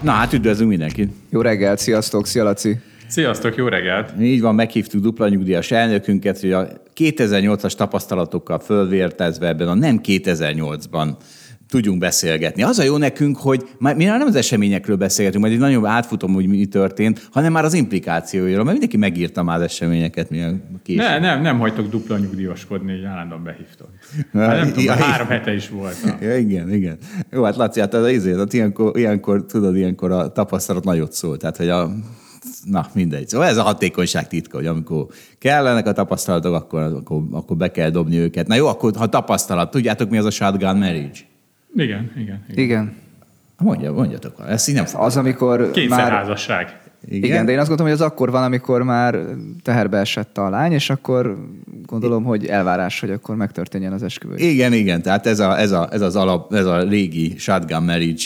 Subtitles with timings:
[0.00, 1.12] Na hát üdvözlünk mindenkit.
[1.30, 2.78] Jó reggelt, sziasztok, szia Laci.
[3.06, 4.12] Sziasztok, jó reggelt!
[4.20, 11.08] Így van, meghívtuk dupla nyugdíjas elnökünket, hogy a 2008-as tapasztalatokkal fölvértezve ebben a nem 2008-ban
[11.72, 12.62] tudjunk beszélgetni.
[12.62, 16.32] Az a jó nekünk, hogy már, mi nem az eseményekről beszélgetünk, majd egy nagyon átfutom,
[16.32, 21.02] hogy mi történt, hanem már az implikációiról, mert mindenki megírta már az eseményeket, milyen később.
[21.02, 23.88] Ne, nem, nem hagytok dupla nyugdíjaskodni, hogy állandóan behívtok.
[24.32, 25.96] Hát nem tudom, ja, három hete is volt.
[26.20, 26.98] Ja, igen, igen.
[27.30, 31.36] Jó, hát Laci, hát az izé, hát ilyenkor, ilyenkor, tudod, ilyenkor a tapasztalat nagyot szól.
[31.36, 31.90] Tehát, hogy a
[32.64, 33.28] na mindegy.
[33.28, 35.06] Szóval ez a hatékonyság titka, hogy amikor
[35.38, 38.46] kellenek a tapasztalatok, akkor, akkor, akkor be kell dobni őket.
[38.46, 41.30] Na jó, akkor ha tapasztalat, tudjátok mi az a shotgun marriage?
[41.76, 42.44] Igen, igen.
[42.48, 42.64] Igen.
[42.64, 42.96] igen.
[43.58, 46.80] Mondja, mondjatok, ezt így nem Az, amikor Kényszerházasság.
[47.08, 47.30] Igen?
[47.30, 49.18] Igen, de én azt gondolom, hogy az akkor van, amikor már
[49.62, 51.48] teherbe esett a lány, és akkor
[51.86, 54.36] gondolom, hogy elvárás, hogy akkor megtörténjen az esküvő.
[54.36, 58.22] Igen, igen, tehát ez, a, ez, a, ez az alap, ez a régi shotgun marriage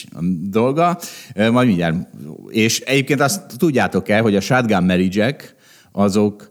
[0.51, 0.99] dolga.
[1.35, 1.97] Majd mindjárt.
[2.49, 5.37] És egyébként azt tudjátok el, hogy a shotgun marriage
[5.93, 6.51] azok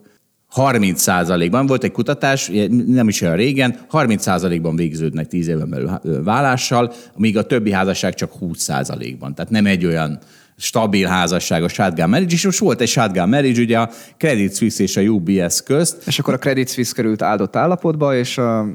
[0.56, 2.50] 30% ban volt egy kutatás,
[2.86, 8.14] nem is olyan régen, 30% ban végződnek 10 éven belül vállással, míg a többi házasság
[8.14, 10.18] csak 20% ban Tehát nem egy olyan
[10.58, 14.82] stabil házasság a shotgun marriage, és most volt egy shotgun marriage, ugye a Credit Suisse
[14.82, 16.06] és a UBS közt.
[16.06, 18.66] És akkor a Credit Suisse került áldott állapotba, és a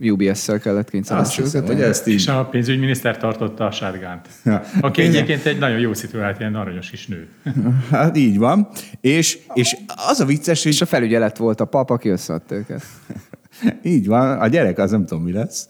[0.00, 1.66] UBS-szel kellett kényszeríteni őket.
[1.66, 2.14] Hogy ezt így...
[2.14, 4.28] És a pénzügyminiszter tartotta a sárgánt.
[4.44, 4.62] Ja.
[4.80, 7.28] Aki egyébként egy nagyon jó szituált, ilyen aranyos is nő.
[7.90, 8.68] Hát így van.
[9.00, 9.76] És, és
[10.08, 10.72] az a vicces, hogy...
[10.72, 12.82] És a felügyelet volt a pap, aki összeadta őket.
[13.82, 15.66] Így van, a gyerek az nem tudom mi lesz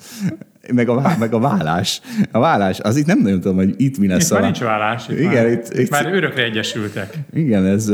[0.72, 2.00] meg a, meg a vállás.
[2.32, 4.24] A vállás, az itt nem nagyon tudom, hogy itt mi lesz.
[4.24, 4.34] Itt a...
[4.34, 5.08] már nincs vállás.
[5.08, 7.14] Itt igen, már, itt, itt, már örökre egyesültek.
[7.32, 7.90] Igen, ez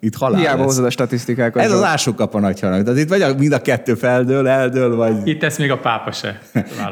[0.00, 1.62] itt halál Hiába hozod a statisztikákat.
[1.62, 2.82] Ez az ásókap a nagyhanak.
[2.82, 5.14] Tehát itt vagy a, mind a kettő feldől, eldől, vagy...
[5.24, 6.40] Itt ezt még a pápa se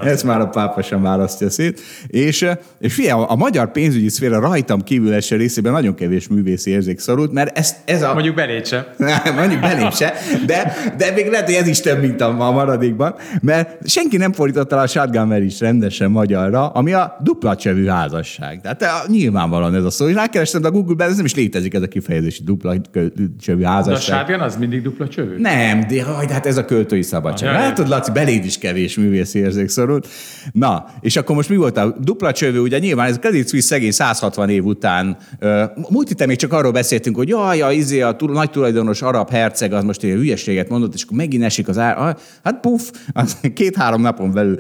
[0.03, 1.81] Ezt már a pápa sem választja szét.
[2.07, 2.47] És,
[2.79, 7.33] és figyelj, a, magyar pénzügyi szféra rajtam kívül eső részében nagyon kevés művészi érzék szorult,
[7.33, 8.13] mert ez, ez a...
[8.13, 8.95] Mondjuk belépse.
[9.37, 10.15] Mondjuk belépse,
[10.47, 14.33] de, de még lehet, hogy ez is több, mint a, a maradékban, mert senki nem
[14.33, 18.61] fordította a Shotgun is rendesen magyarra, ami a dupla csövű házasság.
[18.61, 20.09] Tehát nyilvánvalóan ez a szó.
[20.09, 22.75] És rákerestem a Google-ben, ez nem is létezik ez a kifejezés, dupla
[23.41, 24.27] csövű házasság.
[24.27, 25.37] De a az mindig dupla csövű?
[25.39, 27.49] Nem, de haj, hát ez a költői szabadság.
[27.49, 30.09] Ah, Látod, Laci, beléd is kevés művész érzék szorult.
[30.53, 32.59] Na, és akkor most mi volt a dupla csövű?
[32.59, 35.17] Ugye nyilván ez a Credit Suisse szegény 160 év után.
[35.91, 39.31] Múlt héten még csak arról beszéltünk, hogy jaj, ja, izé a túl, nagy tulajdonos arab
[39.31, 42.17] herceg az most egy hülyeséget mondott, és akkor megint esik az ár.
[42.45, 42.91] Hát puff,
[43.55, 44.57] két-három napon belül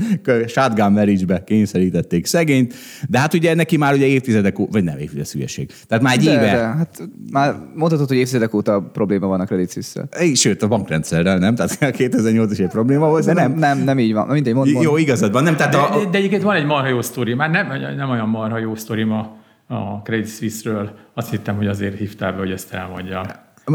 [0.46, 2.74] shotgun marriage-be kényszerítették szegényt,
[3.08, 5.70] de hát ugye neki már ugye évtizedek, vagy nem évtizedek hülyeség.
[5.88, 6.40] Tehát már egy de, éve.
[6.40, 11.38] De, hát már mondhatod, hogy évtizedek óta probléma van a Credit suisse Sőt, a bankrendszerrel
[11.38, 13.52] nem, tehát 2008 is egy probléma volt, de nem.
[13.52, 14.26] Nem, nem így van.
[14.26, 14.84] Mindegy, mond, mond.
[14.84, 15.42] Jó, igazad van.
[15.42, 16.04] Nem, tehát de, a...
[16.10, 19.36] de, egyébként van egy marha jó sztori, már nem, nem olyan marha jó sztori ma
[19.66, 20.90] a Credit Suisse-ről.
[21.14, 23.20] Azt hittem, hogy azért hívtál be, hogy ezt elmondja.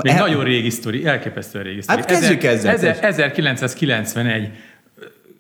[0.02, 0.20] Egy El...
[0.20, 2.00] nagyon régi sztori, elképesztően régi sztori.
[2.00, 2.76] Hát kezdjük ezzel.
[3.02, 4.50] 1991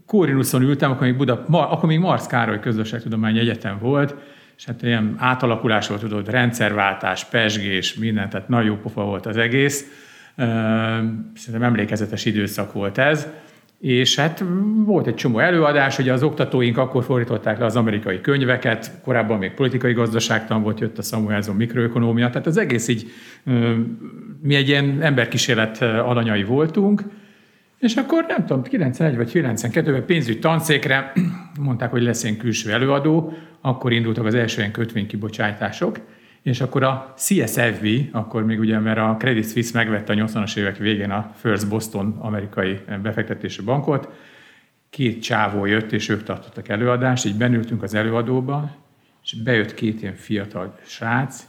[0.06, 4.16] Kórinuszon ültem, akkor még, Buda, akkor még Marsz Károly Közösségtudományi Egyetem volt,
[4.57, 9.38] és hát ilyen átalakulás volt, tudod, rendszerváltás, pesgés, minden, tehát nagyon jó pofa volt az
[9.38, 9.85] egész.
[11.34, 13.28] Szerintem emlékezetes időszak volt ez.
[13.79, 14.44] És hát
[14.85, 19.51] volt egy csomó előadás, hogy az oktatóink akkor fordították le az amerikai könyveket, korábban még
[19.51, 23.12] politikai gazdaságtan volt, jött a Samuelson mikroökonómia, tehát az egész így,
[24.41, 27.03] mi egy ilyen emberkísérlet alanyai voltunk,
[27.79, 31.14] és akkor nem tudom, 91 vagy 92-ben pénzügy tanszékre
[31.59, 36.00] mondták, hogy lesz ilyen külső előadó, akkor indultak az első ilyen kötvénykibocsátások,
[36.41, 40.78] és akkor a CSFB, akkor még ugye, mert a Credit Suisse megvette a 80-as évek
[40.78, 44.09] végén a First Boston amerikai befektetési bankot,
[44.90, 48.76] két csávó jött, és ők tartottak előadást, így benültünk az előadóba,
[49.24, 51.44] és bejött két ilyen fiatal srác,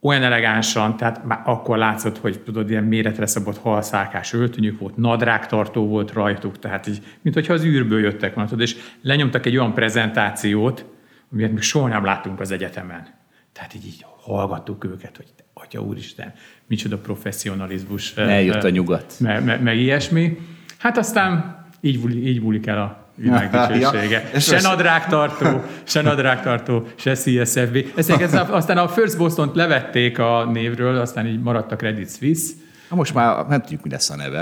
[0.00, 5.86] olyan elegánsan, tehát már akkor látszott, hogy tudod, ilyen méretre szabott halszálkás öltönyük volt, nadrágtartó
[5.86, 9.74] volt rajtuk, tehát így, mint hogyha az űrből jöttek volna, tudod, és lenyomtak egy olyan
[9.74, 10.84] prezentációt,
[11.32, 13.06] amit még soha nem láttunk az egyetemen.
[13.52, 16.32] Tehát így, így hallgattuk őket, hogy Atya Úristen,
[16.66, 18.16] micsoda professzionalizmus.
[18.16, 19.14] Eljött a nyugat.
[19.18, 20.38] Meg, meg, meg ilyesmi.
[20.78, 24.30] Hát aztán így, így múlik el a világ dicsősége.
[24.32, 27.76] Ja, se nadrágtartó, se nadrágtartó, se CSFB.
[27.96, 32.52] Ezeket aztán a First Boston-t levették a névről, aztán így maradt a Credit Suisse.
[32.88, 34.38] Ha most már nem tudjuk, mi lesz a neve.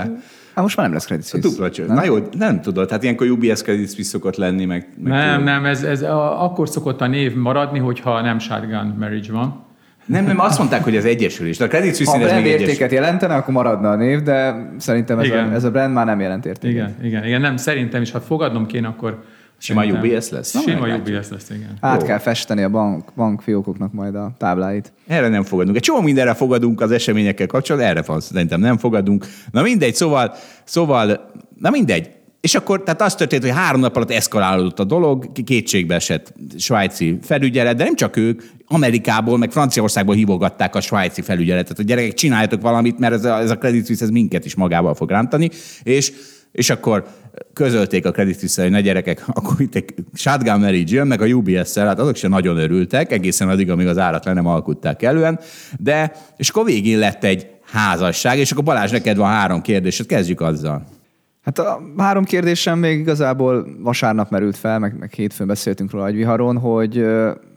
[0.53, 1.49] Hát most már nem lesz Credit Suisse.
[1.49, 1.85] Dupla cső.
[1.85, 2.89] Na jó, nem tudod.
[2.89, 4.87] Hát ilyenkor UBS Credit Suisse szokott lenni, meg...
[4.97, 5.43] meg nem, tudod.
[5.43, 9.67] nem, ez, ez a, akkor szokott a név maradni, hogyha nem shotgun marriage van.
[10.09, 11.57] Nem, nem, azt mondták, hogy ez egyesülés.
[11.57, 12.95] De a Credit Suisse ha ez brand még értéket egyesül.
[12.95, 15.49] jelentene, akkor maradna a név, de szerintem ez, Igen.
[15.49, 16.75] a, ez a brand már nem jelent értéket.
[16.75, 19.23] Igen, igen, igen, nem, szerintem is, ha fogadnom kéne, akkor
[19.57, 20.53] Sima UBS lesz?
[20.53, 20.95] Na, Sima.
[20.95, 21.77] UBS lesz, igen.
[21.79, 22.07] Át Jó.
[22.07, 24.93] kell festeni a bank, bankfiókoknak majd a tábláit.
[25.07, 25.75] Erre nem fogadunk.
[25.75, 29.25] Egy csomó mindenre fogadunk az eseményekkel kapcsolatban, erre van, szerintem nem fogadunk.
[29.51, 30.33] Na mindegy, szóval,
[30.63, 32.09] szóval, na mindegy.
[32.41, 37.19] És akkor tehát az történt, hogy három nap alatt eszkalálódott a dolog, kétségbe esett svájci
[37.21, 42.61] felügyelet, de nem csak ők, Amerikából, meg Franciaországból hívogatták a svájci felügyeletet, hogy gyerekek, csináljatok
[42.61, 45.49] valamit, mert ez a, ez a Credit Suisse ez minket is magával fog rántani,
[45.83, 46.11] és,
[46.51, 47.07] és akkor
[47.53, 51.25] közölték a Credit Suisse, hogy ne gyerekek, akkor itt egy shotgun marriage jön, meg a
[51.25, 55.39] UBS-szel, hát azok sem nagyon örültek, egészen addig, amíg az árat le nem alkutták elően,
[55.79, 60.41] de, és akkor végén lett egy házasság, és akkor Balázs, neked van három kérdésed, kezdjük
[60.41, 60.98] azzal.
[61.41, 66.15] Hát a három kérdésem még igazából vasárnap merült fel, meg, meg hétfőn beszéltünk róla egy
[66.15, 67.05] viharon, hogy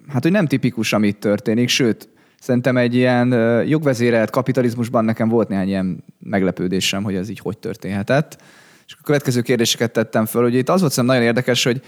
[0.08, 2.08] hát, hogy nem tipikus, amit történik, sőt,
[2.40, 3.28] szerintem egy ilyen
[3.66, 8.42] jogvezérelt kapitalizmusban nekem volt néhány ilyen meglepődésem, hogy ez így hogy történhetett.
[8.86, 11.82] És a következő kérdéseket tettem föl, hogy itt az volt szerintem nagyon érdekes, hogy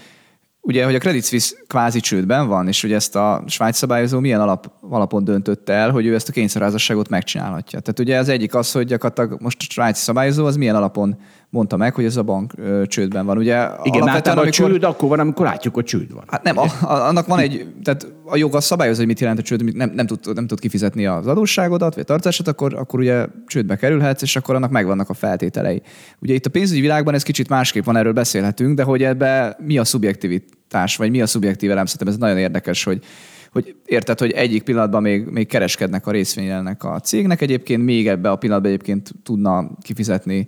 [0.61, 4.41] ugye, hogy a Credit Suisse kvázi csődben van, és hogy ezt a Svájc szabályozó milyen
[4.41, 7.79] alap, alapon döntött el, hogy ő ezt a kényszerházasságot megcsinálhatja.
[7.79, 11.19] Tehát ugye az egyik az, hogy gyakorlatilag most a svájci szabályozó az milyen alapon
[11.49, 13.37] mondta meg, hogy ez a bank ö, csődben van.
[13.37, 16.23] Ugye Igen, általában a amikor- csőd akkor van, amikor látjuk, hogy csőd van.
[16.27, 19.39] Hát nem, a, a, annak van egy, tehát a jog az szabályozza, hogy mit jelent
[19.39, 22.99] a csőd, nem, nem, tud, nem tud kifizetni az adósságodat, vagy a tartását, akkor, akkor
[22.99, 25.81] ugye csődbe kerülhetsz, és akkor annak megvannak a feltételei.
[26.19, 29.77] Ugye itt a pénzügyi világban ez kicsit másképp van, erről beszélhetünk, de hogy ebbe mi
[29.77, 33.03] a szubjektivitás, vagy mi a szubjektív elem, szerintem ez nagyon érdekes, hogy,
[33.51, 38.29] hogy érted, hogy egyik pillanatban még, még kereskednek a részvényelnek a cégnek, egyébként még ebbe
[38.29, 40.47] a pillanatban egyébként tudna kifizetni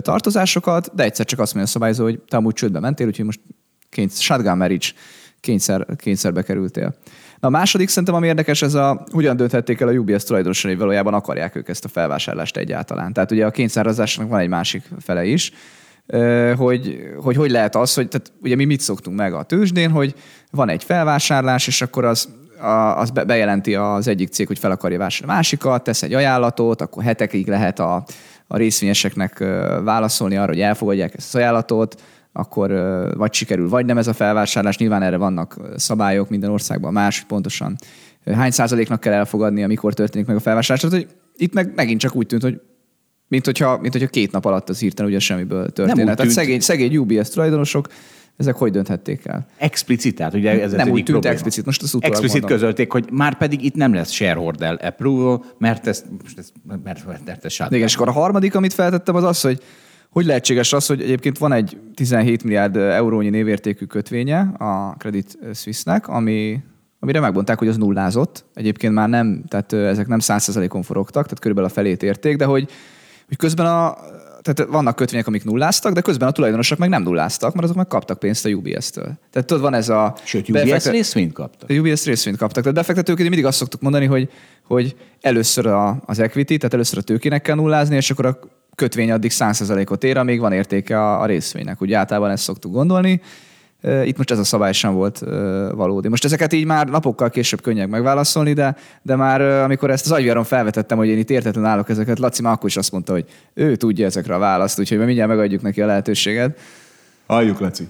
[0.00, 3.40] tartozásokat, de egyszer csak azt mondja a szabályozó, hogy te amúgy csődbe mentél, úgyhogy most
[3.88, 4.86] kényszer, shotgun marriage,
[5.40, 6.94] kényszer, kényszerbe kerültél.
[7.40, 11.14] Na a második szerintem, ami érdekes, ez a, hogyan dönthették el a UBS tulajdonosai, valójában
[11.14, 13.12] akarják ők ezt a felvásárlást egyáltalán.
[13.12, 15.52] Tehát ugye a kényszerrazásnak van egy másik fele is,
[16.56, 20.14] hogy, hogy hogy lehet az, hogy tehát ugye mi mit szoktunk meg a tőzsdén, hogy
[20.50, 22.28] van egy felvásárlás, és akkor az
[22.60, 26.14] a- az be- bejelenti az egyik cég, hogy fel akarja vásárolni a másikat, tesz egy
[26.14, 28.04] ajánlatot, akkor hetekig lehet a,
[28.52, 29.38] a részvényeseknek
[29.84, 32.02] válaszolni arra, hogy elfogadják ezt az ajánlatot,
[32.32, 32.70] akkor
[33.16, 34.78] vagy sikerül, vagy nem ez a felvásárlás.
[34.78, 37.76] Nyilván erre vannak szabályok minden országban más, hogy pontosan
[38.24, 40.90] hány százaléknak kell elfogadni, amikor történik meg a felvásárlás.
[40.90, 42.60] Tehát, hogy itt meg megint csak úgy tűnt, hogy
[43.28, 46.10] mint hogyha, mint hogyha két nap alatt az hirtelen ugye semmiből történne.
[46.10, 47.88] úgy Tehát szegény, szegény UBS tulajdonosok,
[48.40, 49.46] ezek hogy dönthették el?
[49.56, 51.34] Explicit, tehát ugye ez az Nem úgy tűnt probléma.
[51.34, 52.58] explicit, most utólag Explicit mondom.
[52.58, 56.52] közölték, hogy már pedig itt nem lesz shareholder approval, mert ez, most ez,
[56.82, 57.74] mert, mert ez shutdown.
[57.74, 59.62] Igen, és akkor a harmadik, amit feltettem, az az, hogy
[60.10, 66.08] hogy lehetséges az, hogy egyébként van egy 17 milliárd eurónyi névértékű kötvénye a Credit Suisse-nek,
[66.08, 66.60] ami,
[67.00, 68.44] amire megmondták, hogy az nullázott.
[68.54, 72.70] Egyébként már nem, tehát ezek nem 100%-on forogtak, tehát körülbelül a felét érték, de hogy,
[73.28, 73.96] hogy közben a,
[74.42, 77.86] tehát vannak kötvények, amik nulláztak, de közben a tulajdonosok meg nem nulláztak, mert azok meg
[77.86, 79.12] kaptak pénzt a UBS-től.
[79.30, 80.14] Tehát tudod, van ez a...
[80.24, 81.70] Sőt, UBS befektet- részvényt kaptak.
[81.70, 82.62] a UBS részvényt kaptak.
[82.62, 84.30] Tehát befektetők mindig azt szoktuk mondani, hogy,
[84.66, 88.38] hogy először a, az equity, tehát először a tőkének kell nullázni, és akkor a
[88.74, 91.80] kötvény addig 100%-ot ér, amíg van értéke a, a részvénynek.
[91.80, 93.20] Ugye általában ezt szoktuk gondolni.
[94.04, 95.18] Itt most ez a szabály sem volt
[95.74, 96.08] valódi.
[96.08, 100.44] Most ezeket így már napokkal később könnyek megválaszolni, de, de már amikor ezt az agyviaron
[100.44, 103.76] felvetettem, hogy én itt értetlen állok ezeket, Laci már akkor is azt mondta, hogy ő
[103.76, 106.60] tudja ezekre a választ, úgyhogy mi mindjárt megadjuk neki a lehetőséget.
[107.26, 107.88] Halljuk, Laci.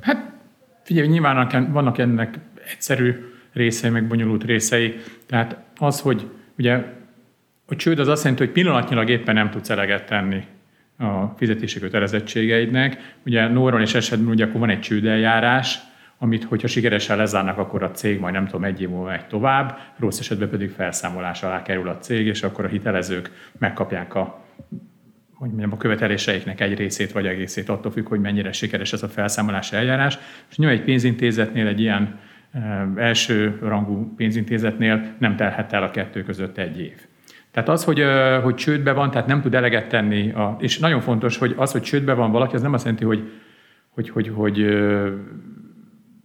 [0.00, 0.30] Hát
[0.82, 2.38] figyelj, nyilván annak- vannak ennek
[2.72, 3.14] egyszerű
[3.52, 4.94] részei, meg bonyolult részei.
[5.26, 6.84] Tehát az, hogy ugye
[7.66, 10.44] a csőd az azt jelenti, hogy pillanatnyilag éppen nem tudsz eleget tenni
[11.02, 13.16] a fizetési kötelezettségeidnek.
[13.26, 15.78] Ugye normális esetben ugye akkor van egy csődeljárás,
[16.18, 19.78] amit, hogyha sikeresen lezárnak, akkor a cég majd nem tudom, egy év múlva megy tovább,
[19.98, 24.40] rossz esetben pedig felszámolás alá kerül a cég, és akkor a hitelezők megkapják a
[25.42, 29.08] hogy mondjam, a követeléseiknek egy részét vagy egészét, attól függ, hogy mennyire sikeres ez a
[29.08, 30.18] felszámolási eljárás.
[30.50, 32.18] És nyilván egy pénzintézetnél, egy ilyen
[32.52, 37.06] e, első rangú pénzintézetnél nem telhet el a kettő között egy év.
[37.52, 38.04] Tehát az, hogy,
[38.42, 41.82] hogy csődbe van, tehát nem tud eleget tenni, a, és nagyon fontos, hogy az, hogy
[41.82, 43.30] csődbe van valaki, az nem azt jelenti, hogy,
[43.88, 44.66] hogy, hogy, hogy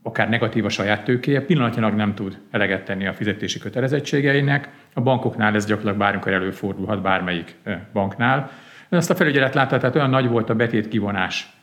[0.03, 4.69] akár negatív a saját tőkéje, pillanatnyilag nem tud eleget tenni a fizetési kötelezettségeinek.
[4.93, 7.55] A bankoknál ez gyakorlatilag bármikor előfordulhat, bármelyik
[7.93, 8.51] banknál.
[8.89, 11.57] Ezt a felügyelet látta, tehát olyan nagy volt a betét kivonás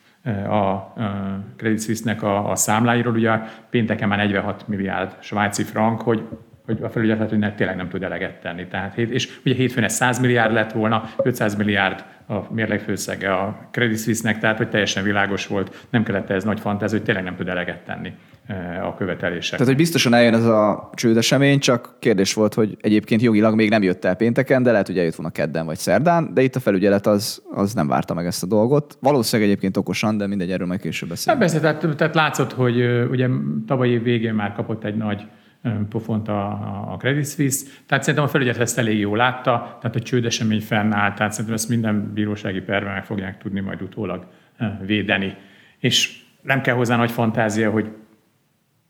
[0.48, 0.92] a
[1.56, 3.38] Credit Suisse-nek a, a számláiról, ugye
[3.70, 6.22] pénteken már 46 milliárd svájci frank, hogy
[6.64, 8.66] hogy a felügyelet hogy tényleg nem tud eleget tenni.
[8.66, 13.98] Tehát, és ugye hétfőn ez 100 milliárd lett volna, 500 milliárd a mérlegfőszege a Credit
[13.98, 17.48] Suisse-nek, tehát hogy teljesen világos volt, nem kellett ez nagy fantázia, hogy tényleg nem tud
[17.48, 18.12] eleget tenni
[18.82, 19.50] a követelések.
[19.50, 23.82] Tehát, hogy biztosan eljön ez a csődesemény, csak kérdés volt, hogy egyébként jogilag még nem
[23.82, 27.06] jött el pénteken, de lehet, hogy eljött volna kedden vagy szerdán, de itt a felügyelet
[27.06, 28.98] az, az nem várta meg ezt a dolgot.
[29.00, 31.42] Valószínűleg egyébként okosan, de mindegy, erről majd később beszélünk.
[31.42, 33.28] Persze, tehát, tehát látszott, hogy ugye
[33.66, 35.26] tavalyi év végén már kapott egy nagy
[35.88, 36.50] pofont a,
[36.92, 37.66] a Credit Suisse.
[37.86, 41.68] Tehát szerintem a felügyelet ezt elég jól látta, tehát a csődesemény fennáll, tehát szerintem ezt
[41.68, 44.26] minden bírósági perben meg fogják tudni majd utólag
[44.86, 45.36] védeni.
[45.78, 47.92] És nem kell hozzá nagy fantázia, hogy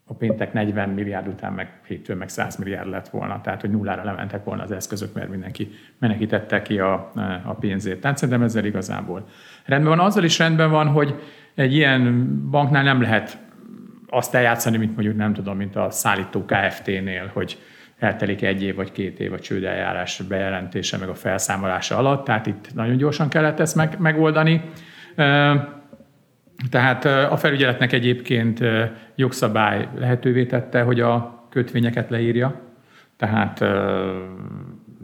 [0.07, 4.05] a péntek 40 milliárd után meg hétfőn meg 100 milliárd lett volna, tehát hogy nullára
[4.05, 7.13] lementek volna az eszközök, mert mindenki menekítette ki a,
[7.45, 8.01] a pénzét.
[8.01, 9.29] Tehát szerintem ezzel igazából
[9.65, 10.07] rendben van.
[10.07, 11.15] Azzal is rendben van, hogy
[11.55, 13.39] egy ilyen banknál nem lehet
[14.15, 17.59] azt eljátszani, mint mondjuk nem tudom, mint a szállító KFT-nél, hogy
[17.99, 22.75] eltelik egy év vagy két év a csődeljárás bejelentése meg a felszámolása alatt, tehát itt
[22.75, 24.63] nagyon gyorsan kellett ezt meg, megoldani.
[26.71, 28.61] Tehát a felügyeletnek egyébként
[29.15, 32.61] jogszabály lehetővé tette, hogy a kötvényeket leírja,
[33.17, 33.61] tehát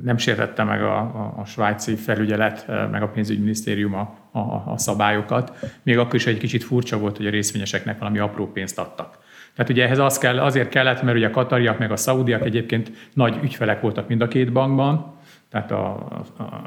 [0.02, 4.38] nem sértette meg a, a, a svájci felügyelet, meg a pénzügyminisztérium a, a,
[4.72, 5.52] a szabályokat.
[5.82, 9.18] Még akkor is egy kicsit furcsa volt, hogy a részvényeseknek valami apró pénzt adtak.
[9.54, 12.92] Tehát ugye ehhez az kell, azért kellett, mert ugye a katariak meg a szaudiak egyébként
[13.14, 15.18] nagy ügyfelek voltak mind a két bankban,
[15.50, 15.94] tehát a,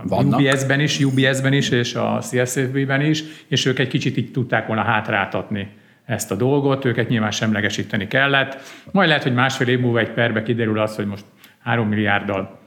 [0.10, 4.67] a UBS-ben is, UBS-ben is, és a CSFB-ben is, és ők egy kicsit így tudták
[4.67, 5.67] volna hátráltatni
[6.05, 8.58] ezt a dolgot, őket nyilván semlegesíteni kellett.
[8.91, 11.25] Majd lehet, hogy másfél év múlva egy perbe kiderül az, hogy most
[11.60, 12.60] 3 milliárddal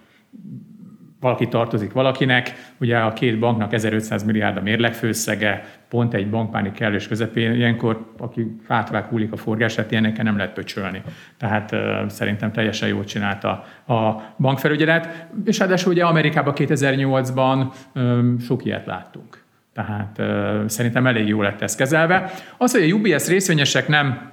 [1.20, 7.08] valaki tartozik valakinek, ugye a két banknak 1500 milliárd a mérlegfőszege, pont egy bankpánik kellős
[7.08, 11.02] közepén, ilyenkor aki hátrák húlik a forgását, ilyenekkel nem lehet pöcsölni.
[11.38, 13.48] Tehát uh, szerintem teljesen jól csinálta
[13.86, 19.44] a bankfelügyelet, és ráadásul ugye Amerikában 2008-ban um, sok ilyet láttunk.
[19.72, 22.30] Tehát uh, szerintem elég jól lett ez kezelve.
[22.58, 24.30] Az, hogy a UBS részvényesek nem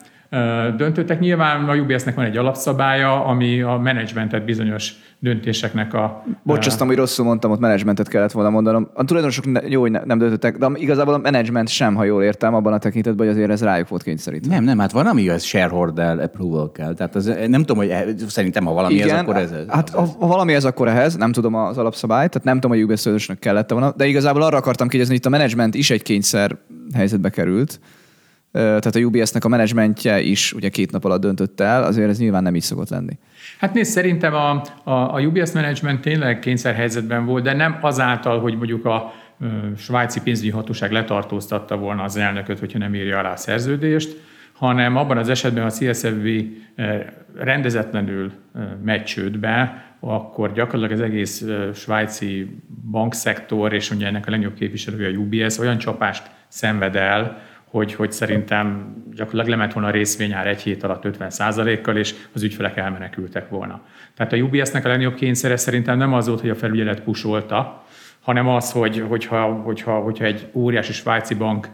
[0.78, 1.20] döntöttek.
[1.20, 6.24] Nyilván a UBS-nek van egy alapszabálya, ami a menedzsmentet bizonyos döntéseknek a...
[6.44, 8.90] Bocs, azt, hogy rosszul mondtam, ott menedzsmentet kellett volna mondanom.
[8.94, 12.74] A tulajdonosok jó, hogy nem döntöttek, de igazából a menedzsment sem, ha jól értem, abban
[12.74, 14.54] a tekintetben, hogy azért ez rájuk volt kényszerítve.
[14.54, 16.94] Nem, nem, hát van, ami az shareholder approval kell.
[16.94, 19.54] Tehát az, nem tudom, hogy e- szerintem, ha valami Igen, ez, akkor ez.
[19.68, 22.84] Hát ha, ha valami ez, akkor ehhez, nem tudom az alapszabályt, tehát nem tudom, hogy
[22.84, 26.04] UBS tulajdonosnak kellett volna, de igazából arra akartam kérdezni, hogy itt a menedzsment is egy
[26.04, 26.58] kényszer
[26.94, 27.80] helyzetbe került
[28.54, 32.44] tehát a UBS-nek a menedzsmentje is ugye két nap alatt döntött el, azért ez nyilván
[32.44, 33.18] nem így szokott lenni.
[33.60, 38.56] Hát nézd, szerintem a, a, a UBS menedzsment tényleg kényszerhelyzetben volt, de nem azáltal, hogy
[38.56, 39.14] mondjuk a
[39.78, 44.18] svájci pénzügyi hatóság letartóztatta volna az elnököt, hogyha nem írja alá a szerződést,
[44.54, 46.28] hanem abban az esetben a CSFB
[47.38, 48.32] rendezetlenül
[48.84, 52.60] megy csődbe, akkor gyakorlatilag az egész svájci
[52.92, 57.42] bankszektor, és ugye ennek a legnagyobb képviselője a UBS olyan csapást szenved el,
[57.74, 62.44] hogy, hogy szerintem gyakorlatilag lement volna a részvényár egy hét alatt 50 kal és az
[62.44, 63.82] ügyfelek elmenekültek volna.
[64.16, 67.84] Tehát a UBS-nek a legnagyobb kényszere szerintem nem az volt, hogy a felügyelet pusolta,
[68.22, 71.68] hanem az, hogy, hogyha, hogyha, hogyha egy óriási svájci bank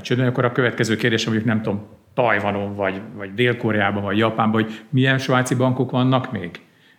[0.00, 4.80] csődön, akkor a következő kérdés, mondjuk nem tudom, Tajvanon, vagy, vagy Dél-Koreában, vagy Japánban, hogy
[4.88, 6.50] milyen svájci bankok vannak még?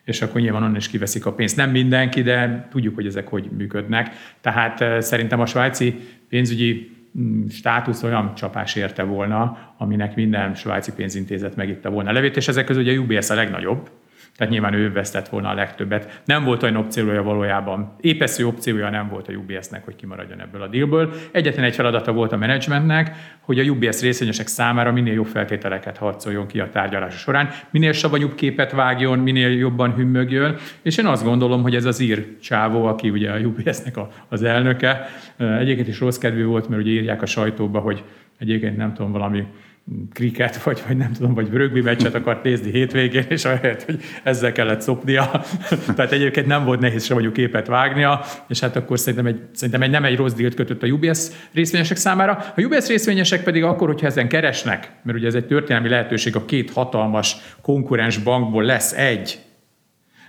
[0.06, 1.56] és akkor nyilván onnan is kiveszik a pénzt.
[1.56, 4.10] Nem mindenki, de tudjuk, hogy ezek hogy működnek.
[4.42, 6.97] Tehát szerintem a svájci pénzügyi
[7.50, 12.82] státusz olyan csapás érte volna, aminek minden svájci pénzintézet megitta volna levét, és ezek közül
[12.82, 13.90] ugye a UBS a legnagyobb,
[14.38, 16.22] tehát nyilván ő vesztett volna a legtöbbet.
[16.26, 20.68] Nem volt olyan opciója valójában, épesző opciója nem volt a UBS-nek, hogy kimaradjon ebből a
[20.68, 21.14] dealből.
[21.32, 26.48] Egyetlen egy feladata volt a menedzsmentnek, hogy a UBS részvényesek számára minél jobb feltételeket harcoljon
[26.48, 31.62] ki a tárgyalás során, minél savanyúbb képet vágjon, minél jobban hümmögjön, és én azt gondolom,
[31.62, 33.96] hogy ez az ír csávó, aki ugye a UBS-nek
[34.28, 38.04] az elnöke, egyébként is rossz kedvű volt, mert ugye írják a sajtóba, hogy
[38.38, 39.44] egyébként nem tudom, valami
[40.14, 44.52] kriket, vagy, vagy nem tudom, vagy rögbi meccset akart nézni hétvégén, és ahelyett, hogy ezzel
[44.52, 45.44] kellett szopnia.
[45.96, 49.82] Tehát egyébként nem volt nehéz sem mondjuk képet vágnia, és hát akkor szerintem, egy, szerintem
[49.82, 52.54] egy, nem egy rossz dílt kötött a UBS részvényesek számára.
[52.56, 56.46] A UBS részvényesek pedig akkor, hogyha ezen keresnek, mert ugye ez egy történelmi lehetőség, a
[56.46, 59.40] két hatalmas konkurens bankból lesz egy,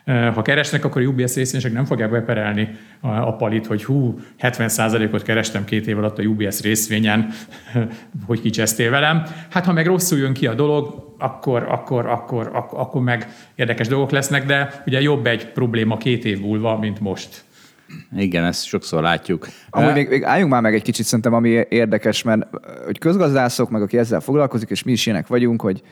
[0.08, 2.68] Ha keresnek, akkor a UBS részvényesek nem fogják beperelni
[3.00, 7.28] a, a palit, hogy hú, 70%-ot kerestem két év alatt a UBS részvényen,
[8.26, 9.22] hogy kicsesztél velem.
[9.50, 13.88] Hát ha meg rosszul jön ki a dolog, akkor, akkor, akkor, akkor, akkor meg érdekes
[13.88, 17.44] dolgok lesznek, de ugye jobb egy probléma két év múlva, mint most.
[18.16, 19.48] Igen, ezt sokszor látjuk.
[19.70, 22.46] Amúgy még, még álljunk már meg egy kicsit szerintem, ami érdekes, mert
[22.84, 25.82] hogy közgazdászok, meg aki ezzel foglalkozik, és mi is ilyenek vagyunk, hogy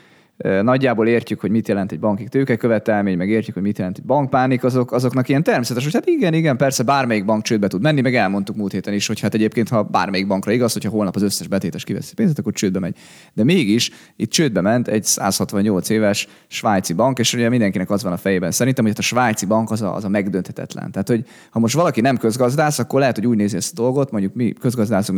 [0.62, 4.64] nagyjából értjük, hogy mit jelent egy banki tőkekövetelmény, meg értjük, hogy mit jelent egy bankpánik,
[4.64, 8.14] azok, azoknak ilyen természetes, hogy hát igen, igen, persze bármelyik bank csődbe tud menni, meg
[8.14, 11.48] elmondtuk múlt héten is, hogy hát egyébként, ha bármelyik bankra igaz, hogyha holnap az összes
[11.48, 12.96] betétes kiveszi pénzt, akkor csődbe megy.
[13.32, 18.12] De mégis itt csődbe ment egy 168 éves svájci bank, és ugye mindenkinek az van
[18.12, 18.50] a fejében.
[18.50, 20.90] Szerintem, hogy hát a svájci bank az a, az a megdönthetetlen.
[20.90, 24.10] Tehát, hogy ha most valaki nem közgazdász, akkor lehet, hogy úgy nézi ezt a dolgot,
[24.10, 25.14] mondjuk mi közgazdászok,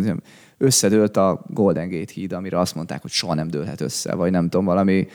[0.58, 4.48] összedőlt a Golden Gate híd, amire azt mondták, hogy soha nem dőlhet össze, vagy nem
[4.48, 5.08] tudom, valami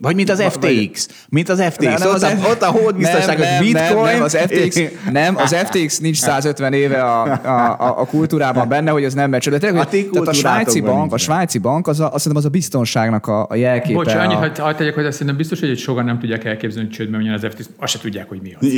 [0.00, 1.08] vagy mint az FTX.
[1.28, 1.84] Mint az FTX.
[1.84, 3.94] Nem, nem, ott, az a, ott a hold biztonságos nem, bitcoin.
[3.94, 4.80] Nem, nem, az FTX,
[5.12, 9.40] nem, az FTX nincs 150 éve a, a, a kultúrában benne, hogy az nem megy
[9.40, 9.58] csődbe.
[9.58, 13.54] Tehát a svájci bank, a svájci bank az, a, azt az a biztonságnak a, a
[13.54, 13.94] jelképe.
[13.94, 14.20] Bocs, a...
[14.20, 17.34] annyit hagyd tegyek, hogy azt szerintem biztos, hogy sokan nem tudják elképzelni, hogy csődbe menjen
[17.34, 18.72] az FTX, azt se tudják, hogy mi az.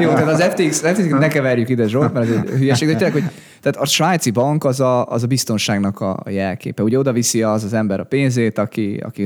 [0.00, 3.12] Jó, tehát az FTX, FTX ne keverjük ide, Zsolt, mert ez egy hülyeség, de tényleg,
[3.12, 3.24] hogy
[3.60, 6.82] tehát a svájci bank az a, az a biztonságnak a, a jelképe.
[6.82, 9.22] Ugye oda viszi az az ember a pénzét, aki, aki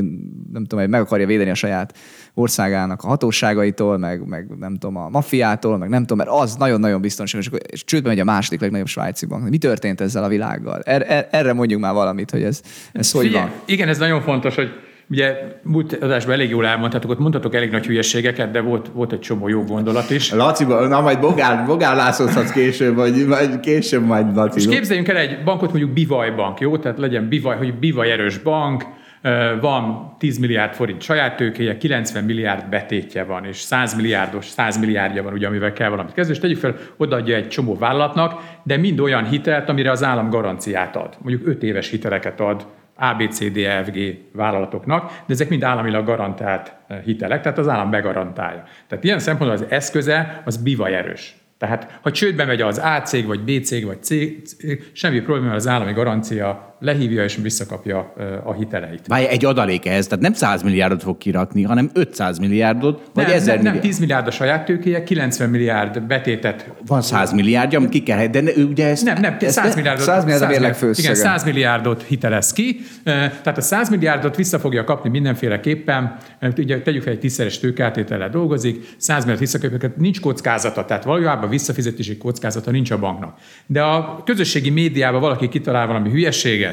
[0.52, 1.94] nem tudom, meg akarja védeni a saját
[2.34, 7.00] országának a hatóságaitól, meg, meg nem tudom, a maffiától, meg nem tudom, mert az nagyon-nagyon
[7.00, 9.48] biztonságos, és csődbe megy a második legnagyobb svájci bank.
[9.48, 10.80] Mi történt ezzel a világgal?
[10.80, 12.62] Er, er, erre mondjuk már valamit, hogy ez,
[12.92, 13.50] ez hogy van.
[13.64, 14.68] Igen, ez nagyon fontos, hogy
[15.12, 19.20] Ugye múlt adásban elég jól elmondhatok, ott mondhatok elég nagy hülyeségeket, de volt, volt egy
[19.20, 20.32] csomó jó gondolat is.
[20.32, 24.58] Laci, na majd bogál, bogál lászozhatsz később, vagy, vagy később majd Laci.
[24.58, 26.78] És képzeljünk el egy bankot, mondjuk Bivaj bank, jó?
[26.78, 28.84] Tehát legyen Bivaj, hogy Bivaj erős bank,
[29.60, 35.22] van 10 milliárd forint saját tőkéje, 90 milliárd betétje van, és 100 milliárdos, 100 milliárdja
[35.22, 39.00] van, ugye, amivel kell valamit kezdeni, és tegyük fel, odaadja egy csomó vállalatnak, de mind
[39.00, 41.16] olyan hitelt, amire az állam garanciát ad.
[41.22, 42.66] Mondjuk 5 éves hiteleket ad
[43.02, 48.64] ABCDFG vállalatoknak, de ezek mind államilag garantált hitelek, tehát az állam begarantálja.
[48.88, 51.36] Tehát ilyen szempontból az eszköze az bivaj erős.
[51.58, 54.14] Tehát ha csődbe megy az A cég, vagy B cég, vagy C,
[54.92, 58.14] semmi probléma, az állami garancia lehívja és visszakapja
[58.44, 59.06] a hiteleit.
[59.06, 63.34] Várj, egy adalék ehhez, tehát nem 100 milliárdot fog kirakni, hanem 500 milliárdot, vagy nem,
[63.34, 63.74] 1000 nem, milliárd.
[63.74, 66.70] nem 10 milliárd a saját tőkéje, 90 milliárd betétet.
[66.86, 69.04] Van 100 milliárdja, amit ki kell, de ne, ugye ezt...
[69.04, 70.04] Nem, nem, 100 milliárdot.
[70.04, 74.84] 100 milliárd a mérleg Igen, 100 milliárdot hitelez ki, tehát a 100 milliárdot vissza fogja
[74.84, 76.16] kapni mindenféleképpen,
[76.56, 82.16] ugye tegyük fel egy tízszeres tőkátétellel dolgozik, 100 milliárd visszakapja, nincs kockázata, tehát valójában visszafizetési
[82.16, 83.38] kockázata nincs a banknak.
[83.66, 86.71] De a közösségi médiában valaki kitalál valami hülyeséget,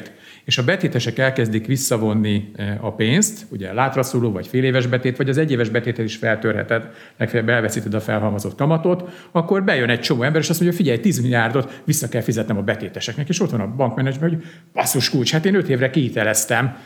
[0.49, 5.29] és a betétesek elkezdik visszavonni e, a pénzt, ugye látraszóló vagy fél éves betét, vagy
[5.29, 10.41] az egyéves betétet is feltörheted, legfeljebb elveszíted a felhalmozott kamatot, akkor bejön egy csomó ember,
[10.41, 13.75] és azt mondja, figyelj, 10 milliárdot vissza kell fizetnem a betéteseknek, és ott van a
[13.75, 16.77] bankmenedzsment, hogy basszus kulcs, hát én 5 évre kihiteleztem.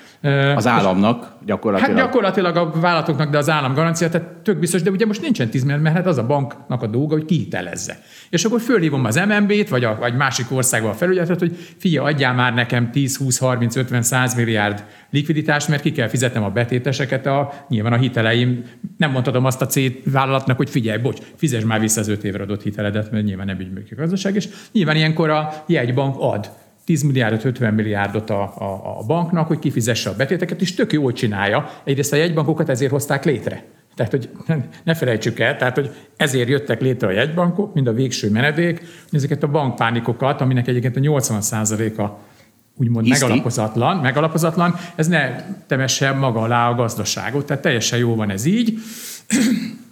[0.55, 1.97] Az államnak gyakorlatilag.
[1.97, 5.49] Hát gyakorlatilag a vállalatoknak, de az állam garancia, tehát tök biztos, de ugye most nincsen
[5.49, 7.97] 10 milliárd, mert hát az a banknak a dolga, hogy kihitelezze.
[8.29, 12.33] És akkor fölhívom az MNB-t, vagy a vagy másik országban a felügyeletet, hogy figyelj, adjál
[12.33, 17.25] már nekem 10, 20, 30, 50, 100 milliárd likviditást, mert ki kell fizetnem a betéteseket,
[17.25, 18.63] a, nyilván a hiteleim.
[18.97, 22.43] Nem mondhatom azt a C vállalatnak, hogy figyelj, bocs, fizes már vissza az 5 évre
[22.43, 26.49] adott hiteledet, mert nyilván nem így működik a gazdaság, és nyilván ilyenkor a jegybank ad
[26.85, 31.13] 10 milliárdot, 50 milliárdot a, a, a banknak, hogy kifizesse a betéteket, és tök jól
[31.13, 31.69] csinálja.
[31.83, 33.63] Egyrészt a jegybankokat ezért hozták létre.
[33.95, 34.29] Tehát, hogy
[34.83, 39.43] ne felejtsük el, tehát, hogy ezért jöttek létre a jegybankok, mind a végső menedék, ezeket
[39.43, 42.19] a bankpánikokat, aminek egyébként a 80%-a
[42.77, 43.23] úgymond Iszti.
[43.23, 45.35] megalapozatlan, megalapozatlan, ez ne
[45.67, 48.73] temesse maga alá a gazdaságot, tehát teljesen jó van ez így.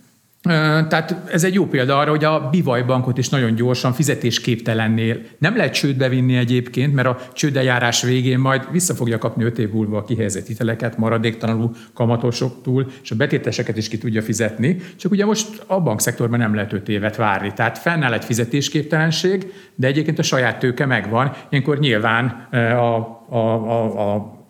[0.43, 5.55] Tehát ez egy jó példa arra, hogy a Bivaj bankot is nagyon gyorsan fizetésképtelennél nem
[5.55, 9.97] lehet csődbe vinni egyébként, mert a csődeljárás végén majd vissza fogja kapni 5 év múlva
[9.97, 14.77] a kihelyezett hiteleket, maradéktalanul kamatosoktól, és a betéteseket is ki tudja fizetni.
[14.95, 17.53] Csak ugye most a bankszektorban nem lehet 5 évet várni.
[17.53, 21.31] Tehát fennáll egy fizetésképtelenség, de egyébként a saját tőke megvan.
[21.49, 22.97] Ilyenkor nyilván a,
[23.29, 23.37] a,
[23.69, 24.40] a, a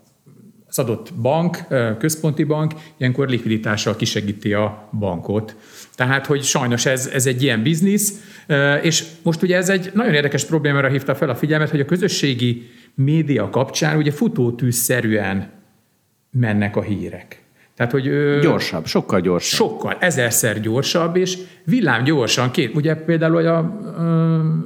[0.71, 1.57] az adott bank,
[1.97, 5.55] központi bank ilyenkor likviditással kisegíti a bankot.
[5.95, 8.35] Tehát, hogy sajnos ez, ez egy ilyen biznisz,
[8.81, 12.69] és most ugye ez egy nagyon érdekes problémára hívta fel a figyelmet, hogy a közösségi
[12.95, 15.49] média kapcsán ugye futótűzszerűen
[16.31, 17.40] mennek a hírek.
[17.81, 19.69] Tehát, hogy ö, Gyorsabb, sokkal gyorsabb.
[19.69, 23.57] sokkal, ezerszer gyorsabb, és villám gyorsan, két, ugye például hogy a,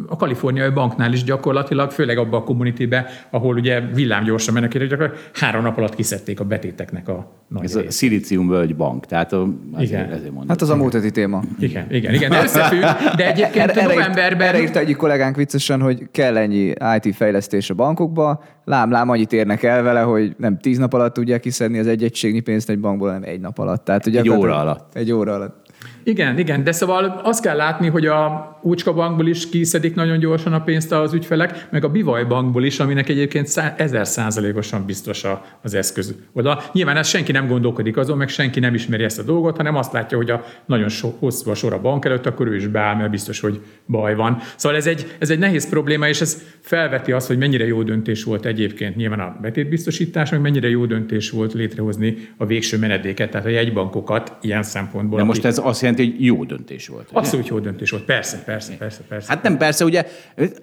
[0.07, 5.13] a kaliforniai banknál is gyakorlatilag, főleg abban a communitybe, ahol ugye villám gyorsan mennek, gyakorlatilag
[5.33, 7.91] három nap alatt kiszedték a betéteknek a nagy Ez a részét.
[7.91, 10.05] Szilícium völgy bank, tehát a, azért, Igen.
[10.05, 10.47] ezért mondom.
[10.47, 11.41] Hát az a múlt heti téma.
[11.59, 12.81] Igen, igen, igen, de összefügg,
[13.15, 14.47] de egyébként Erre, erre, írt, novemberben...
[14.47, 19.33] erre írta egyik kollégánk viccesen, hogy kell ennyi IT fejlesztés a bankokba, lám, lám, annyit
[19.33, 22.79] érnek el vele, hogy nem tíz nap alatt tudják kiszedni az egy egységnyi pénzt egy
[22.79, 23.83] bankból, hanem egy nap alatt.
[23.85, 24.95] Tehát, ugye Egy óra alatt.
[24.95, 25.65] Egy óra alatt.
[26.07, 30.53] Igen, igen, de szóval azt kell látni, hogy a Úcska bankból is kiszedik nagyon gyorsan
[30.53, 35.25] a pénzt az ügyfelek, meg a Bivaj bankból is, aminek egyébként ezer százalékosan biztos
[35.61, 36.63] az eszköz oda.
[36.71, 39.93] Nyilván ezt senki nem gondolkodik azon, meg senki nem ismeri ezt a dolgot, hanem azt
[39.93, 42.95] látja, hogy a nagyon so, hosszú a sor a bank előtt, akkor ő is beáll,
[42.95, 44.37] mert biztos, hogy baj van.
[44.55, 48.23] Szóval ez egy, ez egy nehéz probléma, és ez felveti azt, hogy mennyire jó döntés
[48.23, 53.45] volt egyébként nyilván a betétbiztosítás, meg mennyire jó döntés volt létrehozni a végső menedéket, tehát
[53.45, 55.19] a jegybankokat ilyen szempontból.
[55.19, 57.09] De most ez azt jelenti, hogy jó döntés volt.
[57.13, 59.31] Abszolút jó döntés volt, persze, persze, persze, persze.
[59.31, 60.05] Hát nem, persze, ugye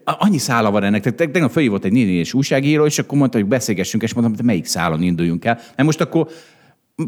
[0.04, 1.02] annyi szála van ennek.
[1.02, 4.44] Tehát tegnap fölhívott egy néni és újságíró, és akkor mondta, hogy beszélgessünk, és mondtam, hogy
[4.44, 5.54] melyik szálon induljunk el.
[5.54, 6.26] Mert most akkor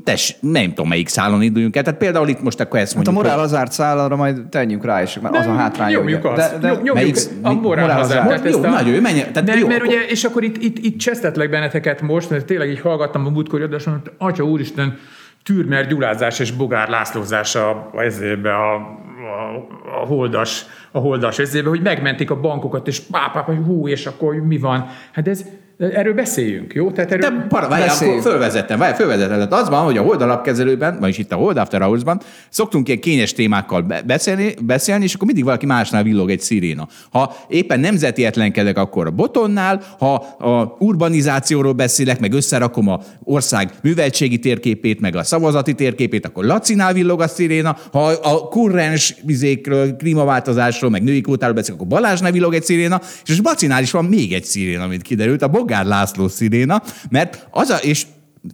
[0.04, 1.82] Tess, nem tudom, melyik szálon induljunk el.
[1.82, 4.40] Tehát például itt most akkor ezt Hát a mondjuk, morál hogy- az árt szállalra majd
[4.48, 5.98] tenjünk rá is, mert az a Nem, hátránya.
[5.98, 6.52] Nyomjuk azt.
[6.52, 8.28] De, de, nyomjuk melyik- a morál hazard.
[8.28, 10.62] Tehát Jó, a- nagyon jó, menj- tehát nem, jó, mert akkor- ugye, és akkor itt,
[10.62, 14.98] itt, itt csesztetlek benneteket most, mert tényleg így hallgattam a múltkori adáson, hogy Atya úristen,
[15.44, 19.66] Türmer gyulázás és Bogár Lászlózás a, a, ezébe a, a,
[20.00, 24.06] a, holdas, a holdas ezébe, hogy megmentik a bankokat, és pá, pá, pá, hú, és
[24.06, 24.86] akkor mi van?
[25.12, 25.44] Hát ez,
[25.78, 26.90] erről beszéljünk, jó?
[26.90, 28.20] Tehát erről, De para, Beszéljünk.
[28.20, 29.34] akkor fölvezettem, várjál, fölvezettem.
[29.36, 33.00] Tehát az van, hogy a Hold alapkezelőben, vagyis itt a Hold After Hours-ban szoktunk ilyen
[33.00, 36.88] kényes témákkal be- beszélni, beszélni, és akkor mindig valaki másnál villog egy sziréna.
[37.10, 43.70] Ha éppen nemzeti etlenkedek, akkor a botonnál, ha a urbanizációról beszélek, meg összerakom a ország
[43.82, 49.96] műveltségi térképét, meg a szavazati térképét, akkor Lacinál villog a sziréna, ha a kurrens vizékről,
[49.96, 54.32] klímaváltozásról, meg női kvótáról beszélek, akkor Balázsnál villog egy sziréna, és Bacinál is van még
[54.32, 58.06] egy sziréna, amit kiderült, a Bogár László sziréna, mert az a, és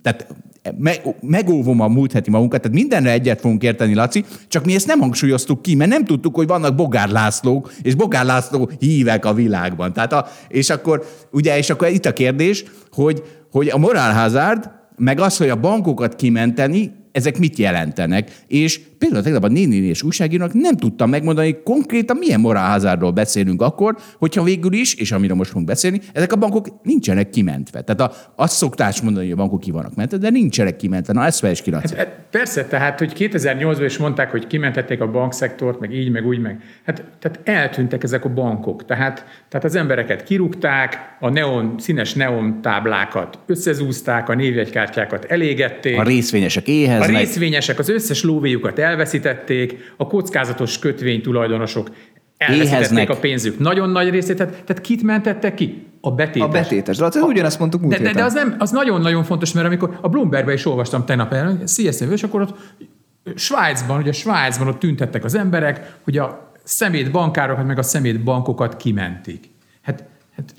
[0.03, 0.27] tehát
[0.79, 4.87] me, megóvom a múlt heti magunkat, tehát mindenre egyet fogunk érteni, Laci, csak mi ezt
[4.87, 9.35] nem hangsúlyoztuk ki, mert nem tudtuk, hogy vannak Bogár Lászlók, és Bogár László hívek a
[9.35, 9.92] világban.
[9.92, 14.70] Tehát a, és akkor, ugye, és akkor itt a kérdés, hogy, hogy a moral hazard,
[14.96, 18.31] meg az, hogy a bankokat kimenteni, ezek mit jelentenek.
[18.46, 23.62] És például tegnap a néni és újságírónak nem tudtam megmondani, hogy konkrétan milyen morálházárról beszélünk
[23.62, 27.81] akkor, hogyha végül is, és amiről most fogunk beszélni, ezek a bankok nincsenek kimentve.
[27.81, 31.12] Tehát a, azt szokták mondani, hogy a bankok ki vannak mentve, de nincsenek kimentve.
[31.12, 31.96] Na, ezt fejtsd ki, Laci.
[31.96, 36.38] Hát Persze, tehát, hogy 2008-ban is mondták, hogy kimentették a bankszektort, meg így, meg úgy,
[36.38, 36.61] meg.
[36.85, 38.85] Hát, tehát eltűntek ezek a bankok.
[38.85, 45.99] Tehát, tehát az embereket kirúgták, a neon, színes neon táblákat összezúzták, a névjegykártyákat elégették.
[45.99, 46.68] A részvényesek
[47.01, 47.27] A éheznek.
[47.27, 51.91] részvényesek az összes lóvéjukat elveszítették, a kockázatos kötvény tulajdonosok
[52.37, 53.11] elveszítették Éheznek.
[53.11, 54.37] a pénzük nagyon nagy részét.
[54.37, 55.87] Tehát, tehát kit mentettek ki?
[56.01, 56.49] A betétes.
[56.49, 56.97] A betétes.
[56.97, 58.25] De az ugyanezt mondtuk múlt De, de, de héten.
[58.25, 62.23] az, nem, az nagyon-nagyon fontos, mert amikor a Bloombergben is olvastam tegnap el, CSZV, és
[62.23, 62.55] akkor ott
[63.35, 68.77] Svájcban, ugye Svájcban ott tüntettek az emberek, hogy a szemét bankárokat, meg a szemét bankokat
[68.77, 69.50] kimentik.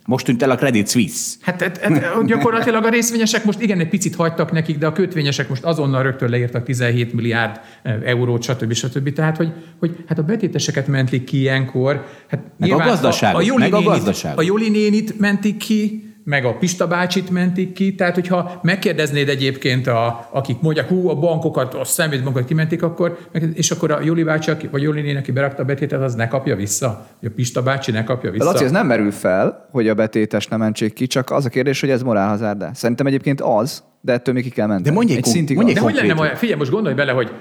[0.05, 1.35] Most tűnt el a Credit Suisse.
[1.41, 5.49] Hát, hát, hát gyakorlatilag a részvényesek most igen, egy picit hagytak nekik, de a kötvényesek
[5.49, 8.73] most azonnal rögtön leírtak 17 milliárd eh, eurót, stb.
[8.73, 9.13] stb.
[9.13, 12.05] Tehát, hogy, hogy hát a betéteseket mentik ki ilyenkor.
[12.27, 14.39] Hát Meg a gazdaságot, a, Joli meg a gazdaságot.
[14.39, 19.87] A Joli nénit mentik ki, meg a Pista bácsit mentik ki, tehát hogyha megkérdeznéd egyébként,
[19.87, 23.17] a, akik mondják, hú, a bankokat, a szemétbankokat kimentik, akkor,
[23.53, 26.55] és akkor a Joli bácsi, vagy Joli néni, aki berakta a betétet, az ne kapja
[26.55, 27.07] vissza?
[27.23, 28.45] A Pista bácsi ne kapja vissza?
[28.45, 31.79] Laci, ez nem merül fel, hogy a betétes nem mentsék ki, csak az a kérdés,
[31.79, 34.89] hogy ez morálhazárd Szerintem egyébként az, de ettől még ki kell menteni.
[34.89, 36.35] De mondj egy szintig mondj egy De hogy lenne olyan?
[36.35, 37.31] Figyelj, most gondolj bele, hogy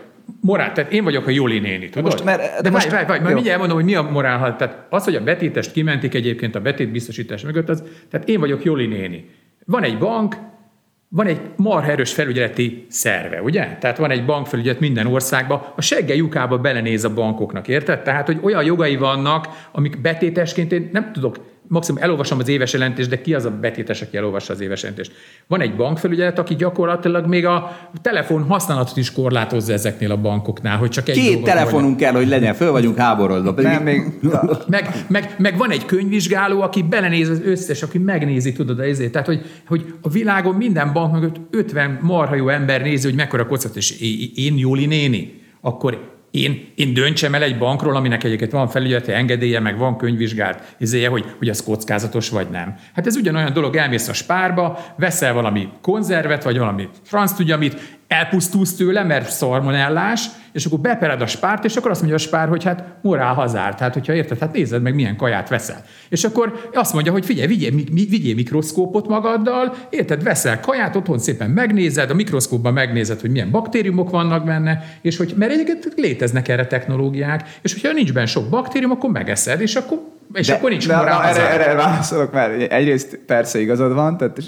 [0.41, 2.11] morál, tehát én vagyok a Joli néni, tudod?
[2.11, 4.57] most, mert- de de, most- várj, várj, várj, mindjárt elmondom, hogy mi a morál.
[4.57, 8.87] Tehát az, hogy a betétest kimentik egyébként a betétbiztosítás mögött, az, tehát én vagyok Joli
[8.87, 9.31] néni.
[9.65, 10.37] Van egy bank,
[11.09, 13.77] van egy marha erős felügyeleti szerve, ugye?
[13.81, 18.03] Tehát van egy bankfelügyelet minden országban, a segge lyukába belenéz a bankoknak, érted?
[18.03, 21.37] Tehát, hogy olyan jogai vannak, amik betétesként én nem tudok,
[21.71, 25.13] maximum elolvasom az éves jelentést, de ki az a betétes, aki elolvassa az éves jelentést?
[25.47, 30.91] Van egy bankfelügyelet, aki gyakorlatilag még a telefon használatot is korlátozza ezeknél a bankoknál, hogy
[30.91, 33.55] csak egy Két telefonunk kell, hogy legyen, föl vagyunk háborodva.
[33.55, 34.03] Pedig Nem, még...
[34.67, 39.13] Meg, meg, meg, van egy könyvvizsgáló, aki belenéz az összes, aki megnézi, tudod, ezért.
[39.13, 43.47] Tehát, hogy, hogy a világon minden bank mögött 50 marha jó ember nézi, hogy mekkora
[43.47, 44.01] kockázat, és
[44.35, 49.61] én, Jóli néni, akkor én, én döntsem el egy bankról, aminek egyébként van felügyeleti engedélye,
[49.61, 52.77] meg van könyvvizsgált izéje, hogy, hogy az kockázatos vagy nem.
[52.95, 58.00] Hát ez ugyanolyan dolog, elmész a spárba, veszel valami konzervet, vagy valami franc tudja mit,
[58.11, 62.49] elpusztulsz tőle, mert szarmonellás, és akkor bepered a spárt, és akkor azt mondja a spár,
[62.49, 63.75] hogy hát morál hazár.
[63.75, 65.85] Tehát, hogyha érted, hát nézed meg, milyen kaját veszel.
[66.09, 71.51] És akkor azt mondja, hogy figyelj, vigyél, vigyél mikroszkópot magaddal, érted, veszel kaját, otthon szépen
[71.51, 76.67] megnézed, a mikroszkópban megnézed, hogy milyen baktériumok vannak benne, és hogy, mert egyébként léteznek erre
[76.67, 79.99] technológiák, és hogyha nincs benne sok baktérium, akkor megeszed, és akkor
[80.33, 81.23] és de, akkor nincs de, morál.
[81.23, 84.39] Erre, erre válaszolok, mert egyrészt persze igazad van, tehát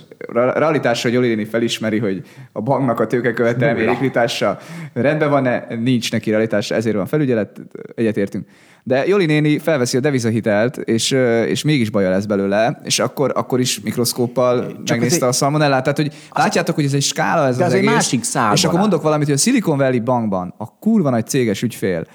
[0.59, 4.59] realitásra, hogy Jolini felismeri, hogy a banknak a tőkekövetelmi likviditása
[4.95, 7.61] rendben van, nincs neki realitása, ezért van felügyelet,
[7.95, 8.47] egyetértünk.
[8.85, 11.11] De Joli néni felveszi a devizahitelt, és,
[11.47, 15.31] és mégis baja lesz belőle, és akkor, akkor is mikroszkóppal Csak megnézte egy...
[15.31, 15.83] a szalmonellát.
[15.83, 17.89] Tehát, hogy látjátok, hogy ez egy skála ez de az, az egész.
[17.89, 18.53] egy másik szál.
[18.55, 22.07] És akkor mondok valamit, hogy a Silicon Valley bankban a kurva nagy céges ügyfél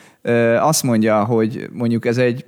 [0.59, 2.45] azt mondja, hogy mondjuk ez egy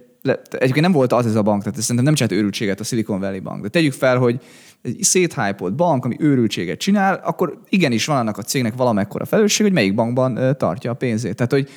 [0.52, 3.40] egyébként nem volt az ez a bank, tehát szerintem nem csinált őrültséget a Silicon Valley
[3.40, 3.62] Bank.
[3.62, 4.40] De tegyük fel, hogy
[4.82, 9.76] egy széthypolt bank, ami őrültséget csinál, akkor igenis van annak a cégnek valamekkora felelősség, hogy
[9.76, 11.36] melyik bankban tartja a pénzét.
[11.36, 11.70] Tehát, hogy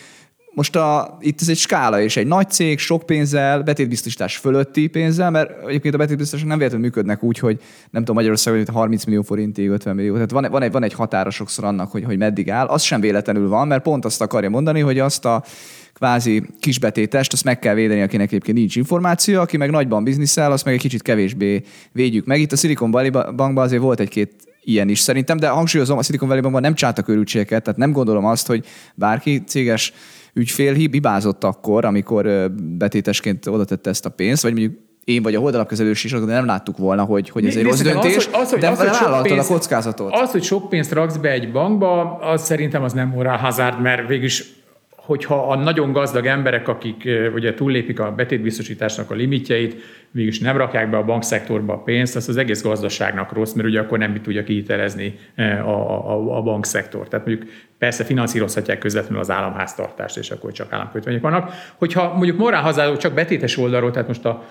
[0.54, 5.30] most a, itt ez egy skála, és egy nagy cég sok pénzzel, betétbiztosítás fölötti pénzzel,
[5.30, 7.60] mert egyébként a betétbiztosítások nem véletlenül működnek úgy, hogy
[7.90, 10.14] nem tudom, Magyarországon 30 millió forintig, 50 millió.
[10.14, 12.66] Tehát van, van, egy, van egy határa sokszor annak, hogy, hogy meddig áll.
[12.66, 15.44] Az sem véletlenül van, mert pont azt akarja mondani, hogy azt a
[15.92, 20.64] kvázi kisbetétest, azt meg kell védeni, akinek egyébként nincs információ, aki meg nagyban bizniszel, azt
[20.64, 21.62] meg egy kicsit kevésbé
[21.92, 22.40] védjük meg.
[22.40, 24.32] Itt a Silicon Valley bankban azért volt egy-két
[24.64, 28.24] ilyen is szerintem, de hangsúlyozom, a Silicon Valley bankban nem csátak örültségeket, tehát nem gondolom
[28.24, 29.92] azt, hogy bárki céges
[30.34, 35.40] ügyfél hibázott akkor, amikor betétesként oda tette ezt a pénzt, vagy mondjuk én vagy a
[35.40, 38.50] holdalapkezelős is, de nem láttuk volna, hogy, hogy ez egy rossz döntés, az, hogy, az,
[38.50, 40.12] hogy, de az, hogy sok pénzt, a kockázatot.
[40.12, 44.08] Az, hogy sok pénzt raksz be egy bankba, az szerintem az nem moral hazard, mert
[44.08, 44.61] végülis
[45.04, 49.76] hogyha a nagyon gazdag emberek, akik ugye túllépik a betétbiztosításnak a limitjeit,
[50.10, 53.80] mégis nem rakják be a bankszektorba a pénzt, az az egész gazdaságnak rossz, mert ugye
[53.80, 57.08] akkor nem tudja kihitelezni a, a, a bankszektor.
[57.08, 61.52] Tehát mondjuk persze finanszírozhatják közvetlenül az államháztartást, és akkor csak államkötvények vannak.
[61.76, 64.44] Hogyha mondjuk morálhazáró csak betétes oldalról, tehát most a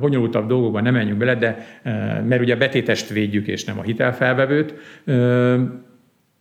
[0.00, 1.80] bonyolultabb dolgokban nem menjünk bele, de
[2.28, 4.74] mert ugye a betétest védjük, és nem a hitelfelvevőt.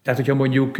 [0.03, 0.77] Tehát, hogyha mondjuk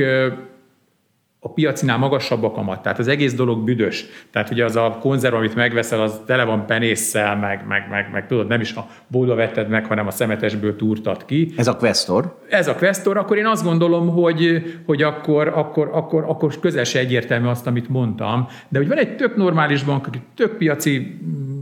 [1.44, 4.06] a piacinál magasabb a kamat, tehát az egész dolog büdös.
[4.32, 8.28] Tehát ugye az a konzerv, amit megveszel, az tele van penésszel, meg, meg, meg, meg
[8.28, 11.54] tudod, nem is a bólva vetted meg, hanem a szemetesből túrtad ki.
[11.58, 12.38] Ez a Questor?
[12.50, 17.00] Ez a Questor, akkor én azt gondolom, hogy, hogy akkor, akkor, akkor, akkor közel se
[17.00, 18.48] egyértelmű azt, amit mondtam.
[18.70, 21.20] De hogy van egy tök normális bank, aki tök piaci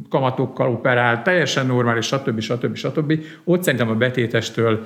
[0.09, 2.39] kamatokkal operál, teljesen normális, stb.
[2.39, 2.75] stb.
[2.75, 3.13] stb.
[3.43, 4.85] Ott szerintem a betétestől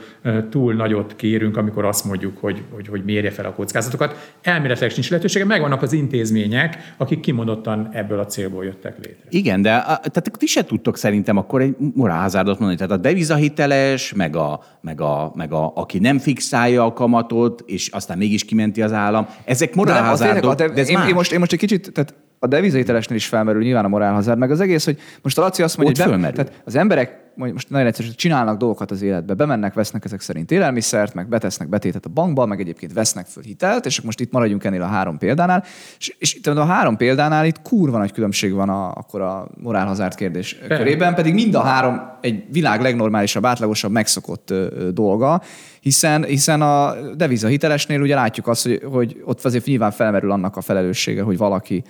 [0.49, 4.37] túl nagyot kérünk, amikor azt mondjuk, hogy, hogy, hogy mérje fel a kockázatokat.
[4.83, 9.23] Elméletileg nincs lehetősége, megvannak az intézmények, akik kimondottan ebből a célból jöttek létre.
[9.29, 12.77] Igen, de a, tehát ti se tudtok szerintem akkor egy morálhazárdot mondani.
[12.77, 17.87] Tehát a devizahiteles, meg, a, meg, a, meg a, aki nem fixálja a kamatot, és
[17.87, 20.55] aztán mégis kimenti az állam, ezek morálhazárdok.
[20.55, 23.61] De, de, ez én, én, most, én most egy kicsit, tehát a devizahitelesnél is felmerül
[23.61, 26.61] nyilván a morálhazárd, meg az egész, hogy most a Laci azt mondja, hogy, hogy tehát
[26.65, 31.27] az emberek most nagyon egyszerű, csinálnak dolgokat az életbe, bemennek, vesznek ezek szerint élelmiszert, meg
[31.27, 34.85] betesznek betétet a bankba, meg egyébként vesznek föl hitelt, és most itt maradjunk ennél a
[34.85, 35.63] három példánál,
[35.99, 40.15] és, és itt a három példánál itt kurva nagy különbség van a, akkor a morálhazárt
[40.15, 40.77] kérdés Be.
[40.77, 45.41] körében, pedig mind a három egy világ legnormálisabb, átlagosabb, megszokott ö, dolga,
[45.79, 50.61] hiszen, hiszen a devizahitelesnél ugye látjuk azt, hogy, hogy ott azért nyilván felmerül annak a
[50.61, 51.83] felelőssége, hogy valaki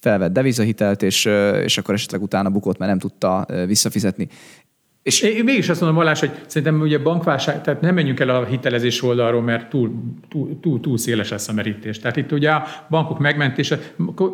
[0.00, 1.24] felvett devizahitelt, és,
[1.64, 4.28] és akkor esetleg utána bukott, mert nem tudta visszafizetni.
[5.06, 8.44] És én mégis azt mondom, Valás, hogy szerintem ugye bankválság, tehát nem menjünk el a
[8.44, 9.90] hitelezés oldalról, mert túl,
[10.28, 11.98] túl, túl, túl széles lesz a merítés.
[11.98, 13.78] Tehát itt ugye a bankok megmentése,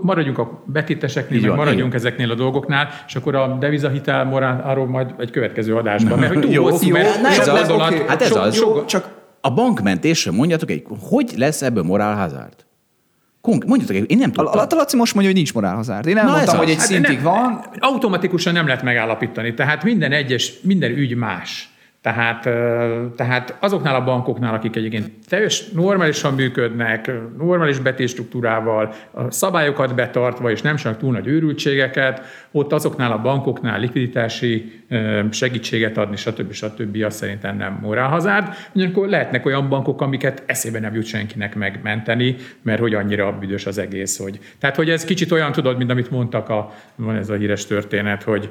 [0.02, 1.96] maradjunk a betéteseknél, meg maradjunk igen.
[1.96, 6.18] ezeknél a dolgoknál, és akkor a devizahitel morán, arról majd egy következő adásban.
[6.18, 8.02] Mert hogy túl jó, hosszú, jó, mert jó, ez, az, okay.
[8.06, 9.08] hát ez az, jó, csak
[9.40, 12.16] a bankmentésre mondjatok egy, hogy lesz ebből morál
[13.42, 13.66] hazárt?
[13.66, 14.58] Mondjatok, én nem tudtam.
[14.58, 16.06] A, a Laci most mondja, hogy nincs morálhazárd.
[16.06, 17.64] Én elmondtam, hogy egy hát szintig nem, van.
[17.78, 19.54] Automatikusan nem lehet megállapítani.
[19.54, 21.71] Tehát minden egyes, minden ügy más.
[22.02, 22.42] Tehát,
[23.16, 28.94] tehát azoknál a bankoknál, akik egyébként teljes normálisan működnek, normális betétstruktúrával,
[29.28, 34.82] szabályokat betartva, és nem csak túl nagy őrültségeket, ott azoknál a bankoknál likviditási
[35.30, 36.52] segítséget adni, stb.
[36.52, 37.02] stb.
[37.02, 38.54] azt szerintem nem morálhazárd.
[38.74, 43.78] Ugyanakkor lehetnek olyan bankok, amiket eszébe nem jut senkinek megmenteni, mert hogy annyira büdös az
[43.78, 44.18] egész.
[44.18, 44.38] Hogy...
[44.58, 48.22] Tehát, hogy ez kicsit olyan, tudod, mint amit mondtak, a, van ez a híres történet,
[48.22, 48.50] hogy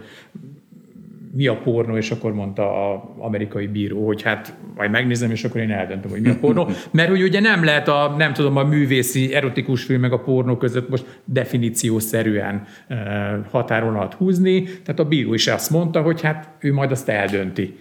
[1.33, 5.61] mi a pornó, és akkor mondta az amerikai bíró, hogy hát majd megnézem, és akkor
[5.61, 6.67] én eldöntöm, hogy mi a pornó.
[6.91, 10.57] Mert hogy ugye nem lehet a, nem tudom, a művészi erotikus film meg a pornó
[10.57, 12.63] között most definíciószerűen
[13.51, 17.75] határon alatt húzni, tehát a bíró is azt mondta, hogy hát ő majd azt eldönti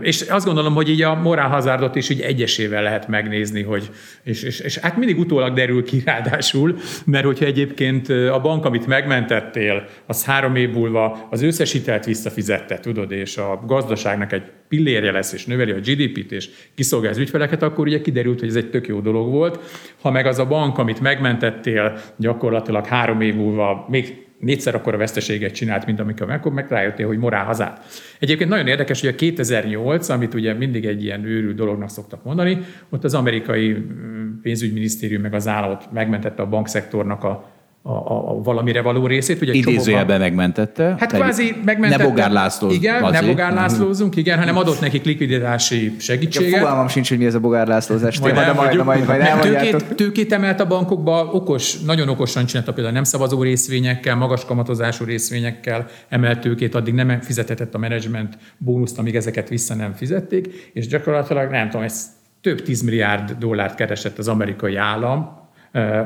[0.00, 3.90] És azt gondolom, hogy így a morálhazárdot is így egyesével lehet megnézni, hogy,
[4.22, 8.86] és, és, és hát mindig utólag derül ki ráadásul, mert hogyha egyébként a bank, amit
[8.86, 15.12] megmentettél, az három év múlva az összes hitelt visszafizette, tudod, és a gazdaságnak egy pillérje
[15.12, 18.70] lesz, és növeli a GDP-t, és kiszolgál az ügyfeleket, akkor ugye kiderült, hogy ez egy
[18.70, 19.60] tök jó dolog volt.
[20.00, 24.96] Ha meg az a bank, amit megmentettél, gyakorlatilag három év múlva még négyszer akkor a
[24.96, 27.84] veszteséget csinált, mint amikor akkor meg rájöttél, hogy morál hazát.
[28.18, 32.58] Egyébként nagyon érdekes, hogy a 2008, amit ugye mindig egy ilyen őrű dolognak szoktak mondani,
[32.88, 37.57] ott az amerikai mm, pénzügyminisztérium meg az állat megmentette a bankszektornak a
[37.88, 39.40] a, a, a valamire való részét.
[39.40, 40.94] Ugye Idézőjelben megmentette.
[40.98, 42.02] Hát kvázi megmentette.
[42.02, 42.70] Ne Bogár László.
[42.70, 46.50] Igen, ne Bogár Lászlózunk, igen, hanem adott nekik likviditási segítséget.
[46.50, 48.20] Ja, fogalmam sincs, hogy mi ez a Bogár Lászlózás.
[48.20, 52.94] Majd, majd, majd, majd, majd tőkét, tőkét emelt a bankokba, okos, nagyon okosan csinálta például
[52.94, 59.16] nem szavazó részvényekkel, magas kamatozású részvényekkel emelt tőkét, addig nem fizetett a menedzsment bónuszt, amíg
[59.16, 62.06] ezeket vissza nem fizették, és gyakorlatilag nem tudom, ez
[62.40, 65.36] több tízmilliárd dollárt keresett az amerikai állam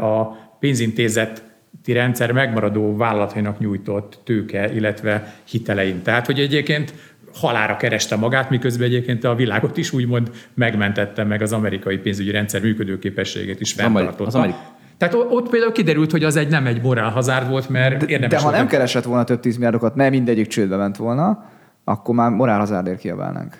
[0.00, 0.22] a
[0.60, 1.50] pénzintézet
[1.84, 6.02] rendszer megmaradó vállalatainak nyújtott tőke, illetve hitelein.
[6.02, 6.94] Tehát, hogy egyébként
[7.34, 12.60] halára kereste magát, miközben egyébként a világot is úgymond megmentette meg az amerikai pénzügyi rendszer
[12.60, 14.38] működőképességét is fenntartotta.
[14.38, 14.54] Az
[14.96, 18.40] tehát ott például kiderült, hogy az egy nem egy morál hazárd volt, mert de, érdemes.
[18.40, 21.50] De ha nem keresett volna több tízmilliárdokat, nem mindegyik csődbe ment volna,
[21.84, 23.56] akkor már morál hazárdért kiabálnánk.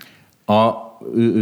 [0.52, 0.90] A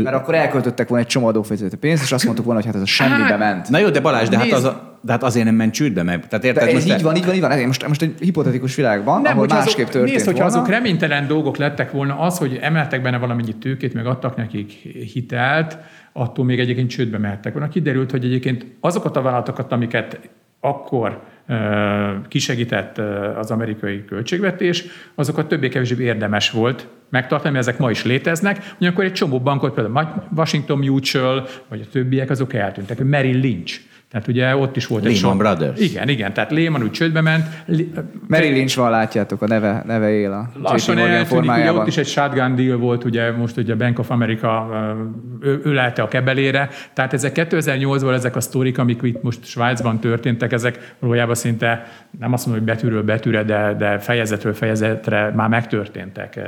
[0.02, 2.88] mert akkor elköltöttek volna egy csomó adófizető pénzt, és azt mondtuk volna, hogy hát ez
[2.88, 3.68] a semmibe hát, ment.
[3.68, 6.28] Na jó, de Balázs, de hát, az a, de hát azért nem ment csődbe meg.
[6.28, 7.66] Tehát érted, de ez így van, így van, így van.
[7.66, 10.56] Most, most egy hipotetikus világban, nem, ahol másképp azok, történt Nézd, hogyha volna.
[10.56, 14.70] azok reménytelen dolgok lettek volna, az, hogy emeltek benne valamennyi tőkét, meg adtak nekik
[15.12, 15.78] hitelt,
[16.12, 17.68] attól még egyébként csődbe mehettek volna.
[17.68, 20.20] Kiderült, hogy egyébként azokat a vállalatokat, amiket
[20.60, 21.22] akkor
[22.28, 22.98] kisegített
[23.36, 24.84] az amerikai költségvetés,
[25.14, 28.74] azokat többé-kevésbé érdemes volt megtartani, mert ezek ma is léteznek.
[28.78, 33.04] Ugyanakkor egy csomó bankot, például Washington Mutual, vagy a többiek, azok eltűntek.
[33.04, 33.80] Merrill Lynch
[34.10, 35.80] tehát ugye ott is volt Lehman egy Lehman Brothers.
[35.90, 37.44] Igen, igen, tehát Lehman úgy csődbe ment.
[38.26, 42.06] Merrill Lynch van, látjátok, a neve, neve él a Lassan eltűnik, ugye ott is egy
[42.06, 44.68] shotgun deal volt, ugye most ugye Bank of America
[45.40, 46.68] ő, ő a kebelére.
[46.92, 51.86] Tehát ezek 2008-ban ezek a sztorik, amik itt most Svájcban történtek, ezek valójában szinte
[52.18, 56.40] nem azt mondom, hogy betűről betűre, de, de fejezetről fejezetre már megtörténtek.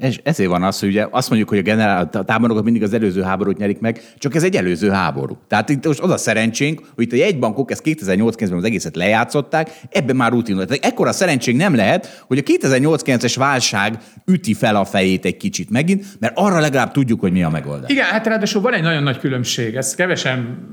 [0.00, 2.94] És ezért van az, hogy ugye azt mondjuk, hogy a, generál, a tábornokok mindig az
[2.94, 5.38] előző háborút nyerik meg, csak ez egy előző háború.
[5.46, 9.70] Tehát itt most az a szerencsénk, hogy itt a jegybankok ezt 2008-9-ben az egészet lejátszották,
[9.90, 10.72] ebben már rutin volt.
[10.72, 16.04] Ekkora szerencsénk nem lehet, hogy a 2008-9-es válság üti fel a fejét egy kicsit megint,
[16.20, 17.90] mert arra legalább tudjuk, hogy mi a megoldás.
[17.90, 19.74] Igen, hát ráadásul van egy nagyon nagy különbség.
[19.74, 20.66] Ezt kevesen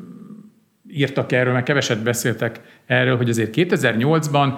[0.89, 4.53] írtak erről, meg keveset beszéltek erről, hogy azért 2008-ban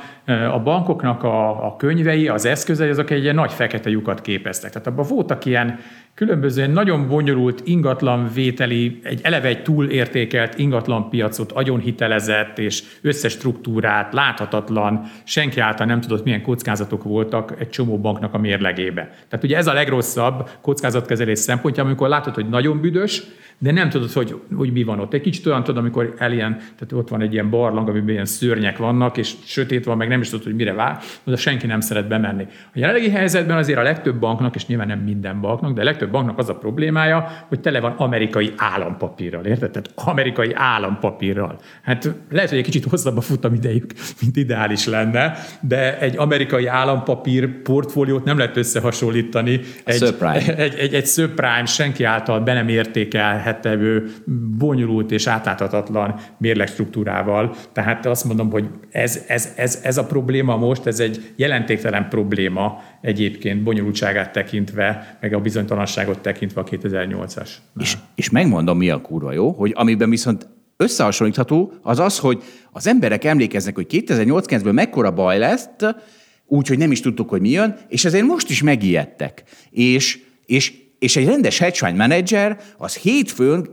[0.52, 4.72] a bankoknak a, a könyvei, az eszközei, azok egy ilyen nagy fekete lyukat képeztek.
[4.72, 5.80] Tehát abban voltak ilyen
[6.13, 13.32] különböző nagyon bonyolult ingatlan vételi, egy eleve egy túlértékelt ingatlan piacot agyon hitelezett és összes
[13.32, 19.02] struktúrát, láthatatlan, senki által nem tudott, milyen kockázatok voltak egy csomó banknak a mérlegébe.
[19.30, 23.24] Tehát ugye ez a legrosszabb kockázatkezelés szempontja, amikor látod, hogy nagyon büdös,
[23.58, 25.13] de nem tudod, hogy, hogy mi van ott.
[25.13, 28.77] Egy kicsit olyan tudod, amikor ilyen, tehát ott van egy ilyen barlang, amiben ilyen szörnyek
[28.77, 32.08] vannak, és sötét van, meg nem is tudod, hogy mire vár, oda senki nem szeret
[32.08, 32.43] bemenni.
[32.49, 36.12] A jelenlegi helyzetben azért a legtöbb banknak, és nyilván nem minden banknak, de a legtöbb
[36.12, 39.71] banknak az a problémája, hogy tele van amerikai állampapírral, érted?
[39.71, 41.60] Tehát amerikai állampapírral.
[41.84, 46.67] Hát lehet, hogy egy kicsit hosszabb a futam idejük, mint ideális lenne, de egy amerikai
[46.67, 52.67] állampapír portfóliót nem lehet összehasonlítani egy, egy, egy, egy, egy subprime senki által be nem
[52.67, 54.10] értékel kezelhető,
[54.58, 57.56] bonyolult és átláthatatlan mérlegstruktúrával.
[57.73, 62.84] Tehát azt mondom, hogy ez, ez, ez, ez a probléma most, ez egy jelentéktelen probléma
[63.02, 67.50] egyébként bonyolultságát tekintve, meg a bizonytalanságot tekintve a 2008-as.
[67.80, 72.88] És, és megmondom, mi a kurva jó, hogy amiben viszont összehasonlítható, az az, hogy az
[72.88, 75.70] emberek emlékeznek, hogy 2008-9-ből mekkora baj lesz,
[76.46, 79.43] úgyhogy nem is tudtuk, hogy mi jön, és ezért most is megijedtek.
[79.72, 83.70] És, és és egy rendes hedge fund menedzser az hétfőn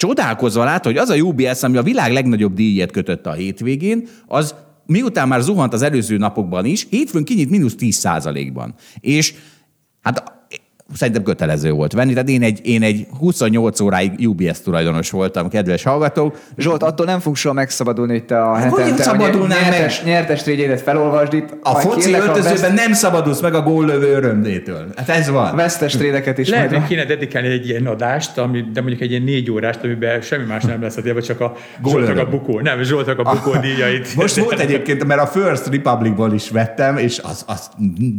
[0.00, 4.54] csodálkozva lát, hogy az a UBS, ami a világ legnagyobb díjat kötötte a hétvégén, az
[4.86, 8.08] miután már zuhant az előző napokban is, hétfőn kinyit mínusz 10
[8.52, 9.34] ban És
[10.00, 10.39] hát
[10.94, 12.12] szerintem kötelező volt venni.
[12.12, 16.38] Tehát én egy, én egy 28 óráig UBS tulajdonos voltam, kedves hallgatók.
[16.56, 20.12] Zsolt, attól nem fogsz soha megszabadulni itt a hetente, hogy nyertes, meg?
[20.12, 21.48] nyertes trégyédet felolvasd itt.
[21.62, 22.74] A foci öltözőben veszt...
[22.74, 24.86] nem szabadulsz meg a góllövő örömdétől.
[24.96, 25.56] Hát ez van.
[25.56, 26.48] Vesztes trédeket is.
[26.48, 30.20] Lehet, hogy kéne dedikálni egy ilyen adást, ami, de mondjuk egy ilyen négy órást, amiben
[30.20, 32.60] semmi más nem lesz, vagy csak a Zsoltak a bukó.
[32.60, 34.14] Nem, Zsoltak a bukó ah, díjait.
[34.16, 37.70] Most volt egyébként, mert a First Republicból is vettem, és az, az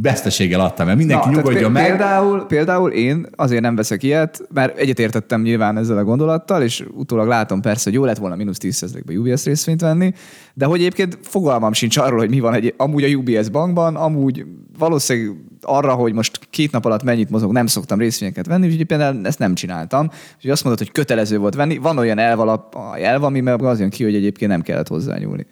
[0.02, 1.86] veszteséggel adtam, mert mindenki Na, nyugodjon meg.
[1.86, 6.86] Például, például például én azért nem veszek ilyet, mert egyetértettem nyilván ezzel a gondolattal, és
[6.94, 10.14] utólag látom persze, hogy jó lett volna mínusz 10%-ba UBS részvényt venni,
[10.54, 14.46] de hogy egyébként fogalmam sincs arról, hogy mi van egy, amúgy a UBS bankban, amúgy
[14.78, 19.26] valószínűleg arra, hogy most két nap alatt mennyit mozog, nem szoktam részvényeket venni, úgyhogy például
[19.26, 20.10] ezt nem csináltam.
[20.36, 21.78] Úgyhogy azt mondod, hogy kötelező volt venni.
[21.78, 25.46] Van olyan elv, alap, elv ami meg az jön ki, hogy egyébként nem kellett hozzányúlni.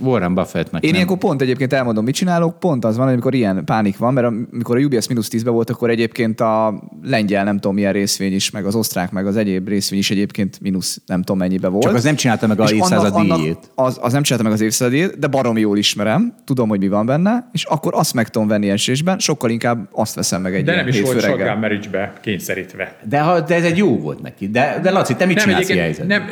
[0.00, 0.94] Warren Buffettnek Én nem.
[0.94, 4.76] ilyenkor pont egyébként elmondom, mit csinálok, pont az van, amikor ilyen pánik van, mert amikor
[4.76, 8.66] a UBS mínusz 10 volt, akkor egyébként a lengyel nem tudom milyen részvény is, meg
[8.66, 11.84] az osztrák, meg az egyéb részvény is egyébként mínusz nem tudom mennyibe volt.
[11.84, 13.70] Csak az nem csinálta meg a És évszázad díjét.
[13.74, 16.88] Az, az nem csinálta meg az évszázad díjét, de barom jól ismerem, tudom, hogy mi
[16.88, 20.64] van benne, és akkor azt meg tudom venni esésben, sokkal inkább azt veszem meg egy
[20.64, 22.96] De nem is volt shotgun marriage-be kényszerítve.
[23.02, 24.48] De, ha, de ez egy jó volt neki.
[24.48, 26.30] De, de Laci, te mit Nem, csinálsz egyébként, nem,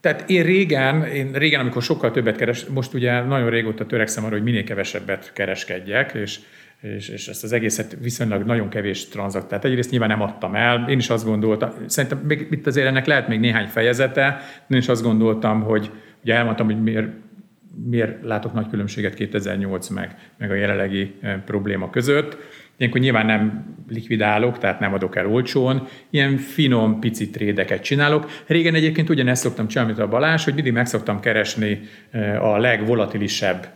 [0.00, 4.34] tehát én régen, én régen, amikor sokkal többet keres, most ugye nagyon régóta törekszem arra,
[4.34, 6.38] hogy minél kevesebbet kereskedjek, és,
[6.80, 9.46] és, és ezt az egészet viszonylag nagyon kevés tranzakt.
[9.46, 13.06] Tehát egyrészt nyilván nem adtam el, én is azt gondoltam, szerintem még, itt azért ennek
[13.06, 15.90] lehet még néhány fejezete, én is azt gondoltam, hogy
[16.22, 17.08] ugye elmondtam, hogy miért
[17.88, 22.36] miért látok nagy különbséget 2008 meg, meg a jelenlegi eh, probléma között.
[22.76, 28.30] Ilyenkor nyilván nem likvidálok, tehát nem adok el olcsón, ilyen finom, pici trédeket csinálok.
[28.46, 32.58] Régen egyébként ugyanezt szoktam csinálni, mint a Balázs, hogy mindig meg szoktam keresni eh, a
[32.58, 33.68] legvolatilisebb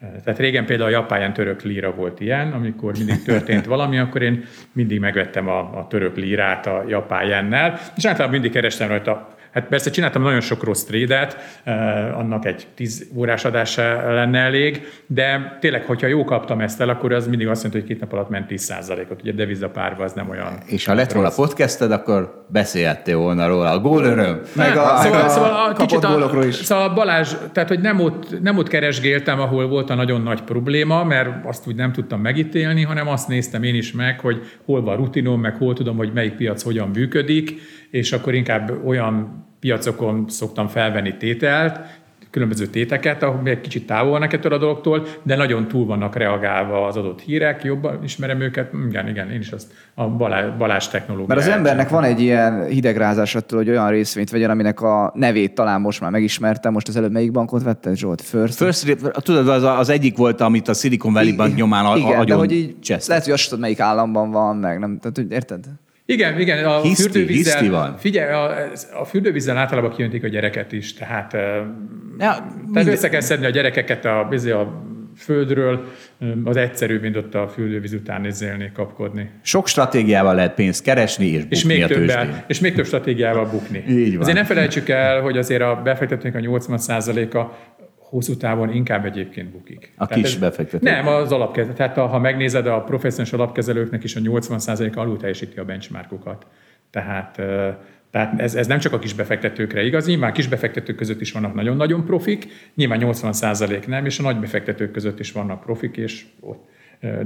[0.00, 4.22] eh, tehát régen például a japán török líra volt ilyen, amikor mindig történt valami, akkor
[4.22, 9.38] én mindig megvettem a, a török lírát a japán jennel, és általában mindig kerestem rajta
[9.50, 14.88] Hát persze csináltam nagyon sok rossz trédet, eh, annak egy 10 órás adása lenne elég,
[15.06, 18.12] de tényleg, hogyha jó kaptam ezt el, akkor az mindig azt mondta, hogy két nap
[18.12, 19.22] alatt ment 10%-ot.
[19.22, 20.58] Ugye devizapárba az nem olyan.
[20.66, 23.70] És ha lett volna podcasted, akkor beszélhettél volna róla.
[23.70, 24.40] A gólöröm.
[24.52, 26.54] Meg a, szóval, meg a szóval a, kapott kicsit gólokról a, is.
[26.54, 31.04] Szóval Balázs, tehát hogy nem ott, nem ott keresgéltem, ahol volt a nagyon nagy probléma,
[31.04, 34.96] mert azt úgy nem tudtam megítélni, hanem azt néztem én is meg, hogy hol van
[34.96, 37.60] rutinom, meg hol tudom, hogy melyik piac hogyan működik,
[37.90, 41.80] és akkor inkább olyan piacokon szoktam felvenni tételt,
[42.30, 46.86] különböző téteket, ahol egy kicsit távol vannak ettől a dologtól, de nagyon túl vannak reagálva
[46.86, 48.72] az adott hírek, jobban ismerem őket.
[48.88, 51.28] Igen, igen, én is azt a Balázs, Balázs technológiát.
[51.28, 55.54] Mert az embernek van egy ilyen hidegrázás attól, hogy olyan részvényt vegyen, aminek a nevét
[55.54, 56.72] talán most már megismertem.
[56.72, 58.22] Most az előbb melyik bankot vette, Zsolt?
[58.22, 58.54] First?
[58.54, 62.16] First, tudod, az, az egyik volt, amit a Silicon Valley Bank nyomán a, Igen, de
[62.16, 62.74] agyon hogy így
[63.06, 64.98] lehet, hogy azt tudod, melyik államban van, meg nem.
[64.98, 65.64] Tehát, hogy érted?
[66.10, 67.96] Igen, igen, a Hiszti, fürdővízzel, hiszti van.
[67.98, 71.32] figyelj, a, a fürdővízzel általában kijöntik a gyereket is, tehát,
[72.18, 74.82] ja, tehát össze kell szedni a gyerekeket a, bizony a
[75.16, 75.84] földről,
[76.44, 79.30] az egyszerűbb, mint ott a fürdővíz után nézélni, kapkodni.
[79.42, 83.46] Sok stratégiával lehet pénzt keresni, és, És bukni még, a többel, és még több stratégiával
[83.46, 83.84] bukni.
[83.88, 84.20] Így van.
[84.20, 87.44] Azért ne felejtsük el, hogy azért a befektetők a 80%-a
[88.10, 89.92] hosszú távon inkább egyébként bukik.
[89.96, 90.82] A Tehát kis befektetők.
[90.82, 91.72] Nem, az alapkezelő.
[91.72, 96.46] Tehát ha megnézed, a professzionális alapkezelőknek is a 80% alul teljesíti a benchmarkokat.
[96.90, 97.40] Tehát,
[98.10, 102.46] tehát ez, ez nem csak a kisbefektetőkre igaz, nyilván kisbefektetők között is vannak nagyon-nagyon profik,
[102.74, 106.68] nyilván 80% nem, és a nagy befektetők között is vannak profik, és ott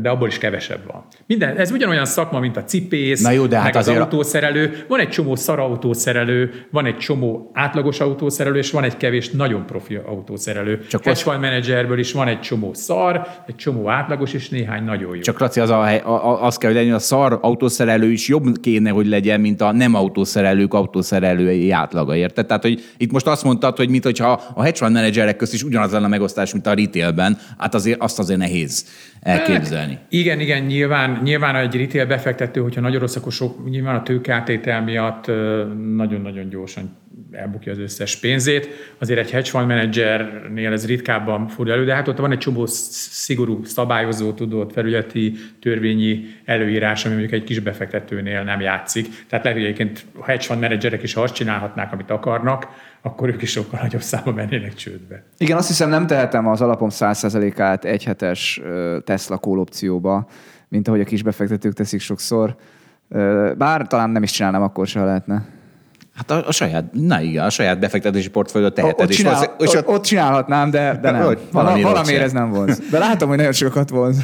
[0.00, 1.04] de abból is kevesebb van.
[1.26, 4.84] Minden, ez ugyanolyan szakma, mint a cipész, Na jó, de hát meg az autószerelő.
[4.88, 9.66] Van egy csomó szar autószerelő, van egy csomó átlagos autószerelő, és van egy kevés nagyon
[9.66, 10.80] profi autószerelő.
[10.88, 15.14] Csak Hedge fund menedzserből is van egy csomó szar, egy csomó átlagos, és néhány nagyon
[15.14, 15.20] jó.
[15.20, 18.60] Csak Laci, az, a, a, a, az kell, hogy legyen, a szar autószerelő is jobb
[18.60, 22.46] kéne, hogy legyen, mint a nem autószerelők autószerelői átlaga, érted?
[22.46, 25.62] Tehát, hogy itt most azt mondtad, hogy mint hogyha a hedge fund menedzserek közt is
[25.62, 28.84] ugyanaz lenne a megosztás, mint a retailben, hát azért azt azért nehéz
[29.20, 29.63] elképzelni.
[29.70, 34.82] Hát, igen, igen, nyilván, nyilván egy retail befektető, hogyha nagyon rossz, sok, nyilván a tőkeátétel
[34.82, 35.26] miatt
[35.96, 36.96] nagyon-nagyon gyorsan
[37.34, 38.68] elbukja az összes pénzét.
[38.98, 42.66] Azért egy hedge fund menedzsernél ez ritkábban fordul elő, de hát ott van egy csomó
[42.66, 49.06] sz- szigorú szabályozó, tudott felületi törvényi előírás, ami mondjuk egy kis befektetőnél nem játszik.
[49.28, 52.68] Tehát lehet, hogy egyébként a hedge fund menedzserek is, ha azt csinálhatnák, amit akarnak,
[53.02, 55.22] akkor ők is sokkal nagyobb száma mennének csődbe.
[55.38, 60.26] Igen, azt hiszem nem tehetem az alapom 100%-át egy hetes ö, Tesla call opcióba,
[60.68, 62.56] mint ahogy a kis befektetők teszik sokszor.
[63.56, 65.53] Bár talán nem is csinálnám, akkor se lehetne.
[66.14, 69.06] Hát a, a saját, na igen, a saját befektetési portfóliót teheted.
[69.06, 71.22] Ott, csinál, és ott, ott csinálhatnám, de, de nem.
[71.22, 72.80] Hogy Vala, valami valamiért ez nem vonz.
[72.90, 74.16] De látom, hogy nagyon sokat vonz.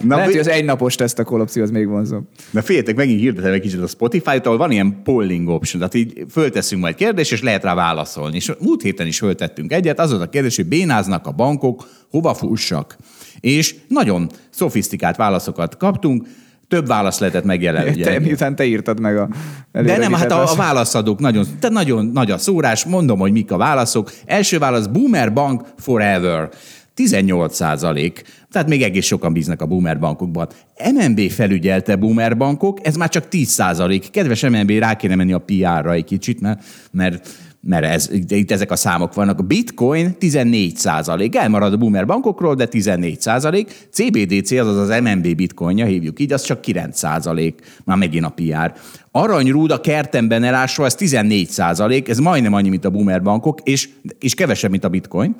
[0.00, 2.28] Na, Lehet, hogy az egynapos teszt a call opció az még vonzom.
[2.50, 6.24] Na féljetek, megint hirdetem egy kicsit a Spotify-t, ahol van ilyen polling option, tehát így
[6.30, 8.36] fölteszünk majd kérdést, és lehet rá válaszolni.
[8.36, 12.96] És múlt héten is föltettünk egyet, az a kérdés, hogy bénáznak a bankok, hova fussak.
[13.40, 16.26] És nagyon szofisztikált válaszokat kaptunk,
[16.74, 18.24] több válasz lehetett Te, megjelenni.
[18.24, 19.28] miután te írtad meg a
[19.72, 23.52] De nem, hát a, a válaszadók nagyon, de nagyon nagy a szórás, mondom, hogy mik
[23.52, 24.12] a válaszok.
[24.26, 26.48] Első válasz, Boomer Bank Forever.
[26.94, 28.22] 18 százalék.
[28.50, 30.48] Tehát még egész sokan bíznak a boomer bankokban.
[30.94, 34.10] MNB felügyelte boomer bankok, ez már csak 10 százalék.
[34.10, 37.28] Kedves MNB, rá kéne menni a PR-ra egy kicsit, mert, mert
[37.66, 39.38] mert ez, itt ezek a számok vannak.
[39.38, 43.88] A bitcoin 14 százalék, elmarad a boomer bankokról, de 14 százalék.
[43.90, 48.72] CBDC, azaz az MNB bitcoinja, hívjuk így, az csak 9 százalék, már megint a PR.
[49.10, 53.88] Aranyrúd a kertemben elásva, ez 14 százalék, ez majdnem annyi, mint a boomer bankok, és,
[54.18, 55.36] és kevesebb, mint a bitcoin.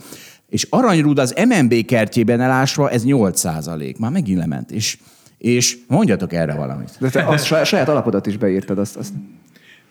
[0.49, 3.99] És aranyrúd az MNB kertjében elásva, ez 8 százalék.
[3.99, 4.71] Már megint lement.
[4.71, 4.99] És,
[5.39, 6.91] és mondjatok erre valamit.
[6.99, 9.13] De te azt saját alapodat is beírtad, azt, azt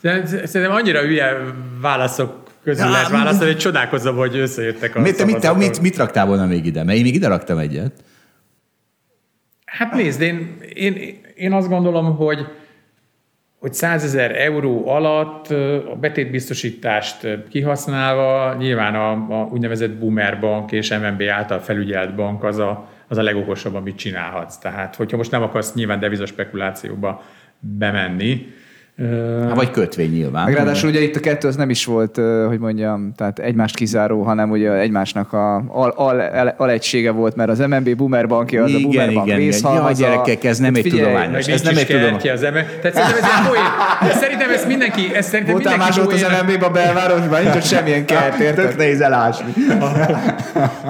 [0.04, 1.38] Szerintem annyira hülye
[1.82, 6.26] válaszok közül lehet válaszolni, hogy csodálkozom, hogy összejöttek a mit, mit, te, mit, mit raktál
[6.26, 6.84] volna még ide?
[6.84, 8.04] Mert én még ide raktam egyet.
[9.66, 12.48] Hát nézd, én, én, én azt gondolom, hogy
[13.64, 15.48] hogy 100 ezer euró alatt
[15.92, 22.58] a betétbiztosítást kihasználva nyilván a, a úgynevezett Boomer bank és MNB által felügyelt bank az
[22.58, 24.58] a, az a legokosabb, amit csinálhatsz.
[24.58, 27.24] Tehát, hogyha most nem akarsz nyilván devizaspekulációba
[27.60, 28.54] bemenni,
[28.98, 30.46] Há, vagy kötvény nyilván.
[30.46, 34.22] Meg ráadásul ugye itt a kettő az nem is volt, hogy mondjam, tehát egymást kizáró,
[34.22, 38.70] hanem ugye egymásnak a al, al, al, alegysége volt, mert az MNB Boomer bankja, az
[38.70, 39.74] igen, a Boomer bank igen, igen.
[39.74, 41.48] Ja, gyerekek, ez nem egy tudományos.
[41.48, 42.24] Ez nem egy tudományos.
[42.24, 42.54] Az MNB.
[42.82, 43.64] Tehát szerintem ez egy poén.
[44.14, 48.06] Szerintem ez mindenki, ez szerintem Voltál mindenki más az MNB-be a belvárosban, nincs ott semmilyen
[48.06, 48.66] kert, érted?
[48.66, 49.54] Tök nehéz elásni.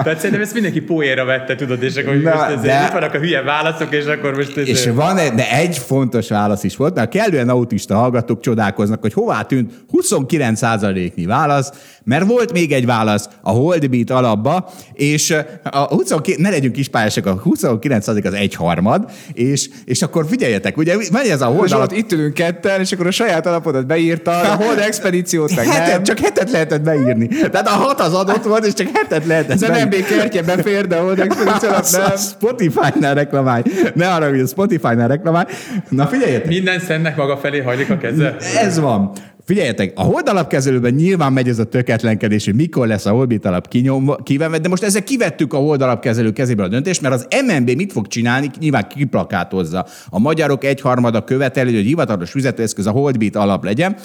[0.02, 2.90] Tehát szerintem ezt mindenki poénra vette, tudod, és akkor Na, most ez de...
[2.92, 4.68] vannak a hülye válaszok, és akkor most ez...
[4.68, 9.12] És van, de egy fontos válasz is volt, mert kellően autista a hallgatók csodálkoznak, hogy
[9.12, 11.70] hová tűnt 29%-nyi válasz,
[12.04, 17.32] mert volt még egy válasz a Holdbeat alapba, és a 22, ne legyünk kispályások, a
[17.32, 21.92] 29 az egy harmad, és, és akkor figyeljetek, ugye megy ez a Hold alap...
[21.92, 26.02] itt ülünk ketten, és akkor a saját alapodat beírta, a Hold expedíciót meg hetet, nem.
[26.02, 27.26] Csak hetet lehetett beírni.
[27.26, 30.86] Tehát a hat az adott volt, és csak hetet lehetett Ez a MB kertje befér,
[30.86, 32.16] de a Hold expedíciót nem.
[32.16, 33.62] Spotify-nál reklamálj.
[33.94, 35.46] Ne arra, hogy a Spotify-nál reklamálj.
[35.88, 36.46] Na figyeljetek.
[36.46, 38.36] Minden szennek maga felé hajlik a keze.
[38.36, 39.12] Ez van.
[39.44, 44.16] Figyeljetek, a holdalapkezelőben nyilván megy ez a töketlenkedés, hogy mikor lesz a holdbit alap kinyomva,
[44.16, 48.06] kivenve, de most ezzel kivettük a holdalapkezelő kezéből a döntést, mert az MNB mit fog
[48.06, 49.86] csinálni, nyilván kiplakátozza.
[50.08, 53.96] A magyarok egyharmada követeli, hogy hivatalos fizetőeszköz a holdbit alap legyen,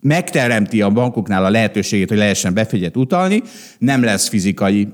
[0.00, 3.42] megteremti a bankoknál a lehetőségét, hogy lehessen befegyet utalni,
[3.78, 4.88] nem lesz fizikai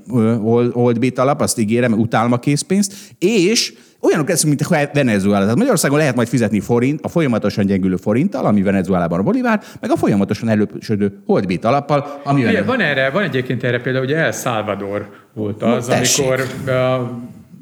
[0.71, 3.73] holdbit alap, azt ígérem, utálom a készpénzt, és
[4.05, 5.39] olyanok leszünk, mint Venezuela.
[5.41, 9.91] Tehát Magyarországon lehet majd fizetni forint, a folyamatosan gyengülő forinttal, ami Venezuelában a bolivár, meg
[9.91, 14.31] a folyamatosan elősödő holdbit alappal, ami Ugye, van erre, van egyébként erre például, ugye El
[14.31, 16.73] Salvador volt az, Na, amikor uh,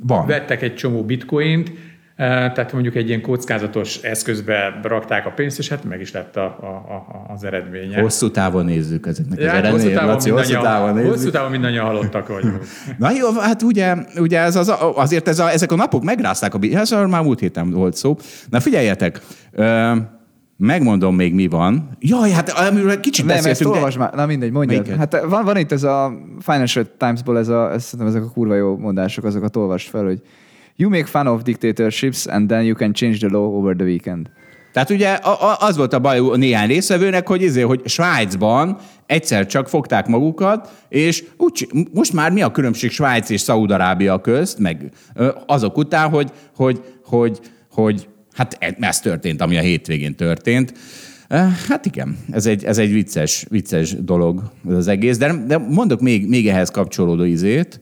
[0.07, 0.27] van.
[0.27, 1.71] vettek egy csomó bitcoint,
[2.15, 6.43] tehát mondjuk egy ilyen kockázatos eszközbe rakták a pénzt, és hát meg is lett a,
[6.43, 8.01] a, a, az eredménye.
[8.01, 11.11] Hosszú távon nézzük ezeknek ja, az hát hosszú távon, Laci, hosszú távon nézzük.
[11.11, 12.63] Hosszú távon mindannyian halottak vagyunk.
[12.97, 16.59] Na jó, hát ugye, ugye ez az, azért ez a, ezek a napok megrázták a
[16.61, 18.17] ez már múlt héten volt szó.
[18.49, 19.21] Na figyeljetek,
[20.57, 21.89] Megmondom még mi van.
[21.99, 24.03] Jaj, hát amiről kicsit Nem, ezt olvasd de...
[24.03, 24.13] már.
[24.13, 24.97] Na mindegy, mondja.
[24.97, 28.77] Hát van, van itt ez a Financial Times-ból ez a, ez, ezek a kurva jó
[28.77, 30.21] mondások, azokat olvasd fel, hogy
[30.75, 34.29] You make fun of dictatorships, and then you can change the law over the weekend.
[34.73, 35.19] Tehát ugye
[35.59, 41.23] az volt a baj néhány részvevőnek, hogy, ezért, hogy Svájcban egyszer csak fogták magukat, és
[41.37, 44.91] úgy, most már mi a különbség Svájc és Szaúd-Arábia közt, meg
[45.45, 47.39] azok után, hogy, hogy, hogy,
[47.71, 50.73] hogy hát e, ez történt, ami a hétvégén történt.
[51.67, 56.01] Hát igen, ez egy, ez egy vicces, vicces dolog ez az egész, de, de mondok
[56.01, 57.79] még, még ehhez kapcsolódó izét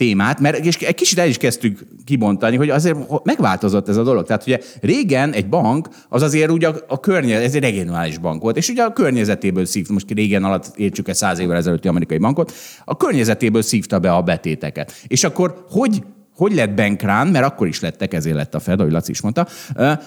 [0.00, 4.26] témát, mert és egy kicsit el is kezdtük kibontani, hogy azért megváltozott ez a dolog.
[4.26, 8.42] Tehát ugye régen egy bank, az azért ugye a, a környezet, ez egy regionális bank
[8.42, 12.18] volt, és ugye a környezetéből szívta, most régen alatt értsük egy száz évvel ezelőtti amerikai
[12.18, 12.52] bankot,
[12.84, 14.92] a környezetéből szívta be a betéteket.
[15.06, 16.02] És akkor hogy
[16.36, 19.46] hogy lett bankrán, mert akkor is lettek, ezért lett a Fed, ahogy Laci is mondta,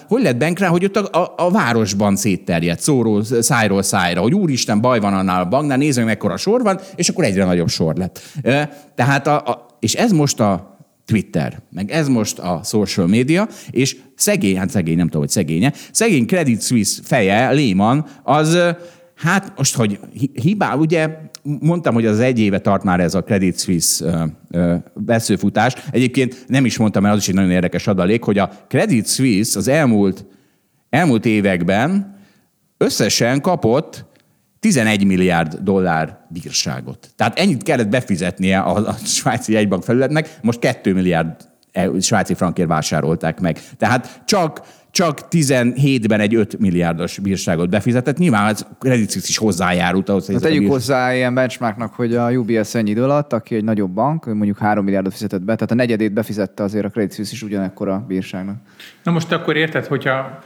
[0.08, 4.80] hogy lett bankrán, hogy ott a, a, a városban szétterjedt, szóról, szájról szájra, hogy úristen,
[4.80, 8.20] baj van annál a banknál, nézzük, mekkora sor van, és akkor egyre nagyobb sor lett.
[8.94, 13.96] Tehát a, a, és ez most a Twitter, meg ez most a social media, és
[14.16, 18.58] szegény, hát szegény, nem tudom, hogy szegénye, szegény Credit Suisse feje, Lehman, az
[19.14, 19.98] hát most, hogy
[20.32, 21.08] hibá, ugye
[21.42, 24.28] mondtam, hogy az egy éve tart már ez a Credit Suisse
[24.94, 25.74] veszőfutás.
[25.90, 29.58] Egyébként nem is mondtam, mert az is egy nagyon érdekes adalék, hogy a Credit Suisse
[29.58, 30.24] az elmúlt,
[30.90, 32.16] elmúlt években
[32.76, 34.04] összesen kapott
[34.64, 37.08] 11 milliárd dollár bírságot.
[37.16, 41.36] Tehát ennyit kellett befizetnie a, a svájci jegybank felületnek, most 2 milliárd
[41.72, 43.60] e- svájci frankért vásárolták meg.
[43.78, 44.60] Tehát csak
[44.90, 48.18] csak 17-ben egy 5 milliárdos bírságot befizetett.
[48.18, 51.94] Nyilván az Credit Suisse is hozzájárult ahhoz, hogy Hát a tegyük bír- hozzá ilyen benchmarknak,
[51.94, 55.54] hogy a UBS ennyi idő alatt, aki egy nagyobb bank, mondjuk 3 milliárdot fizetett be,
[55.54, 58.56] tehát a negyedét befizette azért a Credit Suisse is ugyanekkora bírságnak.
[59.02, 60.38] Na most akkor érted, hogyha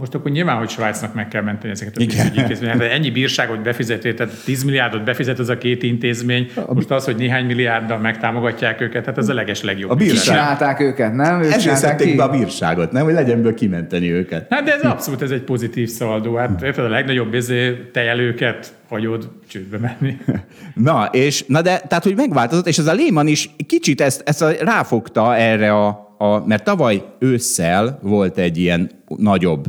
[0.00, 2.82] most akkor nyilván, hogy Svájcnak meg kell menteni ezeket a pénzügyi intézményeket.
[2.82, 7.16] Hát ennyi bírságot befizetett, tehát 10 milliárdot befizet az a két intézmény, most az, hogy
[7.16, 9.90] néhány milliárddal megtámogatják őket, hát ez a leges legjobb.
[9.90, 10.80] A bírság.
[10.80, 11.42] őket, nem?
[11.42, 13.04] Ők Ezért szedték be a bírságot, nem?
[13.04, 14.46] Hogy legyen ből kimenteni őket.
[14.50, 16.34] Hát de ez abszolút ez egy pozitív szaldó.
[16.34, 20.16] Hát érted, a legnagyobb izé, tejelőket hagyod csődbe menni.
[20.74, 24.42] Na, és, na de, tehát, hogy megváltozott, és ez a Lehman is kicsit ezt, ezt
[24.42, 29.66] a, ráfogta erre a, a, mert tavaly ősszel volt egy ilyen nagyobb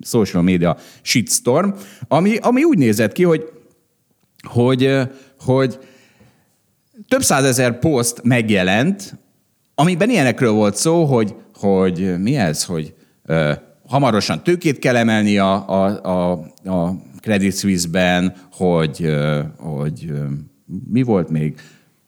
[0.00, 1.70] social media shitstorm,
[2.08, 3.44] ami, ami úgy nézett ki, hogy,
[4.42, 5.00] hogy,
[5.38, 5.78] hogy
[7.08, 9.18] több százezer poszt megjelent,
[9.74, 12.94] amiben ilyenekről volt szó, hogy, hogy mi ez, hogy
[13.24, 13.52] ö,
[13.86, 16.30] hamarosan tőkét kell emelni a, a, a,
[16.64, 20.24] a Credit Suisse-ben, hogy, ö, hogy ö,
[20.90, 21.54] mi volt még?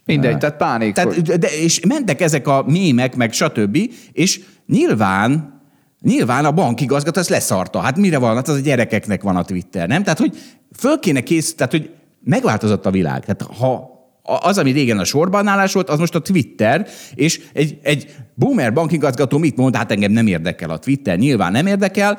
[0.04, 0.94] Mindegy, tehát pánik.
[0.94, 3.78] Tehát, de, és mentek ezek a mémek, meg stb.,
[4.12, 5.59] és nyilván
[6.00, 7.80] Nyilván a bankigazgató ezt leszarta.
[7.80, 8.34] Hát mire van?
[8.34, 10.02] Hát az a gyerekeknek van a Twitter, nem?
[10.02, 10.36] Tehát, hogy
[10.76, 11.90] föl kéne kész, tehát, hogy
[12.24, 13.24] megváltozott a világ.
[13.24, 17.78] Tehát, ha az, ami régen a sorban állás volt, az most a Twitter, és egy,
[17.82, 19.76] egy boomer bankigazgató mit mond?
[19.76, 22.18] Hát engem nem érdekel a Twitter, nyilván nem érdekel,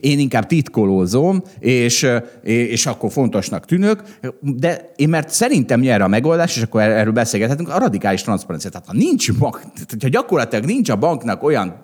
[0.00, 2.06] én inkább titkolózom, és,
[2.42, 4.02] és akkor fontosnak tűnök,
[4.40, 8.70] de én mert szerintem nyerre a megoldás, és akkor er-, erről beszélgethetünk, a radikális transzparencia.
[8.70, 11.83] Tehát ha nincs bank, tehát ha gyakorlatilag nincs a banknak olyan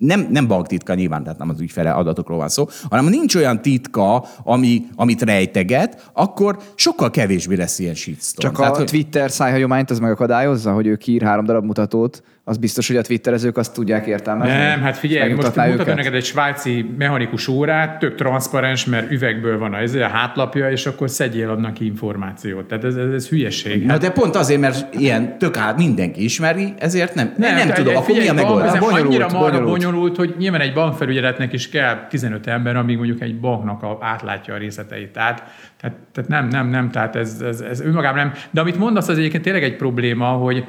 [0.00, 3.62] nem, nem banktitka nyilván, tehát nem az ügyfele adatokról van szó, hanem ha nincs olyan
[3.62, 8.54] titka, ami, amit rejteget, akkor sokkal kevésbé lesz ilyen shitstorm.
[8.54, 12.86] Csak a hogy- Twitter szájhagyományt az megakadályozza, hogy ő kiír három darab mutatót, az biztos,
[12.86, 14.52] hogy a twitterezők azt tudják értelmezni.
[14.52, 15.96] Nem, hát figyelj, most mutatom őket.
[15.96, 21.10] neked egy svájci mechanikus órát, tök transzparens, mert üvegből van ez a hátlapja, és akkor
[21.10, 22.64] szedjél adnak információt.
[22.64, 23.84] Tehát ez, ez, ez hülyeség.
[23.86, 27.96] Na de pont azért, mert ilyen tök át mindenki ismeri, ezért nem, nem, nem, tudom,
[27.96, 28.72] akkor mi a megoldás?
[28.72, 29.64] ez Bonyolult, annyira bonyolult.
[29.64, 34.54] bonyolult, hogy nyilván egy bankfelügyeletnek is kell 15 ember, amíg mondjuk egy banknak a, átlátja
[34.54, 35.10] a részleteit.
[35.10, 35.42] Tehát,
[35.80, 38.32] tehát, tehát nem, nem, nem, tehát ez, ez, ez önmagában nem.
[38.50, 40.64] De amit mondasz, az egyébként tényleg egy probléma, hogy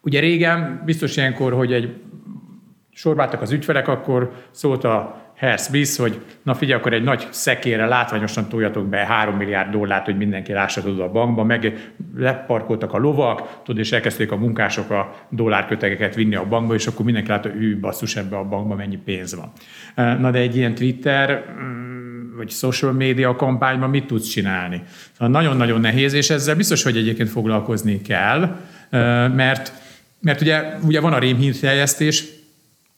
[0.00, 1.96] ugye régen biztos ilyenkor, hogy egy
[2.92, 7.86] sorbáltak az ügyfelek, akkor szólt a Herr Smith, hogy na figyelj, akkor egy nagy szekére
[7.86, 12.98] látványosan toljatok be 3 milliárd dollárt, hogy mindenki lássa tudod a bankba, meg leparkoltak a
[12.98, 17.54] lovak, tudod, és elkezdték a munkások a dollárkötegeket vinni a bankba, és akkor mindenki látta,
[17.54, 19.52] ő basszus ebbe a bankba mennyi pénz van.
[20.18, 24.82] Na de egy ilyen Twitter mm, vagy social media kampányban mit tudsz csinálni?
[25.12, 28.56] Szóval nagyon-nagyon nehéz, és ezzel biztos, hogy egyébként foglalkozni kell,
[29.34, 29.72] mert,
[30.20, 32.24] mert ugye, ugye van a rémhírteljesztés,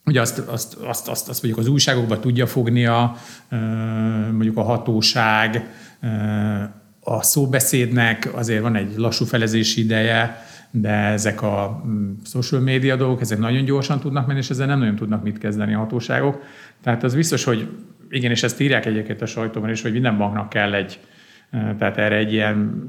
[0.05, 3.17] Ugye azt, azt, azt, azt, azt mondjuk az újságokban tudja fogni a,
[4.31, 5.69] mondjuk a hatóság,
[7.01, 11.85] a szóbeszédnek azért van egy lassú felezési ideje, de ezek a
[12.25, 15.75] social media dolgok, ezek nagyon gyorsan tudnak menni, és ezzel nem nagyon tudnak mit kezdeni
[15.75, 16.43] a hatóságok.
[16.83, 17.69] Tehát az biztos, hogy
[18.11, 20.99] igen, és ezt írják egyébként a sajtóban is, hogy minden banknak kell egy,
[21.51, 22.83] tehát erre egy ilyen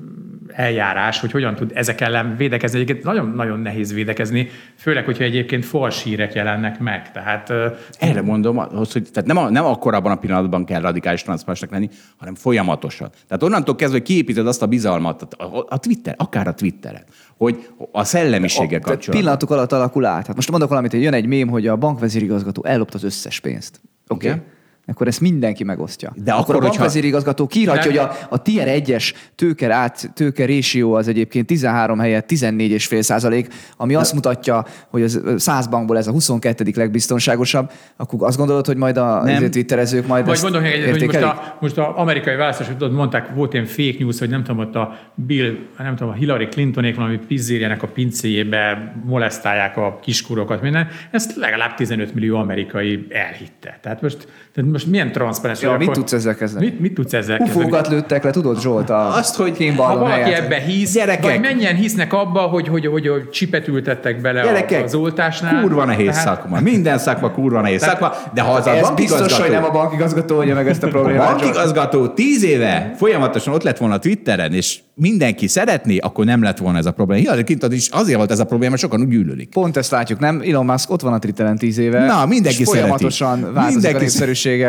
[0.55, 2.79] eljárás, hogy hogyan tud ezek ellen védekezni.
[2.79, 7.11] Egyébként nagyon-nagyon nehéz védekezni, főleg, hogyha egyébként fals hírek jelennek meg.
[7.11, 7.53] Tehát
[7.99, 11.71] Erre mondom, ahhoz, hogy tehát nem, a, nem akkor abban a pillanatban kell radikális transzparensnek
[11.71, 13.09] lenni, hanem folyamatosan.
[13.27, 17.03] Tehát onnantól kezdve, hogy kiépíted azt a bizalmat, a, a Twitter, akár a Twitteren,
[17.37, 19.15] hogy a szellemiséggel kapcsolatban.
[19.15, 20.27] Pillanatok alatt alakul át.
[20.27, 23.81] Hát most mondok valamit, hogy jön egy mém, hogy a bankvezérigazgató ellopta az összes pénzt.
[24.07, 24.27] Oké?
[24.27, 24.39] Okay?
[24.39, 24.61] Igen.
[24.85, 26.13] Akkor ezt mindenki megosztja.
[26.15, 30.49] De akkor, akkor, a hogyha- bankvezérigazgató kiírhatja, hogy a, a tier 1-es tőker át, tőker
[30.49, 36.07] ratio az egyébként 13 helyett 14,5 százalék, ami azt mutatja, hogy az 100 bankból ez
[36.07, 36.71] a 22.
[36.75, 41.57] legbiztonságosabb, akkor azt gondolod, hogy majd a twitterezők majd Vagy gondolj egy, hogy most a,
[41.59, 44.99] most a amerikai választás, tudod, mondták, volt ilyen fake news, hogy nem tudom, ott a
[45.15, 50.87] Bill, nem tudom, a Hillary Clintonék valami pizzériának a pincéjébe molesztálják a kiskurokat, minden.
[51.11, 53.79] Ezt legalább 15 millió amerikai elhitte.
[53.81, 55.61] Tehát most, tehát most milyen transzparens?
[55.61, 56.65] Ja, mit tudsz ezzel kezdeni?
[56.65, 57.59] Mit, mit tudsz ezzel kezdeni?
[57.59, 58.89] Ufókat lőttek le, tudod Zsolt?
[58.89, 60.39] A Azt, hogy Ha valaki helyett.
[60.43, 61.23] ebbe hisz, Gyerekek!
[61.23, 65.61] vagy mennyien hisznek abba, hogy, hogy, hogy, hogy csipet ültettek bele a, Gyerekek, az oltásnál.
[65.61, 66.59] kurva nehéz Tehát- szakma.
[66.59, 69.63] Minden szakma kurva nehéz Tehát- szakma, de ha az a Ez biztos, bankigazgató, hogy nem
[69.63, 71.27] a bankigazgató oldja meg ezt a a problémát.
[71.27, 71.39] Zsolt.
[71.41, 76.57] bankigazgató tíz éve folyamatosan ott lett volna a Twitteren, és mindenki szeretné, akkor nem lett
[76.57, 77.19] volna ez a probléma.
[77.21, 79.49] Hillary Clinton is azért volt ez a probléma, sokan úgy gyűlölik.
[79.49, 80.41] Pont ezt látjuk, nem?
[80.47, 82.05] Elon Musk ott van a Twitteren tíz éve.
[82.05, 83.53] Na, mindenki és folyamatosan szereti.
[83.53, 84.62] változik Mindenki a népszerűsége.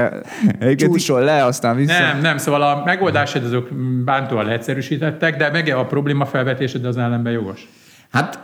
[0.58, 1.98] Egyébként- Csúcsol le, aztán vissza.
[1.98, 3.68] Nem, nem, szóval a megoldásod azok
[4.04, 7.68] bántóan leegyszerűsítettek, de meg a probléma felvetésed az ellenben jogos.
[8.10, 8.42] Hát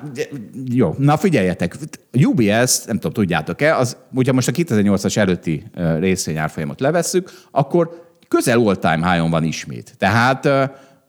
[0.71, 1.77] jó, na figyeljetek,
[2.13, 5.65] UBS, nem tudom, tudjátok-e, az, ugye most a 2008-as előtti
[5.99, 9.95] részvényárfolyamot levesszük, akkor közel all-time high van ismét.
[9.99, 10.49] Tehát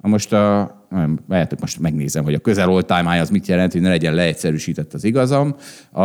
[0.02, 0.80] most a
[1.28, 4.94] Várjátok, most megnézem, hogy a közel all-time high az mit jelent, hogy ne legyen leegyszerűsített
[4.94, 5.56] az igazam.
[5.92, 6.04] A,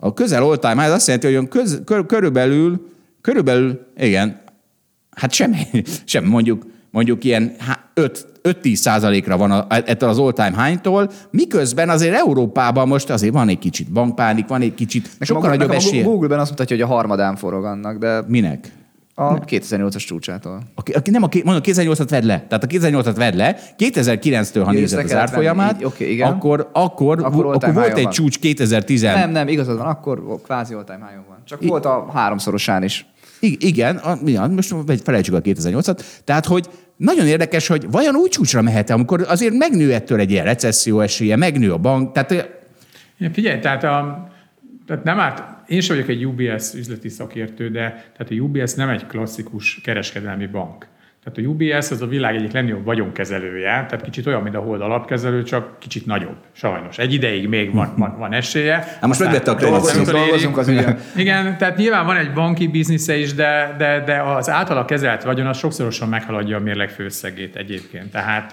[0.00, 2.86] a közel all-time high az azt jelenti, hogy olyan köz, kör, körülbelül,
[3.26, 4.40] körülbelül, igen,
[5.10, 5.56] hát semmi,
[6.04, 7.56] sem mondjuk, mondjuk ilyen
[8.42, 13.58] 5-10 százalékra van a, ettől az all-time high-tól, miközben azért Európában most azért van egy
[13.58, 16.04] kicsit bankpánik, van egy kicsit Nekem sokkal a, nagyobb esélye.
[16.04, 18.72] a Google-ben azt mutatja, hogy a harmadán forog annak, de Minek?
[19.18, 20.62] a 2008-as csúcsától.
[20.74, 22.44] Aki, aki nem a, mondom, 2008-at vedd le.
[22.48, 26.32] Tehát a 2008-at vedd le, 2009-től, ha nézed az árfolyamát, így, oké, igen.
[26.32, 28.12] akkor, akkor, Akkor akkor, volt egy van.
[28.12, 31.36] csúcs 2010 Nem, nem, igazad van, akkor kvázi all-time high van.
[31.44, 33.06] Csak volt a háromszorosán is.
[33.40, 34.74] Igen, a, ja, most
[35.04, 36.00] felejtsük a 2008-at.
[36.24, 36.66] Tehát, hogy
[36.96, 41.36] nagyon érdekes, hogy vajon úgy csúcsra mehet amikor azért megnő ettől egy ilyen recesszió esélye,
[41.36, 42.54] megnő a bank, tehát
[43.18, 44.28] Ja, figyelj, tehát, a,
[44.86, 48.88] tehát nem árt, én sem vagyok egy UBS üzleti szakértő, de tehát a UBS nem
[48.88, 50.86] egy klasszikus kereskedelmi bank.
[51.26, 54.80] Tehát a UBS az a világ egyik legnagyobb vagyonkezelője, tehát kicsit olyan, mint a Hold
[54.80, 56.98] alapkezelő, csak kicsit nagyobb, sajnos.
[56.98, 58.74] Egy ideig még van, van, van esélye.
[58.74, 60.98] Hát most megvette a Dolgozunk, dolgozunk az ügyön.
[61.16, 65.46] Igen, tehát nyilván van egy banki biznisze is, de, de, de az általa kezelt vagyon
[65.46, 68.10] az sokszorosan meghaladja a mérleg főszegét egyébként.
[68.10, 68.48] Tehát,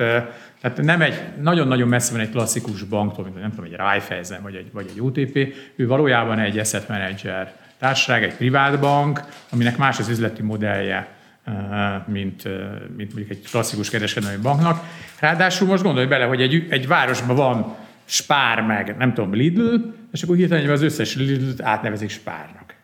[0.62, 4.56] tehát nem egy, nagyon-nagyon messze van egy klasszikus banktól, mint nem tudom, egy Raiffeisen vagy
[4.56, 10.00] egy, vagy egy UTP, ő valójában egy asset manager társaság, egy privát bank, aminek más
[10.00, 11.22] az üzleti modellje,
[12.06, 12.66] mint, ö,
[12.96, 14.84] mint mondjuk egy klasszikus kereskedelmi banknak.
[15.20, 17.76] Ráadásul most gondolj bele, hogy egy, egy városban van
[18.06, 19.76] Spár meg, nem tudom, Lidl,
[20.12, 22.76] és akkor hirtelen az összes Lidl-t átnevezik Spárnak.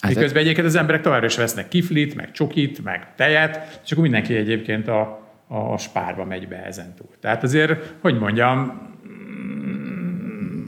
[0.00, 4.02] Hát- Miközben egyébként az emberek továbbra is vesznek kiflit, meg csokit, meg tejet, és akkor
[4.02, 7.08] mindenki egyébként a, a spárba megy be ezentúl.
[7.20, 8.82] Tehát azért, hogy mondjam,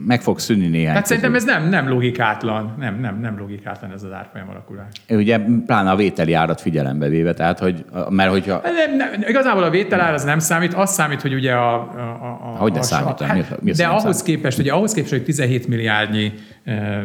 [0.07, 0.95] meg fog szűnni néhány.
[0.95, 4.87] hát szerintem ez nem, nem logikátlan, nem, nem, nem logikátlan ez az árfolyam alakulás.
[5.09, 9.69] Ugye pláne a vételi árat figyelembe véve, tehát hogy, mert hogyha Nem, nem, igazából a
[9.69, 11.73] vételár az nem számít, az számít, hogy ugye a...
[11.73, 13.21] a, a Hogy ne számít?
[13.21, 14.21] a, Mi mi de ahhoz számít?
[14.21, 16.33] képest, ugye ahhoz képest, hogy 17 milliárdnyi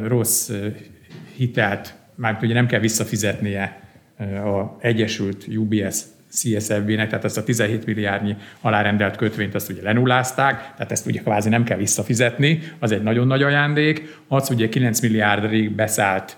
[0.06, 0.66] rossz uh,
[1.36, 3.80] hitelt, már ugye nem kell visszafizetnie
[4.18, 6.00] uh, a Egyesült UBS
[6.32, 11.48] CSFB-nek, tehát ezt a 17 milliárdnyi alárendelt kötvényt azt ugye lenullázták, tehát ezt ugye kvázi
[11.48, 14.20] nem kell visszafizetni, az egy nagyon nagy ajándék.
[14.28, 16.36] Az ugye 9 milliárdrig beszállt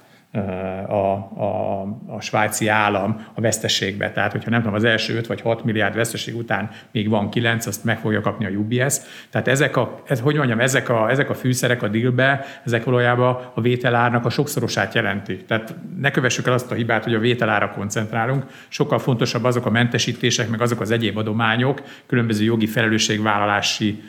[0.89, 4.11] a, a, a svájci állam a veszteségbe.
[4.11, 7.67] Tehát, hogyha nem tudom, az első 5 vagy 6 milliárd veszteség után még van 9,
[7.67, 8.97] azt meg fogja kapni a UBS.
[9.31, 13.39] Tehát ezek a, ez, hogy mondjam, ezek a, ezek a fűszerek a dealbe, ezek valójában
[13.55, 15.37] a vételárnak a sokszorosát jelenti.
[15.37, 18.45] Tehát ne kövessük el azt a hibát, hogy a vételára koncentrálunk.
[18.69, 24.03] Sokkal fontosabb azok a mentesítések, meg azok az egyéb adományok, különböző jogi felelősségvállalási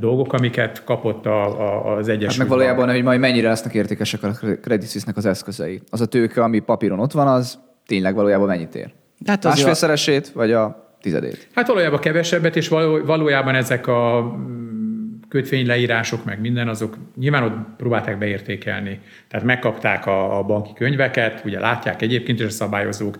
[0.00, 4.22] dolgok, amiket kapott a, a, az Egyesült Hát meg valójában, hogy majd mennyire lesznek értékesek
[4.22, 4.30] a
[4.62, 5.80] Credit Suisse-nek az eszközei.
[5.90, 8.92] Az a tőke, ami papíron ott van, az tényleg valójában mennyit ér?
[9.26, 11.48] Hát Másfélszeresét, vagy a tizedét?
[11.54, 14.32] Hát valójában kevesebbet, és való, valójában ezek a
[15.36, 19.00] kötvényleírások, meg minden, azok nyilván ott próbálták beértékelni.
[19.28, 23.18] Tehát megkapták a, a banki könyveket, ugye látják egyébként is a szabályozók,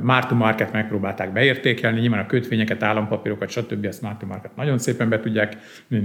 [0.00, 3.84] Mark to market megpróbálták beértékelni, nyilván a kötvényeket, állampapírokat, stb.
[3.84, 5.56] ezt Mark to market nagyon szépen be tudják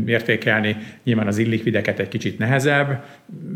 [0.05, 3.03] értékelni, nyilván az illikvideket egy kicsit nehezebb,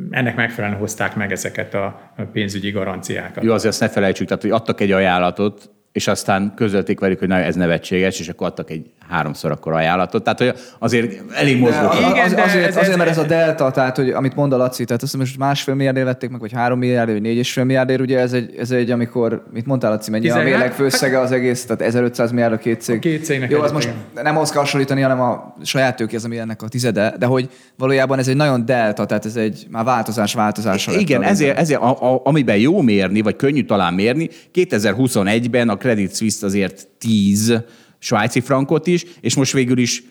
[0.09, 3.43] ennek megfelelően hozták meg ezeket a pénzügyi garanciákat.
[3.43, 7.27] Jó, azért azt ne felejtsük, tehát hogy adtak egy ajánlatot, és aztán közölték velük, hogy
[7.27, 10.23] na, ez nevetséges, és akkor adtak egy háromszor akkor ajánlatot.
[10.23, 11.87] Tehát, hogy azért elég mozgó.
[11.87, 12.37] az, az, azért,
[12.67, 15.11] ez- azért, ez- mert ez a delta, tehát hogy, amit mond a Laci, tehát azt
[15.11, 18.19] hiszem, most másfél milliárdért vették meg, vagy három milliárdért, vagy négy és fél milliárdért, ugye
[18.19, 21.65] ez egy, ez egy amikor, mit mondtál Laci, mennyi a mérleg hát- főszege az egész,
[21.65, 22.95] tehát 1500 milliárd a két cég.
[22.95, 24.23] A két cégnek Jó, az most igen.
[24.23, 27.49] nem ahhoz kell hasonlítani, hanem a saját tőké az, ami ennek a tizede, de hogy
[27.77, 30.91] valójában ez egy nagyon delta, tehát ez egy már változás változása.
[30.99, 36.15] Igen, ezért, ezért a, a, amiben jó mérni, vagy könnyű talán mérni, 2021-ben a Credit
[36.15, 37.53] Suisse azért 10
[37.99, 40.03] svájci frankot is, és most végül is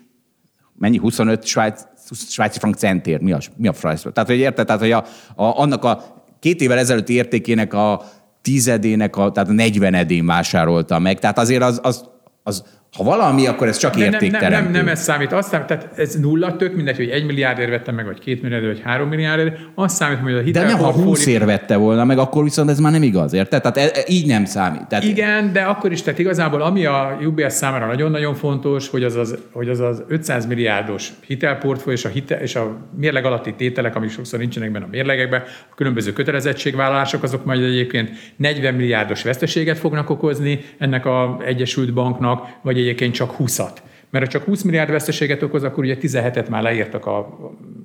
[0.78, 0.98] mennyi?
[0.98, 1.80] 25 svájc,
[2.28, 3.20] svájci frank centér.
[3.20, 4.10] Mi a, mi a francia?
[4.10, 4.66] Tehát, hogy érted?
[4.66, 5.04] Tehát, hogy a,
[5.34, 8.04] a, annak a két évvel ezelőtti értékének a
[8.42, 11.18] tizedének, a, tehát a negyvenedén vásárolta meg.
[11.18, 12.04] Tehát azért az, az,
[12.42, 12.64] az
[12.96, 14.62] ha valami, akkor ez csak De nem, nem, értékteremtő.
[14.62, 15.32] nem, nem ez számít.
[15.32, 18.72] Azt számít, tehát ez nulla, tök mindegy, hogy egy milliárdért vettem meg, vagy két milliárdért,
[18.72, 19.58] vagy három milliárdért.
[19.74, 22.42] Azt számít, hogy a De hitel nem, ha portfólió- 20 ér vette volna meg, akkor
[22.42, 23.62] viszont ez már nem igaz, érted?
[23.62, 24.86] Tehát e, e, így nem számít.
[24.86, 29.16] Tehát Igen, de akkor is, tehát igazából ami a UBS számára nagyon-nagyon fontos, hogy az
[29.16, 33.96] az, hogy az, az 500 milliárdos hitelportfólió és a, hitel, és a mérleg alatti tételek,
[33.96, 39.78] amik sokszor nincsenek benne a mérlegekben, a különböző kötelezettségvállalások, azok majd egyébként 40 milliárdos veszteséget
[39.78, 43.76] fognak okozni ennek a Egyesült Banknak, vagy egyébként csak 20-at.
[44.10, 47.38] Mert ha csak 20 milliárd veszteséget okoz, akkor ugye 17-et már leírtak a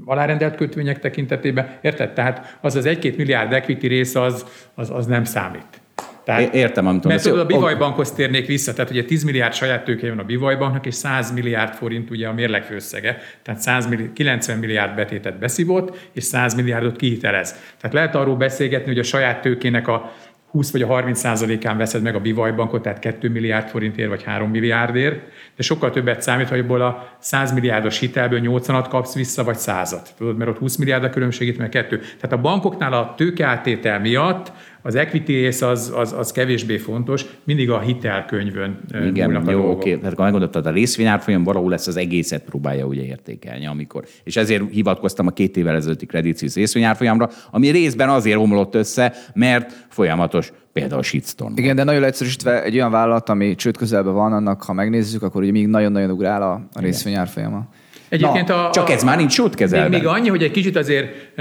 [0.05, 1.77] alárendelt kötvények tekintetében.
[1.81, 2.13] Érted?
[2.13, 4.45] Tehát az az 1-2 milliárd equity rész az,
[4.75, 5.81] az, az nem számít.
[6.27, 10.09] Tehát, Értem, amit Mert tudod, a Bivajbankhoz térnék vissza, tehát ugye 10 milliárd saját tőke
[10.09, 14.57] van a Bivajbanknak, és 100 milliárd forint ugye a mérleg főszege, tehát 100 milliárd, 90
[14.57, 17.55] milliárd betétet beszívott, és 100 milliárdot kihitelez.
[17.81, 20.13] Tehát lehet arról beszélgetni, hogy a saját tőkének a
[20.51, 24.49] 20 vagy a 30 százalékán veszed meg a bivajbankot, tehát 2 milliárd forintért vagy 3
[24.49, 25.21] milliárdért,
[25.55, 30.07] de sokkal többet számít, hogy abból a 100 milliárdos hitelből 80-at kapsz vissza, vagy 100-at.
[30.17, 31.97] Tudod, mert ott 20 milliárd a különbség, itt meg kettő.
[31.99, 34.51] Tehát a bankoknál a tőkeáttétel miatt
[34.87, 39.89] az equity rész az, az, az kevésbé fontos, mindig a hitelkönyvön Igen, jó, oké.
[39.89, 40.01] Okay.
[40.01, 44.05] Tehát meggondoltad, a részvényárfolyam valahol lesz az egészet próbálja ugye értékelni, amikor.
[44.23, 49.13] És ezért hivatkoztam a két évvel ezelőtti Credit Suisse részvényárfolyamra, ami részben azért omlott össze,
[49.33, 51.53] mert folyamatos például shitstorm.
[51.55, 55.41] Igen, de nagyon egyszerűsítve egy olyan vállalat, ami csőd közelben van, annak ha megnézzük, akkor
[55.41, 57.67] ugye még nagyon-nagyon ugrál a, a részvényárfolyama.
[58.09, 59.89] Egyébként Na, a, csak ez már nincs kezelve.
[59.89, 61.35] Még, még annyi, hogy egy kicsit azért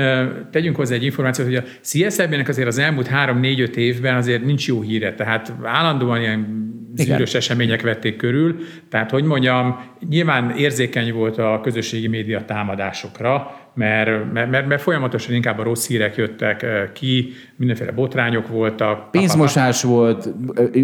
[0.51, 4.81] tegyünk hozzá egy információt, hogy a CSZB-nek azért az elmúlt 3-4-5 évben azért nincs jó
[4.81, 6.65] híre, tehát állandóan ilyen
[6.97, 8.57] zűrös események vették körül.
[8.91, 15.59] Tehát, hogy mondjam, nyilván érzékeny volt a közösségi média támadásokra, mert, mert, mert folyamatosan inkább
[15.59, 19.11] a rossz hírek jöttek eh, ki, mindenféle botrányok voltak.
[19.11, 20.29] Pénzmosás a, volt,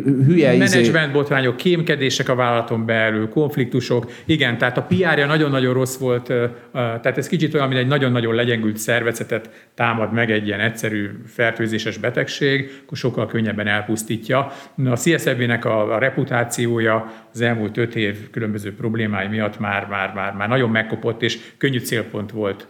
[0.00, 4.10] hülye izé- Menedzsment botrányok, kémkedések a vállalaton belül, konfliktusok.
[4.24, 7.86] Igen, tehát a PR-ja nagyon-nagyon rossz volt, eh, eh, tehát ez kicsit olyan, mint egy
[7.86, 14.52] nagyon-nagyon legyengült szervezetet támad meg egy ilyen egyszerű fertőzéses betegség, akkor sokkal könnyebben elpusztítja.
[14.84, 20.32] A CSZB-nek a, a reputációja az elmúlt öt év különböző problémái miatt már, már, már,
[20.34, 22.66] már nagyon megkopott, és könnyű célpont volt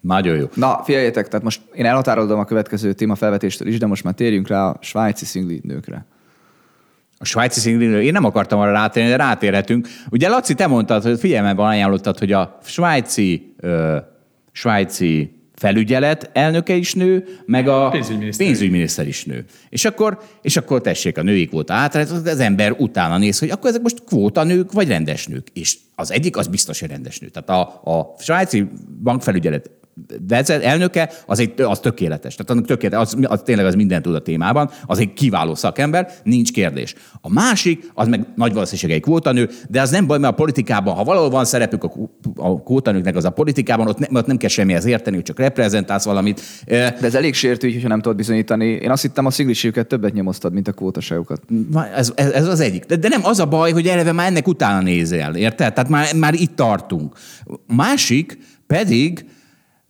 [0.00, 0.46] nagyon jó.
[0.54, 4.48] Na, figyeljetek, tehát most én elhatárolom a következő téma felvetéstől is, de most már térjünk
[4.48, 6.06] rá a svájci szingli nőkre.
[7.18, 9.88] A svájci szingli én nem akartam arra rátérni, de rátérhetünk.
[10.10, 13.96] Ugye Laci, te mondtad, hogy figyelmeben ajánlottad, hogy a svájci, ö,
[14.52, 19.44] svájci felügyelet elnöke is nő, meg a pénzügyminiszter, pénzügyminiszter is nő.
[19.68, 23.70] És akkor, és akkor tessék, a női kvóta át, az ember utána néz, hogy akkor
[23.70, 25.48] ezek most kvóta nők, vagy rendes nők.
[25.52, 27.28] És az egyik az biztos, hogy rendes nő.
[27.28, 28.68] Tehát a, a svájci
[29.02, 29.70] bankfelügyelet
[30.28, 32.34] vezet, elnöke, az, egy, az tökéletes.
[32.34, 36.10] Tehát annak tökéletes, az, az, tényleg az minden tud a témában, az egy kiváló szakember,
[36.22, 36.94] nincs kérdés.
[37.20, 40.94] A másik, az meg nagy valószínűség egy kvótanő, de az nem baj, mert a politikában,
[40.94, 41.92] ha valahol van szerepük a,
[42.36, 46.04] a kvótanőknek, az a politikában, ott, ne, ott nem kell semmihez érteni, hogy csak reprezentálsz
[46.04, 46.40] valamit.
[46.66, 48.66] De ez elég sértő, hogyha nem tudod bizonyítani.
[48.66, 51.42] Én azt hittem, a sziglisőket többet nyomoztad, mint a kvótaságokat.
[51.94, 52.84] Ez, ez, ez, az egyik.
[52.84, 55.72] De, de, nem az a baj, hogy eleve már ennek utána nézel, érted?
[55.72, 57.16] Tehát már, már itt tartunk.
[57.66, 59.24] Másik pedig,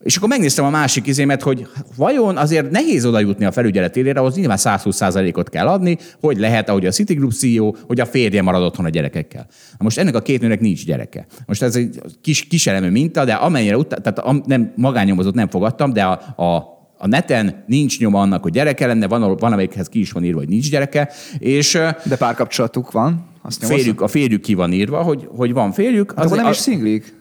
[0.02, 4.20] és akkor megnéztem a másik izémet, hogy vajon azért nehéz oda jutni a felügyelet élére,
[4.20, 8.62] ahhoz nyilván 120%-ot kell adni, hogy lehet, ahogy a Citigroup CEO, hogy a férje marad
[8.62, 9.46] otthon a gyerekekkel.
[9.70, 11.26] Na most ennek a két nőnek nincs gyereke.
[11.46, 15.92] Most ez egy kis, kiselemű minta, de amennyire utána, tehát a, nem, magánnyomozót nem fogadtam,
[15.92, 20.00] de a, a a neten nincs nyoma annak, hogy gyereke lenne, van, van amelyikhez ki
[20.00, 21.10] is van írva, hogy nincs gyereke.
[21.38, 21.72] És,
[22.04, 23.26] De párkapcsolatuk van?
[23.42, 26.12] Azt férjük, a férjük ki van írva, hogy, hogy van férjük.
[26.16, 27.14] Az nem a, is szinglik?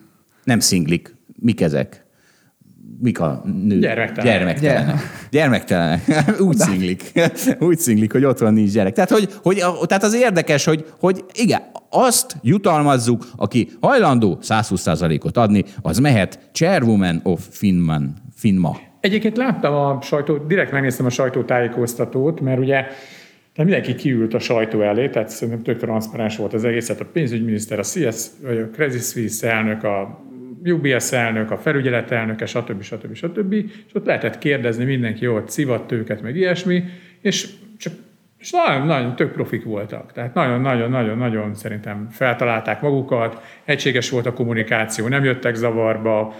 [0.44, 1.16] Nem szinglik.
[1.40, 2.06] Mik ezek?
[3.00, 3.78] mik a nő?
[3.78, 4.60] Gyermektelenek.
[4.60, 5.00] Gyermektelenek.
[5.30, 6.40] Gyermektelenek.
[6.48, 7.12] Úgy szinglik.
[7.68, 8.92] Úgy szinglik, hogy otthon nincs gyerek.
[8.92, 15.64] Tehát, hogy, hogy, tehát az érdekes, hogy, hogy igen, azt jutalmazzuk, aki hajlandó 120%-ot adni,
[15.82, 18.87] az mehet Chairwoman of Finman, Finma.
[19.00, 22.86] Egyébként láttam a sajtó, direkt megnéztem a sajtótájékoztatót, mert ugye
[23.58, 27.08] de mindenki kiült a sajtó elé, tehát szerintem tök transzparens volt az egész, tehát a
[27.12, 30.20] pénzügyminiszter, a CS, vagy a Credit Suisse elnök, a
[30.64, 32.82] UBS elnök, a felügyelet elnöke, stb.
[32.82, 33.14] stb.
[33.14, 33.52] stb.
[33.52, 36.84] És ott lehetett kérdezni, mindenki ott szivatt őket, meg ilyesmi,
[37.20, 37.48] és
[38.38, 40.12] és nagyon, nagyon tök profik voltak.
[40.12, 46.34] Tehát nagyon-nagyon-nagyon-nagyon szerintem feltalálták magukat, egységes volt a kommunikáció, nem jöttek zavarba,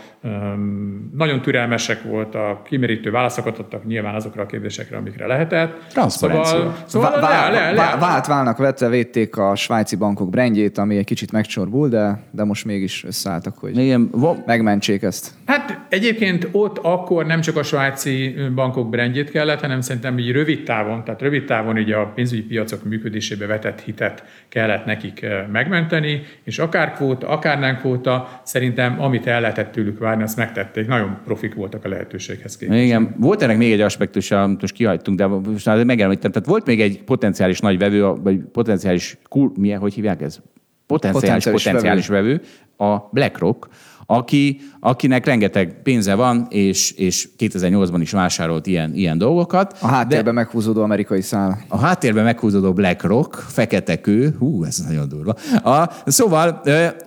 [1.12, 5.86] nagyon türelmesek voltak, kimerítő válaszokat adtak nyilván azokra a kérdésekre, amikre lehetett.
[6.06, 10.96] Szóval, szóval vá- le, le, le, vált válnak vetve védték a svájci bankok brandjét, ami
[10.96, 14.10] egy kicsit megcsorbul, de, de most mégis összeálltak, hogy Igen,
[14.46, 15.30] megmentsék ezt.
[15.46, 20.64] Hát egyébként ott akkor nem csak a svájci bankok brandjét kellett, hanem szerintem így rövid
[20.64, 26.58] távon, tehát rövid távon így a pénzügyi piacok működésébe vetett hitet kellett nekik megmenteni, és
[26.58, 30.86] akár kvóta, akár nem kvóta, szerintem amit el lehetett tőlük várni, azt megtették.
[30.86, 32.80] Nagyon profik voltak a lehetőséghez képest.
[32.80, 36.30] Igen, volt ennek még egy aspektus, amit most kihagytunk, de most megemlítem.
[36.30, 39.18] Tehát volt még egy potenciális nagy vevő, vagy potenciális,
[39.54, 40.40] milyen, hogy hívják ez?
[40.86, 42.28] Potenciális, potenciális, potenciális vevő.
[42.32, 42.40] vevő,
[42.76, 43.68] a BlackRock,
[44.10, 49.76] aki, akinek rengeteg pénze van, és, és 2008-ban is vásárolt ilyen, ilyen dolgokat.
[49.80, 51.64] A háttérben de meghúzódó amerikai szál.
[51.68, 55.34] A háttérben meghúzódó BlackRock, fekete kő, hú, ez nagyon durva.
[55.62, 56.60] A, szóval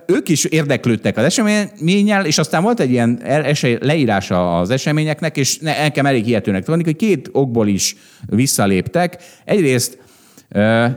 [0.06, 5.58] ők is érdeklődtek az eseményel, és aztán volt egy ilyen esély, leírása az eseményeknek, és
[5.58, 7.96] nekem elég hihetőnek tudni, hogy két okból is
[8.26, 9.22] visszaléptek.
[9.44, 9.98] Egyrészt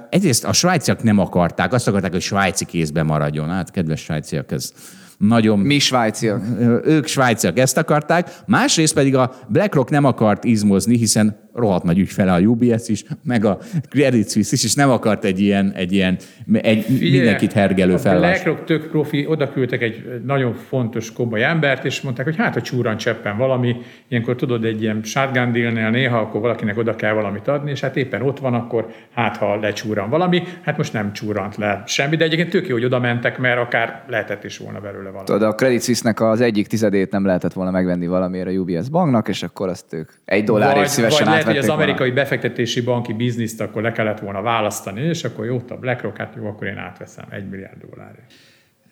[0.09, 3.49] Egyrészt a svájciak nem akarták, azt akarták, hogy svájci kézben maradjon.
[3.49, 4.71] Hát, kedves svájciak, ez
[5.17, 5.59] nagyon...
[5.59, 6.41] Mi svájciak?
[6.85, 8.35] Ők svájciak ezt akarták.
[8.45, 13.45] Másrészt pedig a BlackRock nem akart izmozni, hiszen rohadt nagy ügyfele a UBS is, meg
[13.45, 13.57] a
[13.89, 16.17] Credit Suisse is, és nem akart egy ilyen, egy ilyen
[16.51, 18.29] egy Figyelj, mindenkit hergelő felvás.
[18.29, 22.55] A BlackRock tök profi, oda küldtek egy nagyon fontos komoly embert, és mondták, hogy hát
[22.55, 23.75] a csúran cseppen valami,
[24.07, 27.95] ilyenkor tudod, egy ilyen shotgun dealnél néha, akkor valakinek oda kell valamit adni, és hát
[27.97, 32.23] éppen ott van, akkor hát ha lecsúran valami, hát most nem csúrant le semmi, de
[32.23, 35.25] egyébként tök jó, hogy oda mentek, mert akár lehetett is volna belőle valami.
[35.25, 39.27] Tudod, a Credit Suisse-nek az egyik tizedét nem lehetett volna megvenni valamiért a UBS banknak,
[39.27, 42.21] és akkor azt ők egy dollárért szívesen vagy lehet, hogy az amerikai volna.
[42.21, 46.47] befektetési banki bizniszt akkor le kellett volna választani, és akkor jó, a BlackRock, hát jó,
[46.47, 48.33] akkor én átveszem egy milliárd dollárért.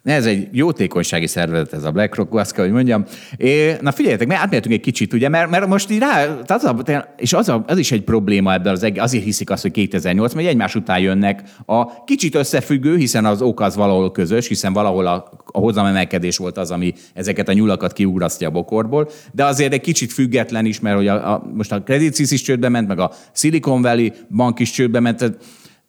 [0.03, 3.03] Ez egy jótékonysági szervezet, ez a BlackRock, azt kell, hogy mondjam.
[3.37, 6.75] É, na figyeljetek, mert átmértünk egy kicsit, ugye, mert, mert most így rá, az a,
[7.17, 10.33] és az, a, az, is egy probléma ebben az egész, azért hiszik azt, hogy 2008,
[10.33, 15.07] mert egymás után jönnek a kicsit összefüggő, hiszen az ok az valahol közös, hiszen valahol
[15.07, 19.81] a, a hozamemelkedés volt az, ami ezeket a nyulakat kiugrasztja a bokorból, de azért egy
[19.81, 22.99] kicsit független is, mert hogy a, a, most a Credit Suisse is csődbe ment, meg
[22.99, 25.37] a Silicon Valley bank is csődbe ment, tehát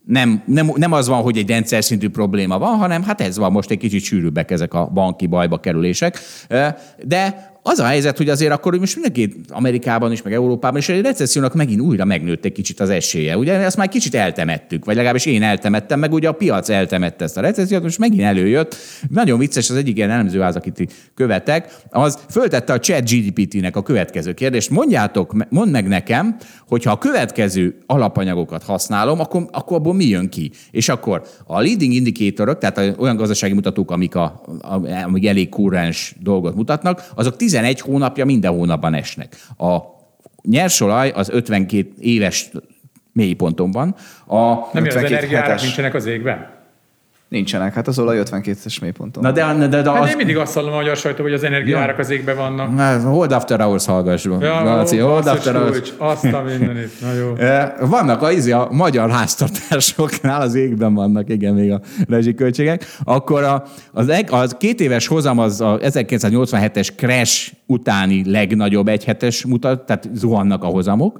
[0.04, 3.52] nem, nem, nem az van, hogy egy rendszer szintű probléma van, hanem hát ez van,
[3.52, 6.18] most egy kicsit sűrűbbek ezek a banki bajba kerülések.
[7.04, 11.00] De az a helyzet, hogy azért akkor most mindenki Amerikában is, meg Európában is, egy
[11.00, 13.38] recessziónak megint újra megnőtt egy kicsit az esélye.
[13.38, 17.36] Ugye ezt már kicsit eltemettük, vagy legalábbis én eltemettem, meg ugye a piac eltemette ezt
[17.36, 18.76] a recessziót, most megint előjött.
[19.08, 24.32] Nagyon vicces, az egyik ilyen elemzőház, akit követek, az föltette a chat GDP-nek a következő
[24.32, 24.70] kérdést.
[24.70, 26.36] Mondjátok, mondd meg nekem,
[26.68, 30.50] hogyha a következő alapanyagokat használom, akkor, akkor abból mi jön ki?
[30.70, 34.44] És akkor a leading indicatorok, tehát olyan gazdasági mutatók, amik, a,
[35.04, 39.36] amik elég kurrens dolgot mutatnak, azok 10 11 hónapja minden hónapban esnek.
[39.58, 39.78] A
[40.42, 42.50] nyersolaj az 52 éves
[43.12, 43.94] mélyponton van.
[44.26, 44.38] A
[44.72, 46.63] Nem, az energiárak nincsenek az égben?
[47.34, 49.22] Nincsenek, hát az olaj 52-es mélyponton.
[49.22, 50.08] Na de, de, de, de hát az...
[50.08, 52.74] én mindig azt hallom a magyar sajtó, hogy az energiárak az égben vannak.
[52.74, 54.24] Na, hold after hours hallgass.
[54.24, 55.92] Ja, Laci, hold after hours.
[55.98, 57.34] Azt a mindenit, na jó.
[57.96, 62.86] Vannak a, izé, a magyar háztartásoknál az égben vannak, igen, még a rezsiköltségek.
[63.04, 69.86] Akkor a, az, az két éves hozam az a 1987-es crash utáni legnagyobb egyhetes mutat,
[69.86, 71.18] tehát zuhannak a hozamok.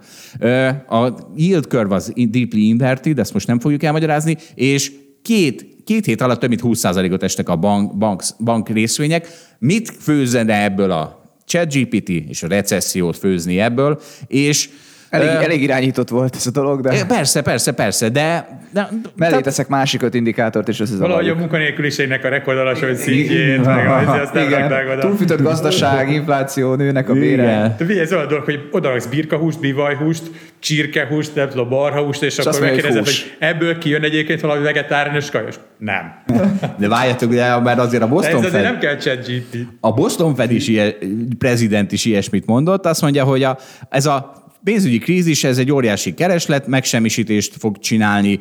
[0.88, 4.92] A yield curve az deeply inverted, ezt most nem fogjuk elmagyarázni, és
[5.22, 9.28] két két hét alatt több mint 20%-ot estek a bank, bank, bank részvények.
[9.58, 14.68] Mit főzene ebből a ChatGPT és a recessziót főzni ebből, és
[15.14, 17.06] Elég, uh, elég irányított volt ez a dolog, de...
[17.06, 18.48] Persze, persze, persze, de...
[18.72, 21.16] de Mellé teszek másik öt indikátort, és összezavarjuk.
[21.16, 25.00] Valahogy a munkanélküliségnek a rekordalacsony szintjét, meg azt nem Igen.
[25.00, 27.76] Túlfűtött gazdaság, infláció, nőnek a bére.
[27.78, 30.22] De ez olyan dolog, hogy odaraksz birkahúst, bivajhúst,
[30.58, 35.54] csirkehúst, nem tudom, barhahúst, és, és akkor megkérdezed, hogy ebből kijön egyébként valami vegetáriánus kajos?
[35.78, 36.22] Nem.
[36.78, 39.56] De várjatok, de mert azért a Boston de ez azért Fed, nem kell chat GP.
[39.80, 40.94] A Boston Fed is ilyen,
[41.38, 43.58] prezident is ilyesmit mondott, azt mondja, hogy a,
[43.88, 48.38] ez a pénzügyi krízis, ez egy óriási kereslet, megsemmisítést fog csinálni,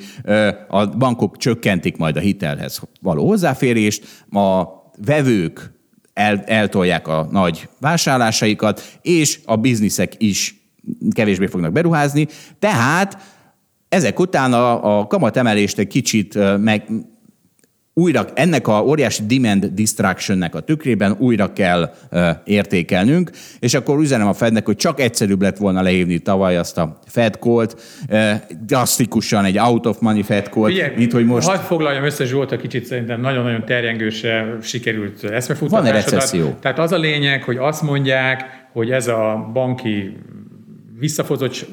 [0.67, 4.63] a bankok csökkentik majd a hitelhez való hozzáférést, a
[5.05, 5.71] vevők
[6.13, 10.55] el, eltolják a nagy vásárlásaikat, és a bizniszek is
[11.11, 12.28] kevésbé fognak beruházni.
[12.59, 13.17] Tehát
[13.89, 16.84] ezek után a, a kamatemelést egy kicsit meg,
[17.93, 24.27] újra ennek a óriási demand distractionnek a tükrében újra kell uh, értékelnünk, és akkor üzenem
[24.27, 27.67] a Fednek, hogy csak egyszerűbb lett volna lehívni tavaly azt a Fed call
[28.65, 31.47] drasztikusan egy out of money Fed call mint hogy most...
[31.47, 36.09] Hadd foglaljam össze a kicsit szerintem nagyon-nagyon terjengőse sikerült eszmefuttatásodat.
[36.09, 36.57] Van recesszió.
[36.61, 40.17] Tehát az a lényeg, hogy azt mondják, hogy ez a banki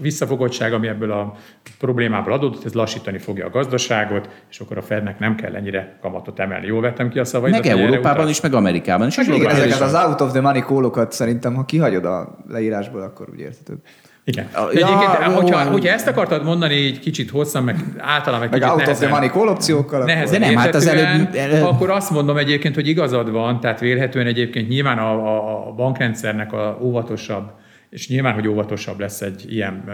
[0.00, 1.34] visszafogottság, ami ebből a
[1.78, 6.38] problémából adódott, ez lassítani fogja a gazdaságot, és akkor a Fednek nem kell ennyire kamatot
[6.38, 6.66] emelni.
[6.66, 7.52] Jól vettem ki a szavait?
[7.52, 9.16] Meg Európában is, meg Amerikában is.
[9.16, 13.40] igen, ezeket az out of the money kólokat szerintem, ha kihagyod a leírásból, akkor úgy
[13.40, 13.78] értetőbb.
[14.24, 14.48] Igen.
[14.54, 18.74] Ja, Egyébként, hogyha, hogyha ezt akartad mondani egy kicsit hosszan, meg általán meg, meg kicsit
[18.74, 21.64] out of the money call opciókkal, de nem, hát az előbb, előbb...
[21.64, 26.52] Akkor azt mondom egyébként, hogy igazad van, tehát vélhetően egyébként nyilván a, a, a bankrendszernek
[26.52, 27.52] a óvatosabb
[27.90, 29.84] és nyilván, hogy óvatosabb lesz egy ilyen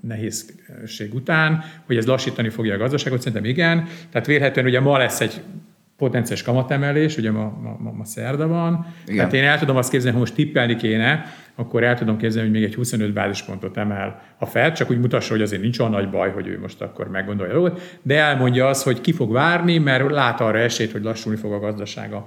[0.00, 3.86] nehézség után, hogy ez lassítani fogja a gazdaságot, szerintem igen.
[4.10, 5.42] Tehát vélhetően ugye ma lesz egy
[5.96, 8.86] potenciális kamatemelés, ugye ma, ma, ma, ma szerda van.
[9.04, 9.16] Igen.
[9.16, 11.24] Tehát én el tudom azt képzelni, ha most tippelni kéne,
[11.60, 15.32] akkor el tudom képzelni, hogy még egy 25 bázispontot emel a Fed, csak úgy mutassa,
[15.32, 18.84] hogy azért nincs olyan nagy baj, hogy ő most akkor meggondolja róla, de elmondja azt,
[18.84, 22.26] hogy ki fog várni, mert lát arra esélyt, hogy lassulni fog a gazdasága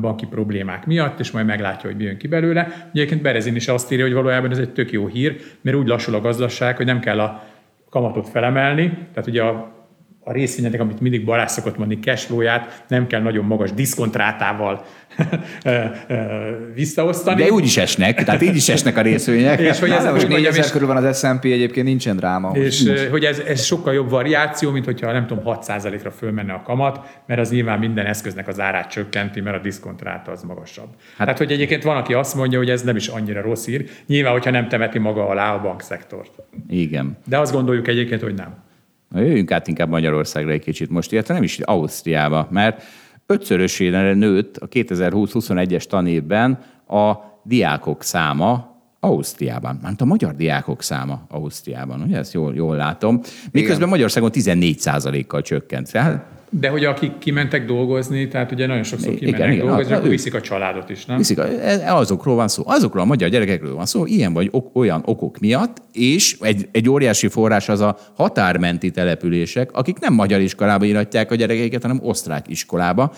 [0.00, 2.88] banki problémák miatt, és majd meglátja, hogy mi jön ki belőle.
[2.92, 6.14] Egyébként Berezin is azt írja, hogy valójában ez egy tök jó hír, mert úgy lassul
[6.14, 7.44] a gazdaság, hogy nem kell a
[7.90, 9.73] kamatot felemelni, tehát ugye a
[10.24, 14.84] a részvényeknek, amit mindig Balázs szokott mondani, cashflow-ját nem kell nagyon magas diszkontrátával
[16.74, 17.42] visszaosztani.
[17.42, 19.60] De úgy is esnek, tehát így is esnek a részvények.
[19.60, 22.50] És hogy ez most 4000 körül van az S&P, egyébként nincsen dráma.
[22.50, 23.00] És nincs.
[23.00, 27.40] hogy ez, ez sokkal jobb variáció, mint hogyha nem tudom, 6%-ra fölmenne a kamat, mert
[27.40, 30.88] az nyilván minden eszköznek az árát csökkenti, mert a diszkontráta az magasabb.
[31.16, 33.84] Hát, Tehát, hogy egyébként van, aki azt mondja, hogy ez nem is annyira rossz ír,
[34.06, 36.30] nyilván, hogyha nem temeti maga alá a bankszektort.
[36.68, 37.18] Igen.
[37.26, 38.63] De azt gondoljuk egyébként, hogy nem.
[39.14, 42.82] Na, jöjjünk át inkább Magyarországra egy kicsit most, illetve nem is Ausztriába, mert
[43.26, 46.58] ötszörösére nőtt a 2020-21-es tanévben
[46.88, 47.12] a
[47.42, 53.20] diákok száma Ausztriában, mert a magyar diákok száma Ausztriában, ugye ezt jól, jól látom.
[53.50, 53.88] Miközben Igen.
[53.88, 55.92] Magyarországon 14% kal csökkent.
[55.92, 56.24] Tehát
[56.60, 60.34] de hogy akik kimentek dolgozni, tehát ugye nagyon sokszor kimennek igen, igen, dolgozni, akkor viszik
[60.34, 61.16] a családot is, nem?
[61.16, 61.38] Viszik,
[61.86, 65.82] azokról van szó, azokról a magyar gyerekekről van szó, ilyen vagy ok, olyan okok miatt,
[65.92, 71.34] és egy, egy óriási forrás az a határmenti települések, akik nem magyar iskolába iratják a
[71.34, 73.12] gyerekeiket, hanem osztrák iskolába.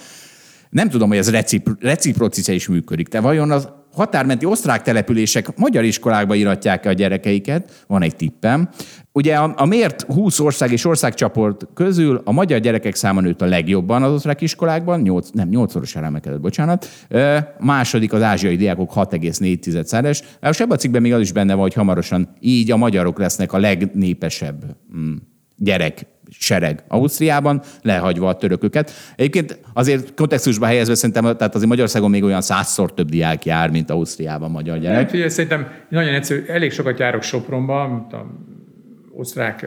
[0.71, 3.09] Nem tudom, hogy ez recipro- reciprocice is működik.
[3.09, 8.69] Te vajon az határmenti osztrák települések magyar iskolákba iratják a gyerekeiket, van egy tippem.
[9.13, 13.47] Ugye a, a mért 20 ország és országcsoport közül a magyar gyerekek száma nőtt a
[13.47, 16.89] legjobban az osztrák iskolákban, 8, nem, 8-szoros emelkedett, bocsánat.
[17.59, 20.23] Második az ázsiai diákok 6,4-szeres.
[20.51, 23.53] És ebben a cikkben még az is benne van, hogy hamarosan így a magyarok lesznek
[23.53, 24.65] a legnépesebb
[24.97, 25.15] mm,
[25.57, 28.91] gyerek sereg Ausztriában, lehagyva a törököket.
[29.17, 33.91] Egyébként azért kontextusba helyezve szerintem, tehát azért Magyarországon még olyan százszor több diák jár, mint
[33.91, 35.11] Ausztriában magyar gyerek.
[35.11, 38.27] Hát, szerintem nagyon egyszerű, elég sokat járok Sopronba, mint a
[39.13, 39.67] osztrák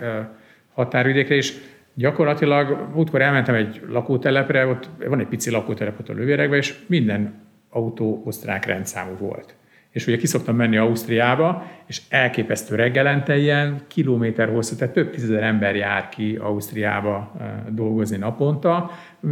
[0.73, 1.53] határvidékre, és
[1.93, 7.33] gyakorlatilag múltkor elmentem egy lakótelepre, ott van egy pici lakótelep ott a lövérekben, és minden
[7.69, 9.55] autó osztrák rendszámú volt
[9.91, 15.75] és ugye kiszoktam menni Ausztriába, és elképesztő reggelente ilyen kilométer hosszú, tehát több tízezer ember
[15.75, 17.31] jár ki Ausztriába
[17.69, 18.91] dolgozni naponta.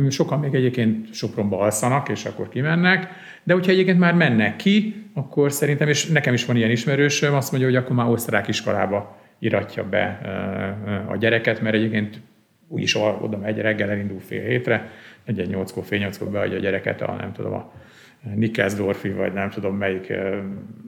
[0.09, 3.07] Sokan még egyébként Sopronba alszanak, és akkor kimennek,
[3.43, 7.51] de hogyha egyébként már mennek ki, akkor szerintem, és nekem is van ilyen ismerősöm, azt
[7.51, 10.19] mondja, hogy akkor már osztrák iskolába iratja be
[11.09, 12.21] a gyereket, mert egyébként
[12.67, 14.89] úgyis oda megy, reggel elindul fél hétre,
[15.25, 17.71] egy nyolckor, fél nyolckor beadja a gyereket a, nem tudom, a
[18.35, 20.13] Nikkelsdorfi, vagy nem tudom melyik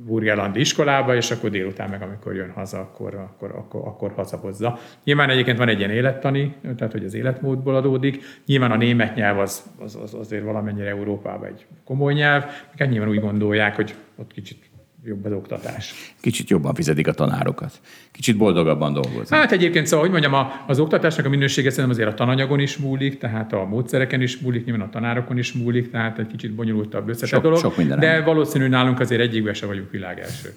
[0.05, 4.79] burgelandi iskolába, és akkor délután meg, amikor jön haza, akkor, akkor, akkor, akkor hazahozza.
[5.03, 8.23] Nyilván egyébként van egy ilyen élettani, tehát hogy az életmódból adódik.
[8.45, 12.45] Nyilván a német nyelv az, az, az azért valamennyire Európában egy komoly nyelv,
[12.77, 14.69] meg nyilván úgy gondolják, hogy ott kicsit
[15.03, 16.13] jobb az oktatás.
[16.21, 17.79] Kicsit jobban fizetik a tanárokat.
[18.19, 19.39] Kicsit boldogabban dolgoznak.
[19.39, 23.17] Hát egyébként szóval, hogy mondjam, az oktatásnak a minősége szerintem azért a tananyagon is múlik,
[23.17, 27.29] tehát a módszereken is múlik, nyilván a tanárokon is múlik, tehát egy kicsit bonyolultabb összetett
[27.29, 27.59] sok, dolog.
[27.59, 30.53] Sok minden de valószínű nálunk azért egyikben se vagyunk világ elsők.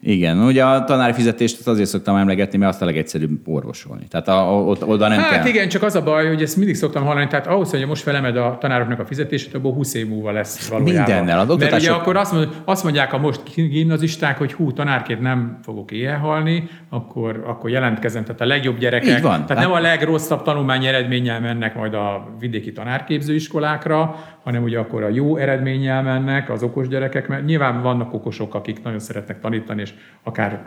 [0.00, 4.04] Igen, ugye a tanári fizetést azért szoktam emlegetni, mert azt a legegyszerűbb orvosolni.
[4.08, 5.46] Tehát a, ott, oda nem hát kell.
[5.46, 8.36] igen, csak az a baj, hogy ezt mindig szoktam hallani, tehát ahhoz, hogy most felemed
[8.36, 11.04] a tanároknak a fizetését, abból 20 év múlva lesz valójában.
[11.04, 11.38] Mindennel.
[11.38, 15.58] Az Mert ugye akkor azt, mond, azt mondják a most gimnazisták, hogy hú, tanárként nem
[15.62, 18.24] fogok éjjel halni, akkor, akkor jelentkezem.
[18.24, 19.46] Tehát a legjobb gyerekek, Így van.
[19.46, 25.08] tehát nem a legrosszabb tanulmányi eredménnyel mennek majd a vidéki tanárképzőiskolákra, hanem ugye akkor a
[25.08, 29.94] jó eredménnyel mennek az okos gyerekek, mert nyilván vannak okosok, akik nagyon szeretnek tanítani, és
[30.22, 30.66] akár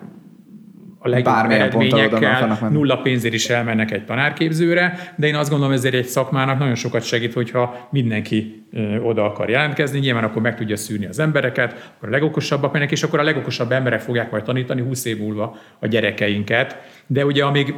[0.99, 5.93] a legjobb Bármilyen eredményekkel nulla pénzért is elmennek egy tanárképzőre, de én azt gondolom, ezért
[5.93, 8.65] egy szakmának nagyon sokat segít, hogyha mindenki
[9.03, 13.03] oda akar jelentkezni, nyilván akkor meg tudja szűrni az embereket, akkor a legokosabbak mennek, és
[13.03, 16.77] akkor a legokosabb emberek fogják majd tanítani 20 év múlva a gyerekeinket.
[17.07, 17.73] De ugye amíg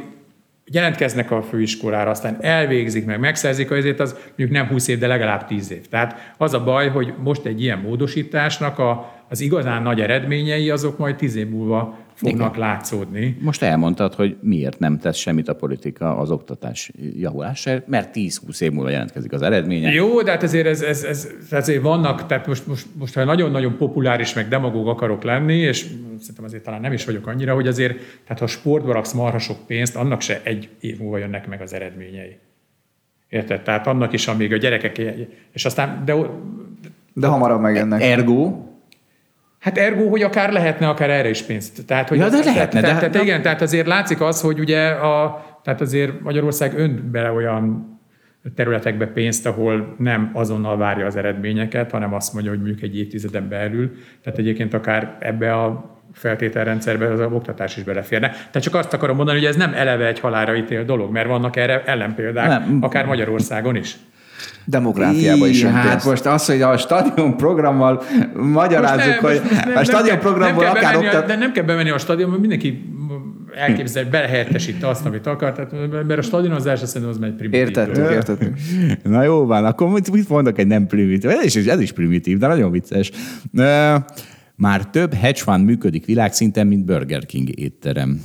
[0.72, 5.46] jelentkeznek a főiskolára, aztán elvégzik meg, megszerzik, azért az mondjuk nem 20 év, de legalább
[5.46, 5.88] 10 év.
[5.88, 10.98] Tehát az a baj, hogy most egy ilyen módosításnak a, az igazán nagy eredményei azok
[10.98, 12.68] majd 10 év múlva fognak Igen.
[12.68, 13.36] látszódni.
[13.40, 18.72] Most elmondtad, hogy miért nem tesz semmit a politika az oktatás javulására, mert 10-20 év
[18.72, 19.90] múlva jelentkezik az eredménye.
[19.90, 23.76] Jó, de hát ezért, ez, ez, ez, ezért vannak, tehát most, most, most ha nagyon-nagyon
[23.76, 25.78] populáris, meg demagóg akarok lenni, és
[26.18, 29.66] szerintem azért talán nem is vagyok annyira, hogy azért, tehát ha sportba raksz marha sok
[29.66, 32.36] pénzt, annak se egy év múlva jönnek meg az eredményei.
[33.28, 33.62] Érted?
[33.62, 35.02] Tehát annak is, amíg a gyerekek,
[35.52, 36.14] és aztán, de,
[37.14, 38.02] de hamarabb megjönnek.
[38.02, 38.68] Ergo,
[39.60, 41.86] Hát ergo, hogy akár lehetne akár erre is pénzt.
[41.86, 42.80] Tehát, hogy ja, de lehetne.
[42.80, 47.08] Tehát, de, tehát, igen, tehát azért látszik az, hogy ugye a, tehát azért Magyarország ön
[47.12, 47.88] bele olyan
[48.54, 53.48] területekbe pénzt, ahol nem azonnal várja az eredményeket, hanem azt mondja, hogy mondjuk egy évtizeden
[53.48, 53.90] belül.
[54.22, 58.28] Tehát egyébként akár ebbe a feltételrendszerbe az oktatás is beleférne.
[58.28, 61.56] Tehát csak azt akarom mondani, hogy ez nem eleve egy halára ítél dolog, mert vannak
[61.56, 62.78] erre ellenpéldák, nem.
[62.80, 63.96] akár Magyarországon is.
[64.64, 65.64] Demográfiában is.
[65.64, 68.02] Hát most az, hogy a stadion programmal
[68.34, 71.26] magyarázzuk, hogy nem, a stadion programból nem akár oktat...
[71.26, 72.84] De nem kell bemenni a stadionba, mindenki
[73.54, 75.72] elképzel, belehelyettesít azt, amit akar, tehát,
[76.06, 77.60] mert a stadionozás szerintem az megy primitív.
[77.60, 78.54] Értettük, értettük.
[79.02, 81.30] Na jó van, akkor mit, mit mondok egy nem primitív?
[81.30, 83.10] Ez is, ez is primitív, de nagyon vicces.
[84.56, 88.20] Már több hedge fund működik világszinten, mint Burger King étterem.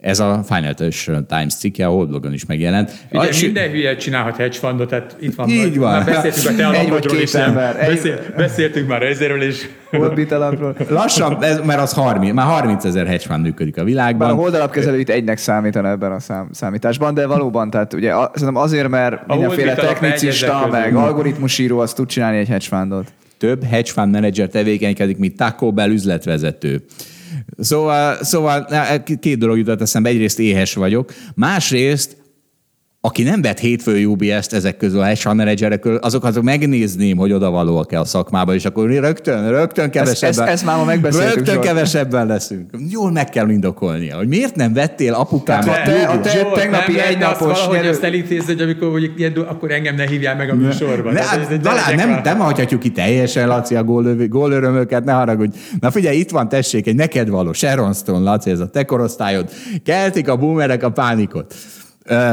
[0.00, 2.90] Ez a Financial Times cikke, a Holdblogon is megjelent.
[3.12, 5.48] Ugye, a, minden hülye csinálhat hedge fundot, tehát itt van.
[5.48, 5.92] Így van.
[5.92, 7.76] Már beszéltünk a te vagy két ember.
[7.76, 9.52] Beszél, beszéltünk már ezerről.
[9.90, 10.76] Holdbitalapról.
[10.88, 14.28] Lassan, ez, mert az 30, már 30 ezer hedge fund működik a világban.
[14.28, 18.62] Bár a holdalapkezelő itt egynek számítana ebben a szám, számításban, de valóban, tehát ugye szerintem
[18.62, 23.12] azért, mert a mindenféle technicista, meg algoritmusíró azt tud csinálni egy hedge fundot.
[23.38, 26.84] Több hedge fund menedzser tevékenykedik, mint Taco Bell üzletvezető.
[27.58, 28.66] Szóval, szóval
[29.20, 30.08] két dolog jutott eszembe.
[30.08, 32.16] Egyrészt éhes vagyok, másrészt
[33.00, 37.32] aki nem vett hétfő UBS-t ezek közül, a hedge menedzserek közül, azok azok megnézném, hogy
[37.32, 40.30] odavalóak-e a szakmába, és akkor rögtön, rögtön kevesebben.
[40.30, 41.34] Ezt, ezt, ezt már ma megbeszéltük.
[41.34, 41.66] Rögtön Zsolt.
[41.66, 42.70] kevesebben leszünk.
[42.90, 45.60] Jól meg kell indokolnia, hogy miért nem vettél apukám.
[45.60, 47.88] Tehát, te, a te Zsolt, tegnapi nem egynapos azt valahogy nyerő...
[47.88, 51.12] azt elintézed, hogy amikor hogy ilyen, akkor engem ne hívjál meg a műsorban.
[51.12, 53.84] Ne, ne, de nem, nem, nem hagyhatjuk ki teljesen, Laci, a
[54.28, 55.58] gólörömöket, ne haragudj.
[55.80, 59.50] Na figyelj, itt van, tessék, egy neked való Sharon Stone, Laci, ez a te korosztályod.
[59.84, 61.54] Keltik a boomerek a pánikot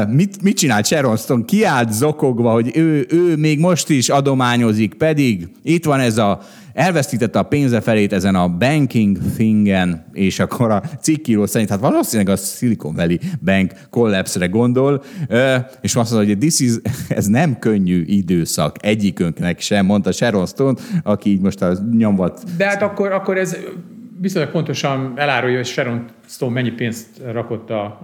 [0.08, 1.44] mit, mit csinált Sharon Stone?
[1.44, 6.40] Kiállt zokogva, hogy ő, ő még most is adományozik, pedig itt van ez a
[6.76, 12.34] elvesztítette a pénze felét ezen a banking thingen, és akkor a cikkíró szerint, hát valószínűleg
[12.34, 15.02] a Silicon Valley Bank collapse-re gondol,
[15.80, 16.72] és azt mondja, hogy this is,
[17.08, 22.44] ez nem könnyű időszak egyikünknek sem, mondta Sharon Stone, aki így most a nyomvat...
[22.56, 23.56] De hát akkor, akkor ez
[24.20, 28.00] viszonylag pontosan elárulja, hogy Sharon Stone mennyi pénzt rakott a,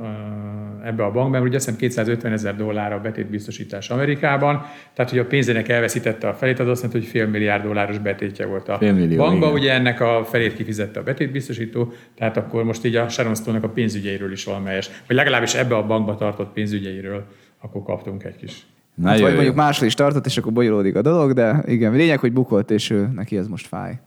[0.85, 4.65] ebbe a bankba, ugye azt 250 ezer dollár a betétbiztosítás Amerikában,
[4.95, 8.47] tehát hogy a pénzének elveszítette a felét, az azt jelenti, hogy fél milliárd dolláros betétje
[8.47, 9.59] volt a millió, bankba, igen.
[9.59, 13.69] ugye ennek a felét kifizette a betétbiztosító, tehát akkor most így a Sharon Stone-nak a
[13.69, 17.25] pénzügyeiről is valamelyes, vagy legalábbis ebbe a bankba tartott pénzügyeiről
[17.61, 21.03] akkor kaptunk egy kis Na, hát, vagy mondjuk máshol is tartott, és akkor bonyolódik a
[21.03, 23.99] dolog, de igen, lényeg, hogy bukott, és ő, neki ez most fáj.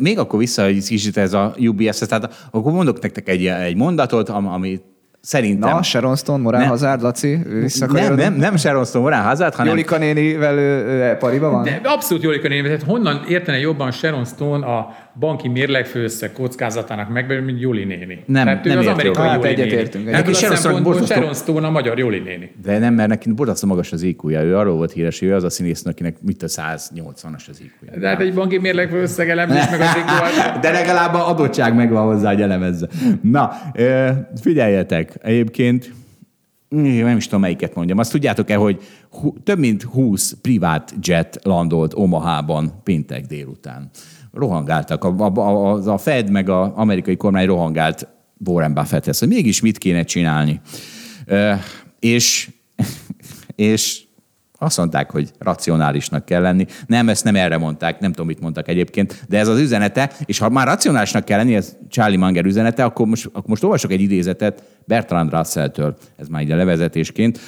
[0.00, 4.28] Még akkor vissza egy kicsit ez a UBS-hez, tehát akkor mondok nektek egy, egy mondatot,
[4.28, 4.82] amit
[5.20, 5.70] Szerintem.
[5.70, 7.38] Na, Sharon Stone, Morán nem, Hazard, Laci,
[7.90, 9.72] Nem, nem, nem Sharon Stone, Morán Hazard, hanem...
[9.72, 11.62] Jolika nénivel ő, pariba van?
[11.62, 12.70] De abszolút Jolika nénivel.
[12.70, 18.22] Tehát honnan értene jobban Sharon Stone a banki mérlegfőösszeg kockázatának meg, mint Joli néni.
[18.26, 19.60] Nem, Tehát nem az amerikai hát, néni.
[19.60, 22.50] Értünk, Ebből Sharon, Stone, Sharon Stone a magyar Joli néni.
[22.62, 25.50] De nem, mert neki borzasztó magas az iq Ő arról volt híres, ő az a
[25.50, 29.96] színész, akinek mit a 180-as az iq De hát egy banki mérlegfőösszeg elemzés meg az
[29.96, 30.10] IQ
[30.62, 32.88] De legalább a adottság megvan hozzá, hogy elemezze.
[33.22, 33.50] Na,
[34.40, 35.92] figyeljetek, egyébként
[36.68, 37.98] nem is tudom, melyiket mondjam.
[37.98, 38.80] Azt tudjátok-e, hogy
[39.44, 43.90] több mint 20 privát jet landolt Omaha-ban péntek délután
[44.32, 45.04] rohangáltak.
[45.04, 48.08] A, a, a Fed meg az amerikai kormány rohangált
[48.46, 50.60] Warren Buffetthez, hogy mégis mit kéne csinálni.
[51.26, 51.60] E,
[51.98, 52.50] és,
[53.54, 54.06] és
[54.58, 56.66] azt mondták, hogy racionálisnak kell lenni.
[56.86, 60.38] Nem, ezt nem erre mondták, nem tudom, mit mondtak egyébként, de ez az üzenete, és
[60.38, 64.00] ha már racionálisnak kell lenni, ez Charlie Munger üzenete, akkor most, akkor most olvasok egy
[64.00, 67.40] idézetet Bertrand Russell-től, ez már a levezetésként.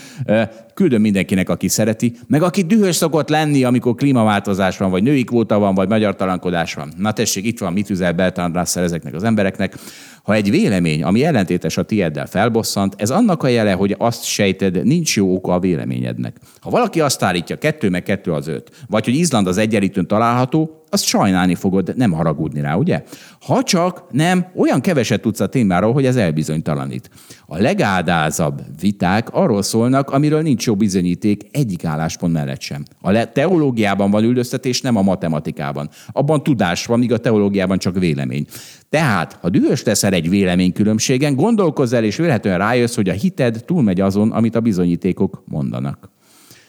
[0.75, 5.59] Küldöm mindenkinek, aki szereti, meg aki dühös szokott lenni, amikor klímaváltozás van, vagy női kvóta
[5.59, 6.93] van, vagy magyar talankodás van.
[6.97, 9.75] Na tessék, itt van, mit üzel Bertrand Russell ezeknek az embereknek.
[10.23, 14.85] Ha egy vélemény, ami ellentétes a tieddel felbosszant, ez annak a jele, hogy azt sejted,
[14.85, 16.37] nincs jó oka a véleményednek.
[16.61, 20.80] Ha valaki azt állítja, kettő meg kettő az öt, vagy hogy Izland az egyenlítőn található,
[20.91, 23.03] azt sajnálni fogod, nem haragudni rá, ugye?
[23.41, 27.11] Ha csak nem, olyan keveset tudsz a témáról, hogy ez elbizonytalanít.
[27.47, 32.83] A legádázabb viták arról szólnak, amiről nincs jó bizonyíték egyik álláspont mellett sem.
[33.01, 35.89] A teológiában van üldöztetés, nem a matematikában.
[36.13, 38.47] Abban tudás van, míg a teológiában csak vélemény.
[38.89, 44.01] Tehát, ha dühös leszel egy véleménykülönbségen, gondolkozz el, és vélhetően rájössz, hogy a hited túlmegy
[44.01, 46.11] azon, amit a bizonyítékok mondanak.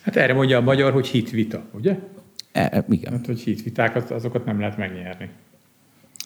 [0.04, 1.98] Hát erre mondja a magyar, hogy hitvita, ugye?
[2.52, 3.12] E, e, igen.
[3.12, 5.30] Hát, hogy hitvitákat, azokat nem lehet megnyerni.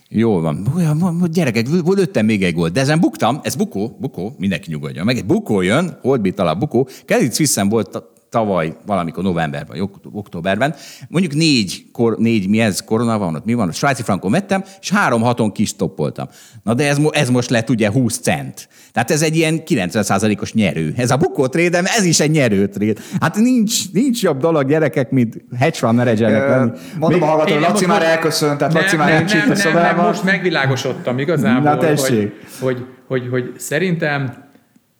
[0.09, 1.27] Jól van.
[1.31, 5.25] Gyerekek, lőttem még egy gólt, de ezen buktam, ez bukó, bukó, mindenki nyugodjon meg, egy
[5.25, 8.03] bukó jön, holdbit alá bukó, Kelly Swissen volt
[8.35, 10.75] tavaly valamikor novemberben, októberben,
[11.07, 14.63] mondjuk négy, kor, négy mi ez, korona van ott, mi van, a svájci frankon vettem,
[14.81, 16.27] és három haton kis stoppoltam.
[16.63, 18.69] Na de ez, ez most lett ugye 20 cent.
[18.91, 20.93] Tehát ez egy ilyen 90%-os nyerő.
[20.97, 22.93] Ez a bukó trade, ez is egy nyerő trade.
[23.19, 26.71] Hát nincs, nincs jobb dolog gyerekek, mint hedge fund managernek lenni.
[26.99, 29.53] Mondom a hallgató, Én Laci már elköszönt, tehát Laci már nem, nincs nem, itt a
[29.53, 30.05] nem, nem, szobában.
[30.05, 32.33] most megvilágosodtam igazából, Na, hogy, tessék.
[32.59, 34.43] hogy, hogy, hogy szerintem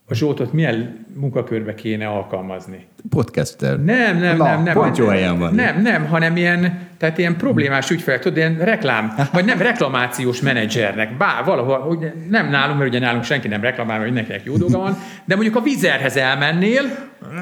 [0.07, 2.85] a Zsoltot milyen munkakörbe kéne alkalmazni.
[3.09, 3.83] Podcaster.
[3.83, 4.73] Nem, nem, Na, nem, nem.
[4.73, 5.53] pont jó helyen van.
[5.53, 11.17] Nem, nem, hanem ilyen, tehát ilyen problémás ügyfelek, tudod, ilyen reklám, vagy nem reklamációs menedzsernek,
[11.17, 14.77] bár valahol, ugye nem nálunk, mert ugye nálunk senki nem reklamál, mert mindenkinek jó dolga
[14.77, 16.81] van, de mondjuk a vizerhez elmennél,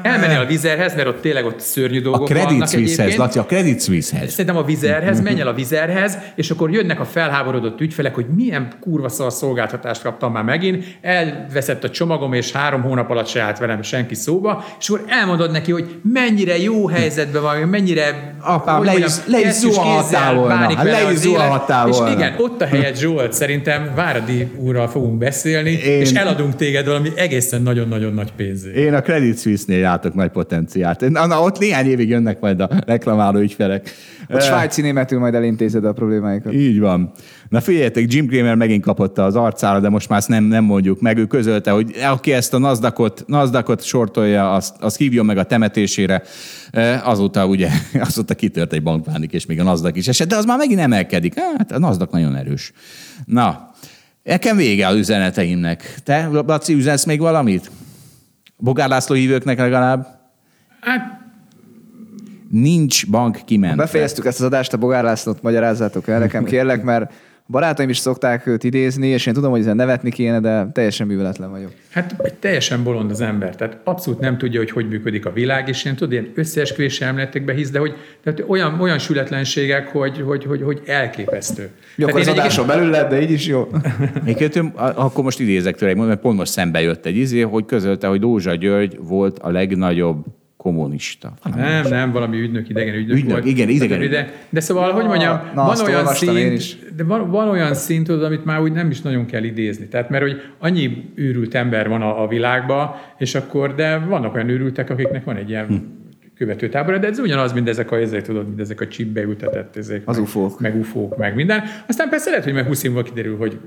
[0.02, 3.16] elmennél a vizerhez, mert ott tényleg ott szörnyű A dolgok Credit vannak Suisse-hez.
[3.16, 4.30] Laci, a Credit Suisse-hez.
[4.30, 8.68] Szerintem a vizerhez, menj el a vizerhez, és akkor jönnek a felháborodott ügyfelek, hogy milyen
[8.80, 13.58] kurva szar szolgáltatást kaptam már megint, elveszett a csomagom, és három hónap alatt se állt
[13.66, 18.94] velem senki szóba, és akkor elmondod neki, hogy mennyire jó helyzetben van, mennyire Apám, le
[18.98, 19.82] is- le is volna.
[20.74, 21.24] Hát le is
[21.88, 26.86] És igen, ott a helyet Zsolt, szerintem Váradi úrral fogunk beszélni, Én- és eladunk téged
[26.86, 28.76] valami egészen nagyon-nagyon nagy pénzért.
[28.76, 31.10] Én a Credit Suisse-nél látok nagy potenciált.
[31.10, 33.90] Na, na, ott néhány évig jönnek majd a reklamáló ügyfelek.
[34.30, 36.52] Ott svájci németül majd elintézed a problémáikat.
[36.52, 37.10] Így van.
[37.48, 41.00] Na figyeljetek, Jim Cramer megint kapott az arcára, de most már ezt nem, nem mondjuk
[41.00, 41.18] meg.
[41.18, 43.24] Ő közölte, hogy aki ezt a Nasdaqot,
[43.54, 46.22] Nasdaqot sortolja, azt, azt hívjon meg a temetésére.
[47.02, 47.70] Azóta ugye,
[48.08, 51.34] azóta kitört egy bankpánik, és még a Nasdaq is esett, de az már megint emelkedik.
[51.38, 52.72] Hát a Nasdaq nagyon erős.
[53.24, 53.70] Na,
[54.22, 55.94] nekem vége az üzeneteimnek.
[56.04, 57.70] Te, Laci, üzensz még valamit?
[58.56, 60.06] Bogár László hívőknek legalább?
[60.80, 61.22] Hát
[62.50, 63.76] Nincs bank kiment.
[63.76, 67.12] Befejeztük ezt az adást, a Bogár Lászlót magyarázzátok el nekem, kérlek, mert
[67.46, 71.50] barátaim is szokták őt idézni, és én tudom, hogy ezen nevetni kéne, de teljesen műveletlen
[71.50, 71.72] vagyok.
[71.90, 75.68] Hát egy teljesen bolond az ember, tehát abszolút nem tudja, hogy hogy működik a világ,
[75.68, 80.44] és ilyen, tudod, ilyen összeesküvés elméletekbe hisz, de hogy tehát olyan, olyan sületlenségek, hogy, hogy,
[80.44, 81.70] hogy, hogy elképesztő.
[81.96, 83.68] Jó, akkor az én adáson belül lett, de így is jó.
[84.24, 88.20] Egyébként akkor most idézek tőle, mert pont most szembe jött egy izé, hogy közölte, hogy
[88.20, 90.24] Dózsa György volt a legnagyobb
[90.64, 91.32] kommunista.
[91.56, 93.44] Nem, nem, valami ügynök, idegen ügynök, Ügynök, volt.
[93.44, 97.74] igen, idegen de, de szóval, hogy mondjam, na, van olyan szint, de van, van olyan
[97.74, 99.86] szint, tudod, amit már úgy nem is nagyon kell idézni.
[99.88, 104.48] Tehát, mert hogy annyi őrült ember van a, a világban, és akkor, de vannak olyan
[104.48, 105.74] őrültek, akiknek van egy ilyen Hm.
[106.36, 110.02] követőtábora, de ez ugyanaz, mint ezek a, ezek, tudod, mint ezek a csipbe ültetett ezek.
[110.04, 110.60] Az meg, ufók.
[110.60, 111.62] Meg ufók, meg minden.
[111.88, 113.58] Aztán persze lehet, hogy meg 20 év múlva kiderül, hogy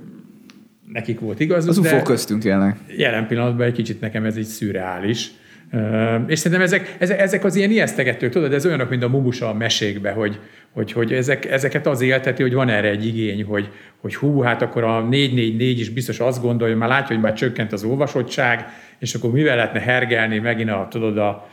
[0.94, 2.78] nekik volt igazuk, Az UFO köztünk élnek.
[2.98, 5.32] jelen pillanatban egy kicsit nekem ez így szürreális.
[6.27, 10.11] És szerintem ezek, ezek az ilyen ijesztegetők, tudod, ez olyanok, mint a mumusa a mesékbe,
[10.11, 10.39] hogy,
[10.73, 13.69] hogy, hogy ezek, ezeket az élteti, hogy van erre egy igény, hogy,
[14.02, 17.73] hogy hú, hát akkor a 444 is biztos azt gondolja, már látja, hogy már csökkent
[17.73, 18.65] az olvasottság,
[18.99, 21.49] és akkor mivel lehetne hergelni megint a, tudod, a,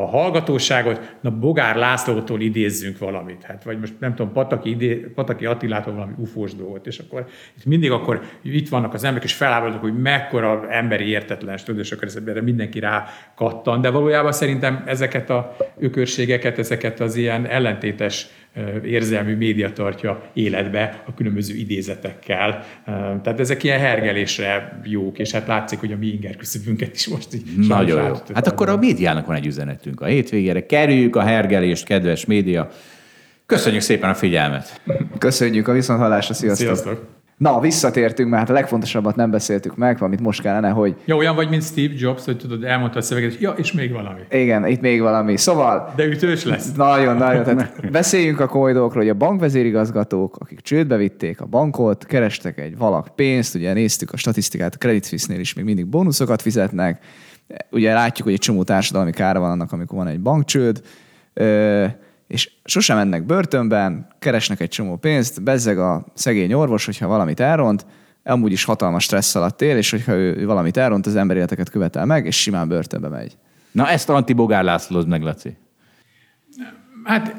[0.00, 3.42] a hallgatóságot, na Bogár Lászlótól idézzünk valamit.
[3.42, 7.26] Hát, vagy most nem tudom, Pataki, idé, Pataki Attilától valami ufós dolgot, és akkor
[7.56, 12.08] itt mindig akkor itt vannak az emberek, és felállodnak, hogy mekkora emberi értetlen, és akkor
[12.26, 13.04] erre mindenki rá
[13.34, 18.26] kattan, de valójában szerintem ezeket a ökörségeket, ezeket az ilyen ellentétes
[18.84, 22.64] érzelmű média tartja életbe a különböző idézetekkel.
[23.22, 27.34] Tehát ezek ilyen hergelésre jók, és hát látszik, hogy a mi inger küszöbünket is most
[27.34, 28.14] így Nagyon jó.
[28.34, 30.00] Hát akkor a médiának van egy üzenetünk.
[30.00, 32.70] A hétvégére kerüljük a hergelést, kedves média.
[33.46, 34.80] Köszönjük szépen a figyelmet.
[35.18, 36.66] Köszönjük a viszonthallásra, sziasztok.
[36.66, 37.21] Sziasztok!
[37.42, 41.34] Na, visszatértünk, mert hát a legfontosabbat nem beszéltük meg, valamit most kellene, hogy Ja, olyan
[41.34, 44.20] vagy, mint Steve Jobs, hogy tudod, elmondta a szöveget, és ja, és még valami.
[44.30, 45.36] igen, itt még valami.
[45.36, 46.72] Szóval De ütős lesz.
[46.72, 47.44] Nagyon, nagyon.
[47.44, 52.76] Tehát beszéljünk a komoly dolgokról, hogy a bankvezérigazgatók, akik csődbe vitték a bankot, kerestek egy
[52.76, 57.04] valak pénzt, ugye néztük a statisztikát, a Credit Suisse-nél is még mindig bónuszokat fizetnek,
[57.70, 60.82] ugye látjuk, hogy egy csomó társadalmi kára van annak, amikor van egy bankcsőd,
[62.32, 67.86] és sosem mennek börtönben, keresnek egy csomó pénzt, bezzeg a szegény orvos, hogyha valamit elront,
[68.24, 72.26] amúgy is hatalmas stressz alatt él, és hogyha ő valamit elront, az emberéleteket követel meg,
[72.26, 73.36] és simán börtönbe megy.
[73.72, 75.56] Na ezt Anti Bogár Lászlóz meg, Laci.
[77.04, 77.34] Hát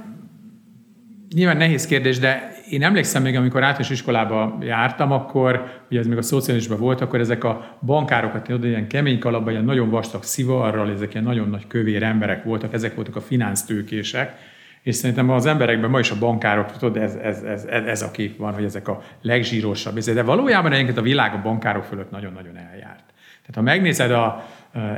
[1.36, 6.18] nyilván nehéz kérdés, de én emlékszem még, amikor általános iskolába jártam, akkor, ugye ez még
[6.18, 10.92] a szocializmusban volt, akkor ezek a bankárokat, oda ilyen kemény kalapban, ilyen nagyon vastag szivarral,
[10.92, 14.52] ezek ilyen nagyon nagy kövér emberek voltak, ezek voltak a finansztőkések,
[14.84, 18.38] és szerintem az emberekben ma is a bankárok, tudod, ez, ez, ez, ez, a kép
[18.38, 20.00] van, hogy ezek a legzsírosabb.
[20.00, 23.04] De valójában egyébként a világ a bankárok fölött nagyon-nagyon eljárt.
[23.46, 24.46] Tehát ha megnézed a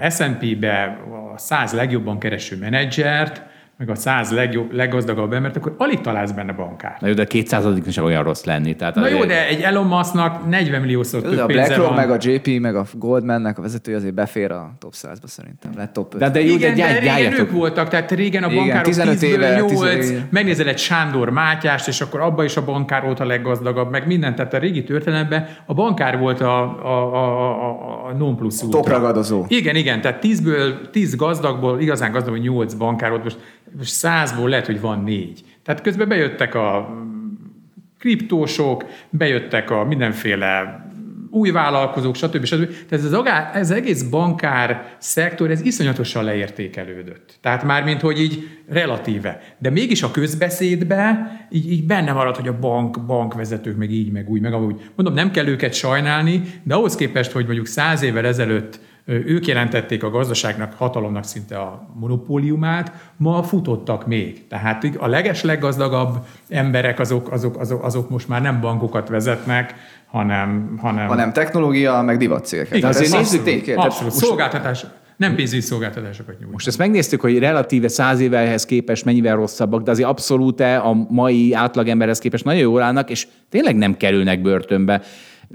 [0.10, 0.98] S&P-be
[1.34, 3.42] a 100 legjobban kereső menedzsert,
[3.78, 6.98] meg a száz legjobb, leggazdagabb embert, akkor alig találsz benne bankár.
[7.00, 8.76] Na jó, de a 200 sem olyan rossz lenni.
[8.76, 11.98] Tehát Na jó, de egy Elon Musknak 40 milliószor Ez több a pénze BlackRock, van.
[11.98, 15.72] meg a JP, meg a Goldmannek a vezetője azért befér a top 100-ba szerintem.
[15.76, 16.20] Lett top 5.
[16.20, 17.40] De, de jó, Igen, de de gyár, régen gyárjatok.
[17.40, 20.28] ők voltak, tehát régen a Igen, bankárok 15 10 éve, 8, 10 éve.
[20.30, 24.36] megnézel egy Sándor Mátyást, és akkor abba is a bankár volt a leggazdagabb, meg minden,
[24.36, 28.80] tehát a régi történelemben a bankár volt a, a, a, a, a non plus ultra.
[28.80, 29.46] Topragadozó.
[29.48, 33.38] Igen, igen, tehát 10-ből, 10 gazdagból, igazán gazdagból 8 bankár volt, most,
[33.78, 35.44] most 100-ból lehet, hogy van 4.
[35.64, 36.98] Tehát közben bejöttek a
[38.00, 40.84] kriptósok, bejöttek a mindenféle
[41.36, 42.46] új vállalkozók, stb.
[42.46, 42.68] stb.
[42.90, 43.14] Tehát ez
[43.54, 47.38] az, egész bankár szektor, ez iszonyatosan leértékelődött.
[47.42, 49.42] Tehát már, mint hogy így relatíve.
[49.58, 54.30] De mégis a közbeszédbe így, így benne marad, hogy a bank, bankvezetők meg így, meg
[54.30, 54.82] úgy, meg amúgy.
[54.96, 60.04] Mondom, nem kell őket sajnálni, de ahhoz képest, hogy mondjuk száz évvel ezelőtt ők jelentették
[60.04, 64.48] a gazdaságnak, hatalomnak szinte a monopóliumát, ma futottak még.
[64.48, 66.16] Tehát a leges leggazdagabb
[66.50, 69.76] emberek azok, azok, azok, azok most már nem bankokat vezetnek,
[70.08, 70.78] hanem...
[70.82, 72.76] hanem hanem technológia, meg divatcégek.
[72.76, 74.90] igen, azért nézzük- abszolút- abszolút, Szolgáltatások.
[75.18, 76.52] Nem pénzügyi szolgáltatásokat nyújt.
[76.52, 81.54] Most ezt megnéztük, hogy relatíve száz évvelhez képest mennyivel rosszabbak, de azért abszolút a mai
[81.54, 85.02] átlagemberhez képest nagyon jól állnak, és tényleg nem kerülnek börtönbe.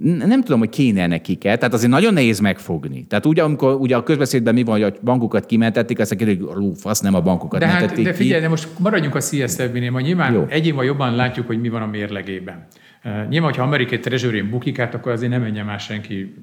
[0.03, 3.07] Nem tudom, hogy kéne nekik-e, tehát azért nagyon nehéz megfogni.
[3.07, 6.57] Tehát ugye, amikor ugye a közbeszédben mi van, hogy a bankokat kimentették, azt mondják, hogy
[6.57, 8.17] lú, fasz, nem a bankokat De hát, mentették de ki.
[8.17, 10.47] figyelj, de most maradjunk a CSFB-nél, majd nyilván Jó.
[10.49, 12.67] egy év jobban látjuk, hogy mi van a mérlegében.
[13.05, 16.35] Uh, nyilván, hogyha amerikai treasury bukik át, akkor azért nem menjen már senki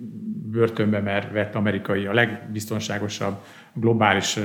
[0.51, 3.33] börtönbe, mert vett amerikai a legbiztonságosabb
[3.73, 4.39] globális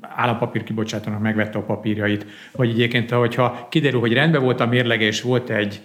[0.00, 5.22] állampapír kibocsátónak megvette a papírjait, vagy egyébként, hogyha kiderül, hogy rendben volt a mérlege, és
[5.22, 5.80] volt egy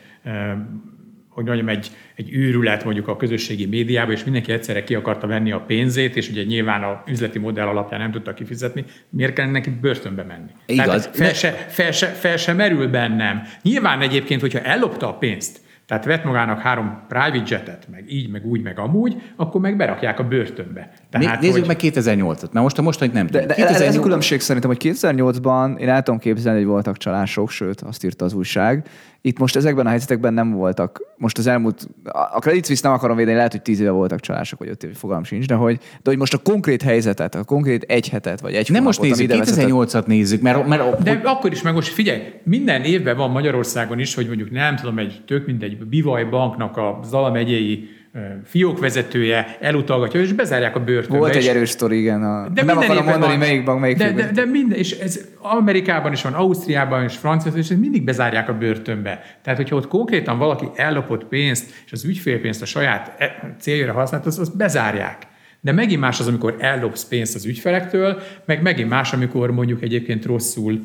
[1.39, 5.51] hogy mondjam, egy, egy őrület mondjuk a közösségi médiában, és mindenki egyszerre ki akarta venni
[5.51, 9.69] a pénzét, és ugye nyilván a üzleti modell alapján nem tudta kifizetni, miért kell neki
[9.69, 10.51] börtönbe menni?
[10.65, 10.85] Igaz.
[10.85, 13.41] Tehát fel, se, fel, se, fel se merül bennem.
[13.61, 18.45] Nyilván egyébként, hogyha ellopta a pénzt, tehát vett magának három private jetet, meg így, meg
[18.45, 20.91] úgy, meg amúgy, akkor meg berakják a börtönbe.
[21.11, 24.71] Né- Nézzük meg 2008-at, mert most a mostanit nem De, de ez a különbség szerintem,
[24.71, 28.87] hogy 2008-ban én el tudom képzelni, hogy voltak csalások, sőt, azt írta az újság.
[29.21, 31.01] Itt most ezekben a helyzetekben nem voltak.
[31.17, 31.87] Most az elmúlt,
[32.33, 34.93] a Credit Suisse nem akarom védeni, lehet, hogy 10 éve voltak csalások, vagy 5 éve,
[34.93, 38.53] fogalmam sincs, de hogy, de hogy most a konkrét helyzetet, a konkrét egy hetet, vagy
[38.53, 41.93] egy Nem most nézzük, ide vezetett- 2008-at nézzük, mert, mert De akkor is meg most
[41.93, 46.77] figyelj, minden évben van Magyarországon is, hogy mondjuk nem tudom, egy tök mindegy Bivaj banknak
[46.77, 51.17] a Zala megyei ö, fiókvezetője elutalgatja, és bezárják a börtönbe.
[51.17, 52.23] Volt egy erős sztori, igen.
[52.23, 53.37] A, De nem akarom mondani, van.
[53.37, 54.31] melyik bank, melyik de, de, fiók.
[54.31, 59.21] de, minden, és ez Amerikában is van, Ausztriában is, Franciaországban és mindig bezárják a börtönbe.
[59.43, 64.25] Tehát, hogyha ott konkrétan valaki ellopott pénzt, és az ügyfélpénzt a saját e- céljára használt,
[64.25, 65.17] azt, azt bezárják.
[65.61, 70.25] De megint más az, amikor ellopsz pénzt az ügyfelektől, meg megint más, amikor mondjuk egyébként
[70.25, 70.79] rosszul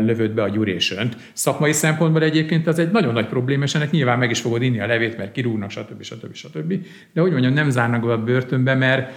[0.00, 1.16] lövöd be a gyurésönt.
[1.32, 4.80] Szakmai szempontból egyébként az egy nagyon nagy probléma, és ennek nyilván meg is fogod inni
[4.80, 6.02] a levét, mert kirúgnak, stb.
[6.02, 6.34] stb.
[6.34, 6.74] stb.
[7.12, 9.12] De hogy mondjam, nem zárnak be a börtönbe, mert,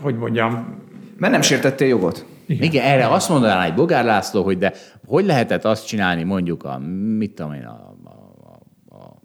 [0.00, 0.80] hogy mondjam,
[1.18, 2.26] Mert nem sértettél jogot.
[2.46, 2.62] Igen.
[2.62, 4.72] Igen, erre azt mondaná egy Bogár László, hogy de
[5.06, 6.78] hogy lehetett azt csinálni mondjuk a,
[7.18, 7.91] mit tudom én, a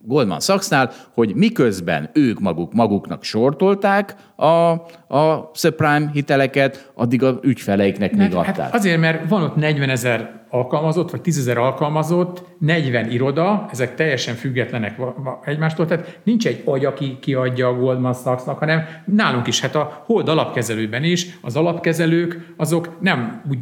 [0.08, 4.46] Goldman Sachsnál, hogy miközben ők maguk maguknak sortolták a,
[5.18, 8.56] a subprime hiteleket, addig a ügyfeleiknek még Mert, adták.
[8.56, 13.96] hát azért, mert van ott 40 ezer alkalmazott, vagy 10 ezer alkalmazott, 40 iroda, ezek
[13.96, 15.02] teljesen függetlenek
[15.44, 20.04] egymástól, tehát nincs egy agy, aki kiadja a Goldman Sachsnak, hanem nálunk is, hát a
[20.06, 23.58] Hold alapkezelőben is, az alapkezelők azok nem úgy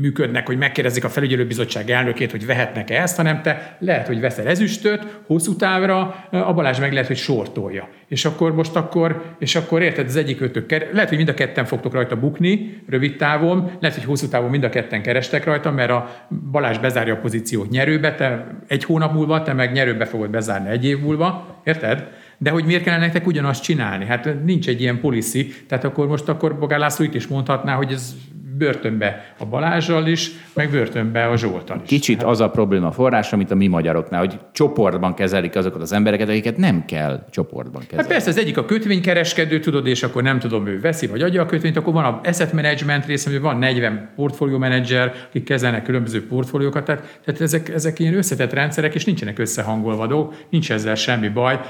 [0.00, 5.20] működnek, hogy megkérdezik a felügyelőbizottság elnökét, hogy vehetnek-e ezt, hanem te lehet, hogy veszel ezüstöt,
[5.26, 7.88] hosszú távra, a Balázs meg lehet, hogy sortolja.
[8.08, 11.64] És akkor most akkor, és akkor érted, az egyik ötök, lehet, hogy mind a ketten
[11.64, 15.90] fogtok rajta bukni, rövid távon, lehet, hogy hosszú távon mind a ketten kerestek rajta, mert
[15.90, 20.68] a Balázs bezárja a pozíciót nyerőbe, te egy hónap múlva, te meg nyerőbe fogod bezárni
[20.68, 22.08] egy év múlva, érted?
[22.38, 24.04] De hogy miért kellene nektek ugyanazt csinálni?
[24.04, 27.92] Hát nincs egy ilyen policy, tehát akkor most akkor Bogár László itt is mondhatná, hogy
[27.92, 28.14] ez
[28.58, 31.88] börtönbe a Balázsral is, meg börtönbe a Zsoltal is.
[31.88, 36.28] Kicsit az a probléma forrása, mint a mi magyaroknál, hogy csoportban kezelik azokat az embereket,
[36.28, 38.10] akiket nem kell csoportban Hát kezelni.
[38.10, 41.46] persze, az egyik a kötvénykereskedő, tudod, és akkor nem tudom, ő veszi vagy adja a
[41.46, 46.26] kötvényt, akkor van a asset management része, hogy van 40 portfólió menedzser, akik kezelnek különböző
[46.26, 51.28] portfóliókat, tehát, tehát ezek, ezek ilyen összetett rendszerek, és nincsenek összehangolva dolgok, nincs ezzel semmi
[51.28, 51.60] baj.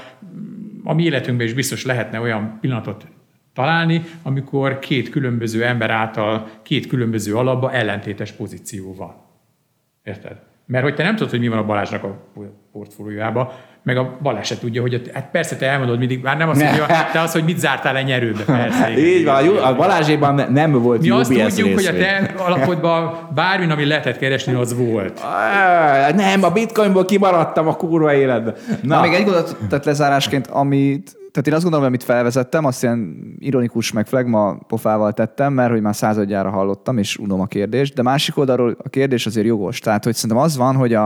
[0.83, 3.05] A mi életünkben is biztos lehetne olyan pillanatot
[3.57, 9.15] találni, amikor két különböző ember által két különböző alapba ellentétes pozíció van.
[10.03, 10.37] Érted?
[10.65, 12.17] Mert hogy te nem tudod, hogy mi van a Balázsnak a
[12.71, 13.49] portfóliójában,
[13.83, 16.63] meg a Balázs se tudja, hogy a, hát persze te elmondod mindig, már nem azt
[16.63, 18.91] mondja, de az, hogy mit zártál le nyerőbe, persze.
[18.91, 23.71] Igen, Így van, a Balázséban nem volt Mi azt tudjuk, hogy a te alapodban bármi,
[23.71, 25.21] ami lehetett keresni, az volt.
[26.15, 28.55] Nem, a bitcoinból kimaradtam a kurva életben.
[28.81, 32.65] Na, Na, még egy gondot, tehát lezárásként, amit tehát én azt gondolom, hogy amit felvezettem,
[32.65, 37.45] azt ilyen ironikus meg flagma pofával tettem, mert hogy már századjára hallottam, és unom a
[37.45, 39.79] kérdést, de másik oldalról a kérdés azért jogos.
[39.79, 41.05] Tehát, hogy szerintem az van, hogy a,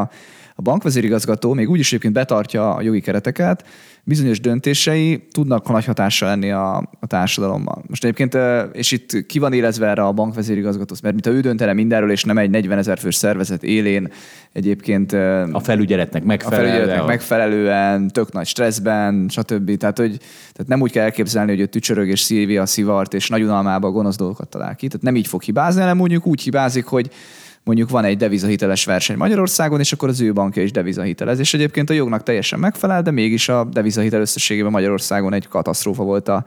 [0.56, 3.66] a bankvezérigazgató még úgyis egyébként betartja a jogi kereteket,
[4.04, 7.84] bizonyos döntései tudnak nagy hatással lenni a, a társadalomban.
[7.88, 8.38] Most egyébként,
[8.74, 12.24] és itt ki van élezve erre a bankvezérigazgató, mert mint ha ő döntene mindenről, és
[12.24, 14.12] nem egy 40 ezer fős szervezet élén
[14.52, 15.14] egyébként
[15.52, 16.74] a felügyeletnek a megfelelően.
[16.74, 19.78] felügyeletnek megfelelően, tök nagy stresszben, stb.
[19.78, 20.18] Tehát, hogy,
[20.52, 23.92] tehát nem úgy kell elképzelni, hogy ő tücsörög és szívi a szivart, és nagy unalmába
[23.92, 24.88] gonosz dolgokat talál ki.
[24.88, 27.10] Tehát nem így fog hibázni, hanem mondjuk úgy hibázik, hogy
[27.64, 31.40] mondjuk van egy devizahiteles verseny Magyarországon, és akkor az ő bankja is devizahitelez.
[31.40, 36.28] És egyébként a jognak teljesen megfelel, de mégis a devizahitel összességében Magyarországon egy katasztrófa volt
[36.28, 36.46] a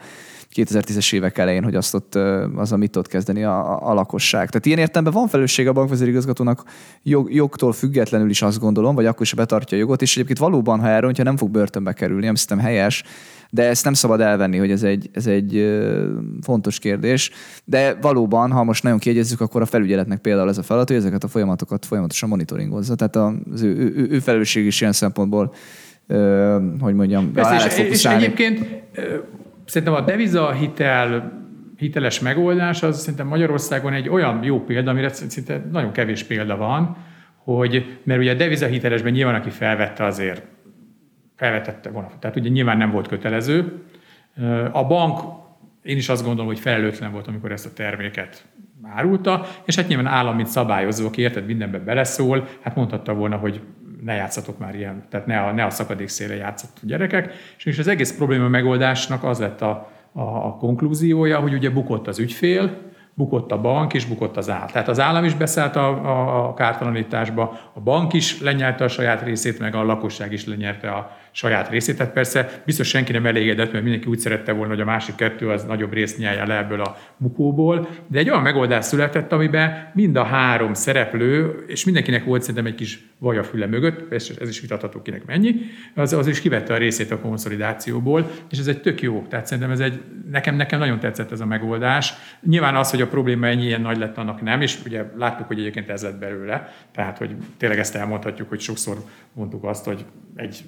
[0.54, 2.14] 2010-es évek elején, hogy azt ott,
[2.56, 4.48] az, amit ott kezdeni a, a, lakosság.
[4.48, 6.62] Tehát ilyen értelemben van felelőssége a bankvezérigazgatónak
[7.02, 10.80] jog, jogtól függetlenül is azt gondolom, vagy akkor is betartja a jogot, és egyébként valóban,
[10.80, 13.02] ha elrontja, nem fog börtönbe kerülni, ami szerintem helyes,
[13.50, 15.80] de ezt nem szabad elvenni, hogy ez egy, ez egy
[16.42, 17.30] fontos kérdés.
[17.64, 21.24] De valóban, ha most nagyon kiegyezzük, akkor a felügyeletnek például ez a feladat, hogy ezeket
[21.24, 22.94] a folyamatokat folyamatosan monitoringozza.
[22.94, 23.16] Tehát
[23.52, 25.54] az ő, ő, ő felelősség is ilyen szempontból,
[26.80, 28.82] hogy mondjam, Persze, és, és egyébként
[29.64, 31.42] szerintem a deviza hitel
[31.76, 36.96] hiteles megoldás az szerintem Magyarországon egy olyan jó példa, amire szinte nagyon kevés példa van,
[37.36, 40.46] hogy, mert ugye a deviza hitelesben nyilván, aki felvette azért,
[41.36, 43.82] felvetette volna, tehát ugye nyilván nem volt kötelező.
[44.72, 45.18] A bank,
[45.82, 48.44] én is azt gondolom, hogy felelőtlen volt, amikor ezt a terméket
[48.82, 53.60] árulta, és hát nyilván állam, mint szabályozó, aki érted, mindenbe beleszól, hát mondhatta volna, hogy
[54.04, 57.32] ne játszatok már ilyen, tehát ne a, ne a szakadék szélre játszatok gyerekek.
[57.56, 62.06] És, és az egész probléma megoldásnak az lett a, a, a konklúziója, hogy ugye bukott
[62.06, 64.66] az ügyfél, bukott a bank, és bukott az állam.
[64.66, 69.22] Tehát az állam is beszállt a, a, a kártalanításba, a bank is lenyerte a saját
[69.22, 71.96] részét, meg a lakosság is lenyerte a saját részét.
[71.96, 75.48] Tehát persze biztos senki nem elégedett, mert mindenki úgy szerette volna, hogy a másik kettő
[75.48, 77.88] az nagyobb részt nyelje le ebből a bukóból.
[78.06, 82.74] De egy olyan megoldás született, amiben mind a három szereplő, és mindenkinek volt szerintem egy
[82.74, 85.54] kis vaj füle mögött, ez, ez is vitatható kinek mennyi,
[85.94, 89.26] az, az is kivette a részét a konszolidációból, és ez egy tök jó.
[89.28, 90.00] Tehát szerintem ez egy,
[90.30, 92.14] nekem, nekem nagyon tetszett ez a megoldás.
[92.40, 95.58] Nyilván az, hogy a probléma ennyi ilyen nagy lett, annak nem, és ugye láttuk, hogy
[95.58, 96.74] egyébként ez lett belőle.
[96.92, 98.96] Tehát, hogy tényleg ezt elmondhatjuk, hogy sokszor
[99.32, 100.04] mondtuk azt, hogy
[100.36, 100.64] egy,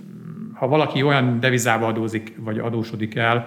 [0.54, 3.46] ha valaki olyan devizába adózik, vagy adósodik el,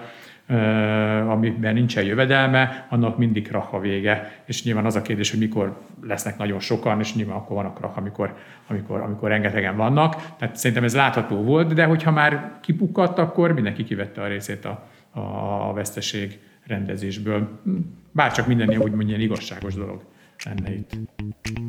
[1.28, 4.42] amiben nincsen jövedelme, annak mindig krach a vége.
[4.44, 7.92] És nyilván az a kérdés, hogy mikor lesznek nagyon sokan, és nyilván akkor van a
[7.96, 8.34] amikor,
[8.66, 10.34] amikor, amikor rengetegen vannak.
[10.38, 14.88] Tehát szerintem ez látható volt, de hogyha már kipukkadt, akkor mindenki kivette a részét a,
[15.20, 17.60] a veszteség rendezésből.
[18.12, 20.02] Bárcsak minden úgy mondja, igazságos dolog
[20.44, 20.90] lenne itt.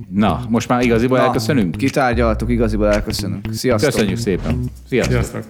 [0.10, 1.76] Na, most már igaziból Na, elköszönünk?
[1.76, 3.48] Kitárgyaltuk, igaziból elköszönünk.
[3.52, 3.92] Sziasztok!
[3.92, 4.64] Köszönjük szépen.
[4.88, 5.14] Sziasztok.
[5.14, 5.46] Sziasztok!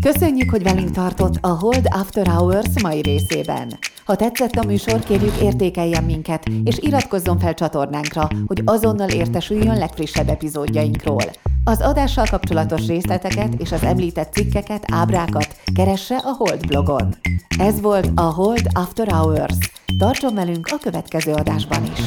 [0.00, 3.78] Köszönjük, hogy velünk tartott a Hold After Hours mai részében.
[4.04, 10.28] Ha tetszett a műsor, kérjük értékeljen minket, és iratkozzon fel csatornánkra, hogy azonnal értesüljön legfrissebb
[10.28, 11.24] epizódjainkról.
[11.64, 17.14] Az adással kapcsolatos részleteket és az említett cikkeket, ábrákat keresse a Hold blogon.
[17.58, 19.54] Ez volt a Hold After Hours.
[19.98, 22.00] Tartson velünk a következő adásban is!